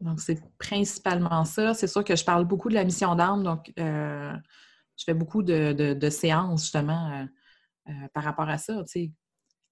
Donc, 0.00 0.20
c'est 0.20 0.38
principalement 0.58 1.46
ça. 1.46 1.72
C'est 1.72 1.86
sûr 1.86 2.04
que 2.04 2.14
je 2.14 2.22
parle 2.22 2.44
beaucoup 2.44 2.68
de 2.68 2.74
la 2.74 2.84
mission 2.84 3.14
d'âme, 3.14 3.42
donc 3.42 3.72
euh, 3.78 4.34
je 4.98 5.04
fais 5.04 5.14
beaucoup 5.14 5.42
de, 5.42 5.72
de- 5.72 5.94
de 5.94 6.10
séances 6.10 6.62
justement 6.64 7.10
euh, 7.10 7.24
euh, 7.88 8.08
par 8.12 8.22
rapport 8.24 8.48
à 8.50 8.58
ça. 8.58 8.74
tu 8.84 8.84
sais. 9.06 9.12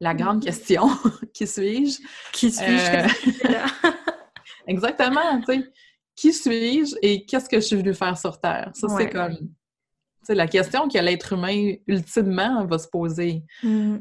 La 0.00 0.14
grande 0.14 0.42
question, 0.42 0.88
qui 1.34 1.46
suis-je? 1.46 2.00
Qui 2.32 2.50
suis-je? 2.50 3.44
Exactement, 4.66 5.40
tu 5.46 5.52
sais. 5.52 5.72
Qui 6.16 6.32
suis-je 6.32 6.94
et 7.02 7.26
qu'est-ce 7.26 7.48
que 7.48 7.56
je 7.56 7.66
suis 7.66 7.76
venue 7.76 7.92
faire 7.92 8.16
sur 8.16 8.40
Terre? 8.40 8.70
Ça, 8.74 8.86
Ouais. 8.86 9.02
c'est 9.04 9.10
comme 9.10 9.36
tu 9.36 10.28
sais, 10.28 10.34
la 10.34 10.46
question 10.46 10.88
que 10.88 10.96
l'être 10.98 11.34
humain, 11.34 11.74
ultimement, 11.86 12.64
va 12.64 12.78
se 12.78 12.88
poser. 12.88 13.42
Hmm. 13.62 13.98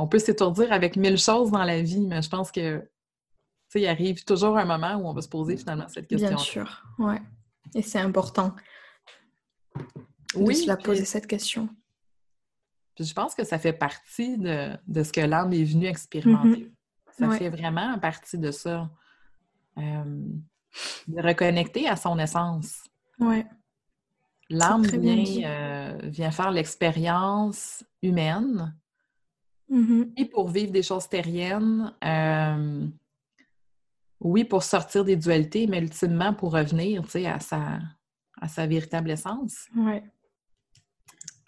On 0.00 0.06
peut 0.08 0.18
s'étourdir 0.18 0.72
avec 0.72 0.96
mille 0.96 1.18
choses 1.18 1.50
dans 1.50 1.62
la 1.64 1.82
vie, 1.82 2.06
mais 2.06 2.22
je 2.22 2.28
pense 2.30 2.50
que 2.50 2.88
il 3.74 3.86
arrive 3.86 4.24
toujours 4.24 4.56
un 4.58 4.64
moment 4.64 4.94
où 4.96 5.06
on 5.06 5.12
va 5.12 5.22
se 5.22 5.28
poser 5.28 5.56
finalement 5.56 5.86
cette 5.88 6.08
question. 6.08 6.28
Bien 6.30 6.38
sûr. 6.38 6.82
Ouais. 6.98 7.20
Et 7.74 7.82
c'est 7.82 8.00
important 8.00 8.54
de 9.76 9.84
Oui, 10.40 10.56
se 10.56 10.66
la 10.66 10.76
puis- 10.76 10.84
poser 10.86 11.04
cette 11.04 11.26
question. 11.26 11.68
Puis 12.96 13.04
je 13.04 13.14
pense 13.14 13.34
que 13.34 13.44
ça 13.44 13.58
fait 13.58 13.72
partie 13.72 14.38
de, 14.38 14.76
de 14.88 15.02
ce 15.02 15.12
que 15.12 15.20
l'âme 15.20 15.52
est 15.52 15.64
venue 15.64 15.86
expérimenter. 15.86 16.72
Ça 17.18 17.28
Ouais. 17.28 17.38
fait 17.38 17.50
vraiment 17.50 17.98
partie 17.98 18.38
de 18.38 18.50
ça. 18.50 18.90
Euh, 19.78 20.04
de 21.08 21.22
reconnecter 21.22 21.88
à 21.88 21.96
son 21.96 22.18
essence. 22.18 22.84
Ouais. 23.18 23.46
L'âme 24.48 24.84
vient, 24.86 25.48
euh, 25.48 25.98
vient 26.04 26.30
faire 26.32 26.50
l'expérience 26.50 27.84
humaine 28.02 28.74
Mhm. 29.70 30.12
et 30.16 30.24
pour 30.26 30.48
vivre 30.48 30.72
des 30.72 30.82
choses 30.82 31.08
terriennes. 31.08 31.94
euh, 32.04 32.86
oui, 34.20 34.44
pour 34.44 34.62
sortir 34.62 35.04
des 35.04 35.16
dualités, 35.16 35.66
mais 35.66 35.78
ultimement 35.78 36.34
pour 36.34 36.52
revenir 36.52 37.02
à 37.26 37.40
sa, 37.40 37.78
à 38.38 38.48
sa 38.48 38.66
véritable 38.66 39.10
essence. 39.10 39.66
Ouais. 39.74 40.02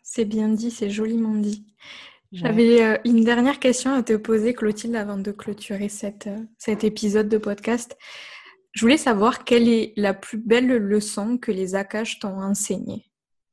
C'est 0.02 0.24
bien 0.24 0.48
dit, 0.48 0.70
c'est 0.70 0.88
joliment 0.88 1.34
dit. 1.34 1.66
J'avais 2.32 2.82
euh, 2.82 2.96
une 3.04 3.24
dernière 3.24 3.60
question 3.60 3.92
à 3.92 4.02
te 4.02 4.14
poser, 4.16 4.54
Clotilde, 4.54 4.96
avant 4.96 5.18
de 5.18 5.32
clôturer 5.32 5.90
cette, 5.90 6.28
euh, 6.28 6.38
cet 6.56 6.82
épisode 6.82 7.28
de 7.28 7.36
podcast. 7.36 7.98
Je 8.72 8.80
voulais 8.80 8.96
savoir 8.96 9.44
quelle 9.44 9.68
est 9.68 9.92
la 9.98 10.14
plus 10.14 10.38
belle 10.38 10.68
leçon 10.68 11.36
que 11.36 11.52
les 11.52 11.74
Akash 11.74 12.20
t'ont 12.20 12.40
enseignée, 12.40 13.04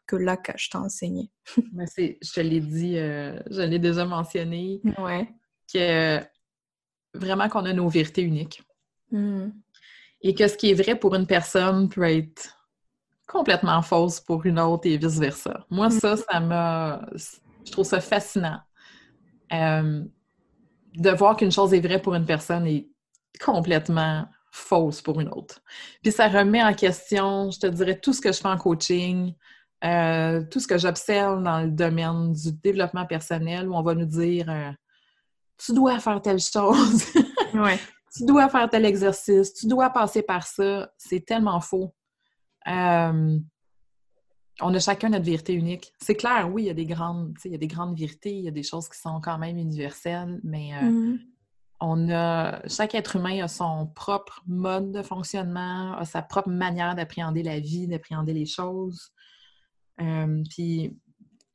que 0.10 0.16
l'Akash 0.16 0.70
t'a 0.70 0.80
enseigné. 0.80 1.30
Ben, 1.72 1.86
je 1.96 2.34
te 2.34 2.40
l'ai 2.40 2.62
dit, 2.62 2.98
euh, 2.98 3.40
je 3.52 3.62
l'ai 3.62 3.78
déjà 3.78 4.06
mentionné, 4.06 4.82
ouais. 4.98 5.30
que 5.72 6.20
vraiment 7.14 7.48
qu'on 7.48 7.66
a 7.66 7.74
nos 7.74 7.88
vérités 7.90 8.24
uniques. 8.24 8.64
Hmm. 9.12 9.50
Et 10.22 10.34
que 10.34 10.48
ce 10.48 10.58
qui 10.58 10.72
est 10.72 10.74
vrai 10.74 10.96
pour 10.96 11.14
une 11.16 11.28
personne 11.28 11.90
peut 11.90 12.04
être 12.04 12.58
complètement 13.28 13.82
fausse 13.84 14.20
pour 14.20 14.46
une 14.46 14.60
autre 14.60 14.88
et 14.88 14.98
vice-versa. 14.98 15.66
Moi, 15.70 15.92
ça, 15.92 16.18
ça 16.18 16.40
m'a... 16.40 17.08
Je 17.66 17.72
trouve 17.72 17.86
ça 17.86 18.02
fascinant. 18.02 18.60
Euh, 19.54 20.04
de 20.96 21.10
voir 21.12 21.38
qu'une 21.38 21.52
chose 21.52 21.74
est 21.74 21.80
vraie 21.80 22.02
pour 22.02 22.16
une 22.16 22.26
personne 22.26 22.66
est 22.66 22.90
complètement 23.40 24.28
fausse 24.52 25.02
pour 25.02 25.20
une 25.22 25.30
autre. 25.30 25.62
Puis 26.02 26.12
ça 26.12 26.28
remet 26.28 26.64
en 26.64 26.74
question, 26.74 27.52
je 27.52 27.60
te 27.60 27.68
dirais, 27.68 28.00
tout 28.00 28.14
ce 28.14 28.22
que 28.22 28.32
je 28.32 28.40
fais 28.40 28.48
en 28.48 28.58
coaching, 28.58 29.36
euh, 29.84 30.44
tout 30.50 30.60
ce 30.60 30.68
que 30.68 30.78
j'observe 30.78 31.42
dans 31.44 31.62
le 31.62 31.72
domaine 31.72 32.34
du 32.34 32.52
développement 32.52 33.06
personnel, 33.06 33.68
où 33.68 33.76
on 33.76 33.82
va 33.82 33.96
nous 33.96 34.06
dire 34.06 34.50
euh, 34.50 34.72
tu 35.58 35.74
dois 35.74 36.00
faire 36.00 36.22
telle 36.22 36.40
chose, 36.40 37.06
tu 38.16 38.26
dois 38.26 38.50
faire 38.50 38.70
tel 38.70 38.86
exercice, 38.86 39.54
tu 39.54 39.68
dois 39.68 39.90
passer 39.90 40.22
par 40.22 40.46
ça. 40.46 40.92
C'est 40.98 41.26
tellement 41.26 41.62
faux. 41.62 41.94
Euh, 42.68 43.40
on 44.62 44.74
a 44.74 44.80
chacun 44.80 45.10
notre 45.10 45.26
vérité 45.26 45.54
unique. 45.54 45.94
C'est 46.02 46.16
clair, 46.16 46.50
oui, 46.52 46.64
il 46.64 46.66
y 46.68 46.72
a 46.72 46.74
des 46.74 46.86
grandes, 46.86 47.38
il 47.46 47.52
y 47.52 47.56
a 47.56 47.58
des 47.58 47.68
grandes 47.68 47.98
vérités, 47.98 48.34
il 48.34 48.44
y 48.44 48.48
a 48.50 48.52
des 48.52 48.64
choses 48.64 48.90
qui 48.90 49.00
sont 49.00 49.22
quand 49.22 49.38
même 49.38 49.58
universelles, 49.58 50.40
mais 50.44 50.72
mm-hmm 50.72 51.20
on 51.82 52.10
a, 52.10 52.68
chaque 52.68 52.96
être 52.96 53.16
humain 53.16 53.44
a 53.44 53.48
son 53.48 53.88
propre 53.88 54.44
mode 54.48 54.92
de 54.92 55.02
fonctionnement, 55.02 55.94
a 55.98 56.06
sa 56.06 56.22
propre 56.22 56.50
manière 56.50 56.96
d'appréhender 56.96 57.44
la 57.44 57.60
vie, 57.60 57.88
d'appréhender 57.88 58.34
les 58.34 58.46
choses. 58.46 59.12
Euh, 60.02 60.44
puis, 60.50 60.98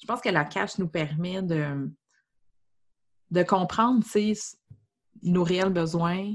je 0.00 0.06
pense 0.06 0.20
que 0.20 0.28
la 0.28 0.44
cache 0.44 0.78
nous 0.78 0.88
permet 0.88 1.42
de, 1.42 1.90
de 3.30 3.42
comprendre 3.42 4.04
nos 5.22 5.44
réels 5.44 5.72
besoins, 5.72 6.34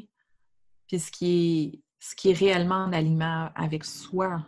puis 0.88 0.99
ce 0.99 1.12
qui 1.12 1.28
est, 1.28 1.82
ce 1.99 2.16
qui 2.16 2.32
est 2.32 2.34
réellement 2.34 2.84
en 2.86 2.93
aliment 2.93 3.49
avec 3.55 3.86
soi. 3.86 4.43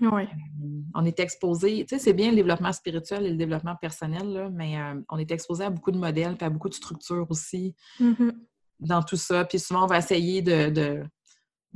Oui. 0.00 0.24
Euh, 0.24 0.82
on 0.94 1.04
est 1.04 1.20
exposé, 1.20 1.86
tu 1.86 1.94
sais, 1.96 1.98
c'est 2.02 2.12
bien 2.12 2.30
le 2.30 2.36
développement 2.36 2.72
spirituel 2.72 3.24
et 3.24 3.30
le 3.30 3.36
développement 3.36 3.76
personnel, 3.76 4.32
là, 4.32 4.50
mais 4.50 4.78
euh, 4.78 5.00
on 5.08 5.18
est 5.18 5.30
exposé 5.30 5.64
à 5.64 5.70
beaucoup 5.70 5.92
de 5.92 5.98
modèles, 5.98 6.36
puis 6.36 6.46
à 6.46 6.50
beaucoup 6.50 6.68
de 6.68 6.74
structures 6.74 7.26
aussi. 7.30 7.74
Mm-hmm 8.00 8.32
dans 8.80 9.02
tout 9.02 9.16
ça. 9.16 9.44
Puis 9.44 9.58
souvent, 9.58 9.84
on 9.84 9.86
va 9.86 9.98
essayer 9.98 10.42
de, 10.42 11.02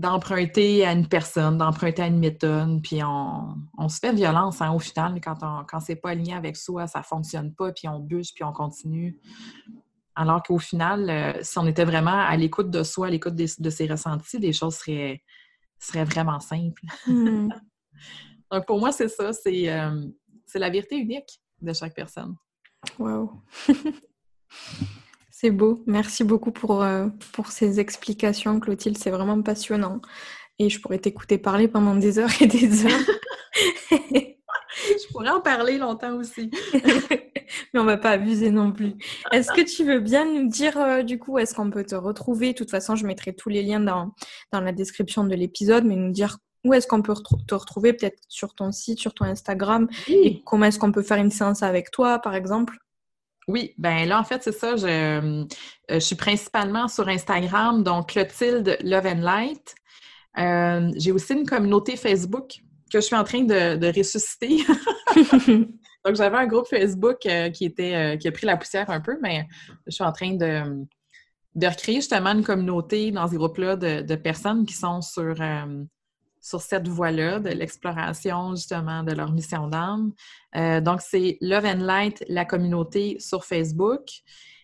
d'emprunter 0.01 0.87
à 0.87 0.93
une 0.93 1.07
personne, 1.07 1.59
d'emprunter 1.59 2.03
à 2.03 2.07
une 2.07 2.19
méthode, 2.19 2.81
puis 2.83 3.03
on, 3.05 3.89
se 3.89 3.99
fait 3.99 4.15
violence 4.15 4.63
hein, 4.63 4.73
au 4.73 4.79
final 4.79 5.21
quand, 5.21 5.37
on, 5.43 5.65
quand 5.65 5.81
c'est 5.81 5.97
pas 5.97 6.11
aligné 6.11 6.33
avec 6.35 6.57
soi, 6.57 6.87
ça 6.87 7.03
fonctionne 7.03 7.55
pas, 7.55 7.71
puis 7.73 7.87
on 7.87 7.99
bûche, 7.99 8.33
puis 8.35 8.43
on 8.43 8.53
continue. 8.53 9.21
Alors 10.15 10.43
qu'au 10.43 10.59
final, 10.59 11.11
euh, 11.11 11.33
si 11.43 11.59
on 11.59 11.67
était 11.67 11.85
vraiment 11.85 12.19
à 12.19 12.35
l'écoute 12.39 12.71
de 12.71 12.83
soi, 12.83 13.09
à 13.09 13.11
l'écoute 13.11 13.35
de 13.35 13.71
ses 13.71 13.87
ressentis, 13.87 14.39
les 14.39 14.55
choses 14.55 14.77
seraient, 14.77 15.23
seraient 15.79 16.05
vraiment 16.05 16.41
simples. 16.41 16.83
Hmm. 17.07 17.51
Donc 18.51 18.67
pour 18.67 18.81
moi, 18.81 18.93
c'est 18.93 19.09
ça, 19.09 19.35
c'est, 19.35 19.71
euh, 19.71 20.07
c'est 20.47 20.59
la 20.59 20.71
vérité 20.71 20.97
unique 20.97 21.43
de 21.61 21.75
chaque 21.75 21.95
personne. 21.95 22.37
Wow! 22.99 23.33
C'est 25.41 25.51
beau. 25.51 25.83
Merci 25.87 26.23
beaucoup 26.23 26.51
pour, 26.51 26.83
euh, 26.83 27.07
pour 27.33 27.47
ces 27.47 27.81
explications, 27.81 28.61
Clotilde. 28.61 28.99
C'est 28.99 29.09
vraiment 29.09 29.41
passionnant. 29.41 30.03
Et 30.59 30.69
je 30.69 30.79
pourrais 30.79 30.99
t'écouter 30.99 31.39
parler 31.39 31.67
pendant 31.67 31.95
des 31.95 32.19
heures 32.19 32.43
et 32.43 32.47
des 32.47 32.85
heures. 32.85 33.07
je 33.91 35.09
pourrais 35.11 35.31
en 35.31 35.41
parler 35.41 35.79
longtemps 35.79 36.15
aussi. 36.19 36.51
Mais 37.73 37.81
on 37.81 37.85
va 37.85 37.97
pas 37.97 38.11
abuser 38.11 38.51
non 38.51 38.71
plus. 38.71 38.93
Est-ce 39.33 39.51
que 39.53 39.63
tu 39.63 39.83
veux 39.83 40.01
bien 40.01 40.27
nous 40.27 40.47
dire, 40.47 40.77
euh, 40.77 41.03
du 41.03 41.19
coup, 41.19 41.39
est-ce 41.39 41.55
qu'on 41.55 41.71
peut 41.71 41.85
te 41.85 41.95
retrouver? 41.95 42.53
De 42.53 42.59
toute 42.59 42.71
façon, 42.71 42.95
je 42.95 43.07
mettrai 43.07 43.35
tous 43.35 43.49
les 43.49 43.63
liens 43.63 43.81
dans, 43.81 44.13
dans 44.53 44.61
la 44.61 44.73
description 44.73 45.25
de 45.25 45.35
l'épisode, 45.35 45.87
mais 45.87 45.97
nous 45.97 46.13
dire 46.13 46.37
où 46.67 46.75
est-ce 46.75 46.87
qu'on 46.87 47.01
peut 47.01 47.15
te 47.49 47.55
retrouver, 47.55 47.95
peut-être 47.95 48.21
sur 48.29 48.55
ton 48.55 48.73
site, 48.73 48.99
sur 48.99 49.15
ton 49.15 49.25
Instagram, 49.25 49.89
et 50.07 50.43
comment 50.45 50.67
est-ce 50.67 50.79
qu'on 50.79 50.93
peut 50.93 51.01
faire 51.01 51.17
une 51.17 51.31
séance 51.31 51.63
avec 51.63 51.91
toi, 51.91 52.19
par 52.19 52.35
exemple? 52.35 52.77
Oui, 53.51 53.75
ben 53.79 54.09
là, 54.09 54.19
en 54.21 54.25
fait, 54.25 54.43
c'est 54.43 54.53
ça. 54.53 54.77
Je, 54.77 54.87
euh, 54.87 55.45
je, 55.89 55.99
suis 55.99 56.17
principalement 56.17 56.89
sur 56.89 57.09
Instagram, 57.09 57.83
donc 57.83 58.11
Clotilde 58.11 58.79
Love 58.83 59.07
and 59.07 59.21
Light. 59.21 59.75
Euh, 60.39 60.91
j'ai 60.97 61.13
aussi 61.13 61.35
une 61.35 61.47
communauté 61.47 61.97
Facebook 61.97 62.61
que 62.93 63.01
je 63.01 63.07
suis 63.07 63.17
en 63.17 63.25
train 63.25 63.43
de, 63.43 63.97
ressusciter. 63.97 64.59
donc, 66.05 66.15
j'avais 66.15 66.37
un 66.37 66.47
groupe 66.47 66.67
Facebook 66.69 67.27
euh, 67.27 67.51
qui 67.51 67.65
était 67.65 68.19
qui 68.19 68.29
a 68.29 68.33
pris 68.33 68.47
la 68.47 68.57
poussière 68.57 68.91
un 68.91 69.01
peu, 69.01 69.19
mais 69.21 69.47
je 69.87 69.93
suis 69.93 70.05
en 70.05 70.13
train 70.13 70.35
de, 70.35 70.87
de 71.55 71.67
recréer 71.67 71.97
justement 71.97 72.31
une 72.31 72.45
communauté 72.45 73.11
dans 73.11 73.29
ce 73.29 73.35
groupe-là 73.35 73.77
de, 73.77 74.03
de, 74.03 74.15
personnes 74.15 74.65
qui 74.65 74.75
sont 74.75 75.01
sur 75.01 75.35
sur 76.41 76.61
cette 76.61 76.89
voie-là 76.89 77.39
de 77.39 77.51
l'exploration 77.51 78.55
justement 78.55 79.03
de 79.03 79.13
leur 79.13 79.33
mission 79.33 79.69
d'âme. 79.69 80.13
Euh, 80.57 80.81
donc, 80.81 81.01
c'est 81.03 81.37
Love 81.41 81.67
and 81.67 81.85
Light, 81.85 82.25
la 82.29 82.45
communauté 82.45 83.19
sur 83.21 83.45
Facebook. 83.45 84.09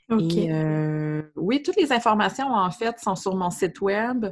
Et 0.08 0.52
euh, 0.52 1.22
oui, 1.34 1.62
toutes 1.62 1.76
les 1.76 1.92
informations 1.92 2.46
en 2.54 2.70
fait 2.70 2.98
sont 3.00 3.16
sur 3.16 3.34
mon 3.34 3.50
site 3.50 3.80
web. 3.80 4.26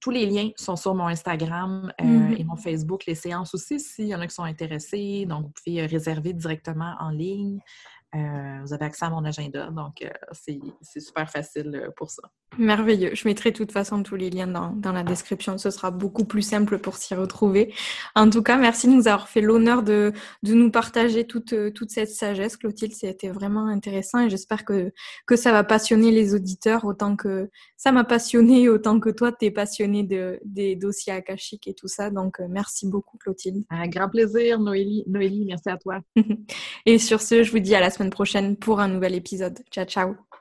Tous 0.00 0.10
les 0.10 0.26
liens 0.26 0.50
sont 0.56 0.76
sur 0.76 0.94
mon 0.94 1.06
Instagram 1.06 1.92
euh, 2.00 2.04
mm-hmm. 2.04 2.40
et 2.40 2.44
mon 2.44 2.56
Facebook, 2.56 3.06
les 3.06 3.14
séances 3.14 3.54
aussi, 3.54 3.78
s'il 3.80 4.08
y 4.08 4.14
en 4.14 4.20
a 4.20 4.26
qui 4.26 4.34
sont 4.34 4.42
intéressés. 4.42 5.24
Donc, 5.26 5.46
vous 5.46 5.52
pouvez 5.64 5.86
réserver 5.86 6.32
directement 6.32 6.94
en 6.98 7.10
ligne. 7.10 7.60
vous 8.12 8.72
avez 8.74 8.84
accès 8.84 9.06
à 9.06 9.10
mon 9.10 9.24
agenda, 9.24 9.70
donc 9.70 10.04
c'est 10.32 10.60
super 11.00 11.30
facile 11.30 11.90
pour 11.96 12.10
ça. 12.10 12.22
Merveilleux. 12.58 13.10
Je 13.14 13.26
mettrai 13.26 13.50
de 13.50 13.56
toute 13.56 13.72
façon 13.72 14.02
tous 14.02 14.16
les 14.16 14.30
liens 14.30 14.46
dans, 14.46 14.92
la 14.92 15.02
description. 15.02 15.58
Ce 15.58 15.70
sera 15.70 15.90
beaucoup 15.90 16.24
plus 16.24 16.42
simple 16.42 16.78
pour 16.78 16.96
s'y 16.96 17.14
retrouver. 17.14 17.74
En 18.14 18.30
tout 18.30 18.42
cas, 18.42 18.56
merci 18.56 18.86
de 18.86 18.92
nous 18.92 19.08
avoir 19.08 19.28
fait 19.28 19.40
l'honneur 19.40 19.82
de, 19.82 20.12
de, 20.42 20.54
nous 20.54 20.70
partager 20.70 21.26
toute, 21.26 21.54
toute 21.74 21.90
cette 21.90 22.10
sagesse. 22.10 22.56
Clotilde, 22.56 22.94
c'était 22.94 23.30
vraiment 23.30 23.66
intéressant 23.66 24.20
et 24.20 24.30
j'espère 24.30 24.64
que, 24.64 24.92
que 25.26 25.36
ça 25.36 25.52
va 25.52 25.64
passionner 25.64 26.10
les 26.10 26.34
auditeurs 26.34 26.84
autant 26.84 27.16
que 27.16 27.50
ça 27.76 27.92
m'a 27.92 28.04
passionné, 28.04 28.68
autant 28.68 29.00
que 29.00 29.10
toi, 29.10 29.32
tu 29.32 29.46
es 29.46 29.50
passionné 29.50 30.02
de, 30.02 30.40
des 30.44 30.76
dossiers 30.76 31.12
akashiques 31.12 31.68
et 31.68 31.74
tout 31.74 31.88
ça. 31.88 32.10
Donc, 32.10 32.40
euh, 32.40 32.46
merci 32.48 32.88
beaucoup, 32.88 33.18
Clotilde. 33.18 33.64
Un 33.70 33.88
grand 33.88 34.08
plaisir, 34.08 34.58
Noélie. 34.58 35.04
Noélie, 35.06 35.44
merci 35.44 35.68
à 35.68 35.76
toi. 35.76 36.00
et 36.86 36.98
sur 36.98 37.20
ce, 37.20 37.42
je 37.42 37.50
vous 37.50 37.58
dis 37.58 37.74
à 37.74 37.80
la 37.80 37.90
semaine 37.90 38.10
prochaine 38.10 38.56
pour 38.56 38.80
un 38.80 38.88
nouvel 38.88 39.14
épisode. 39.14 39.58
Ciao, 39.70 39.84
ciao. 39.84 40.33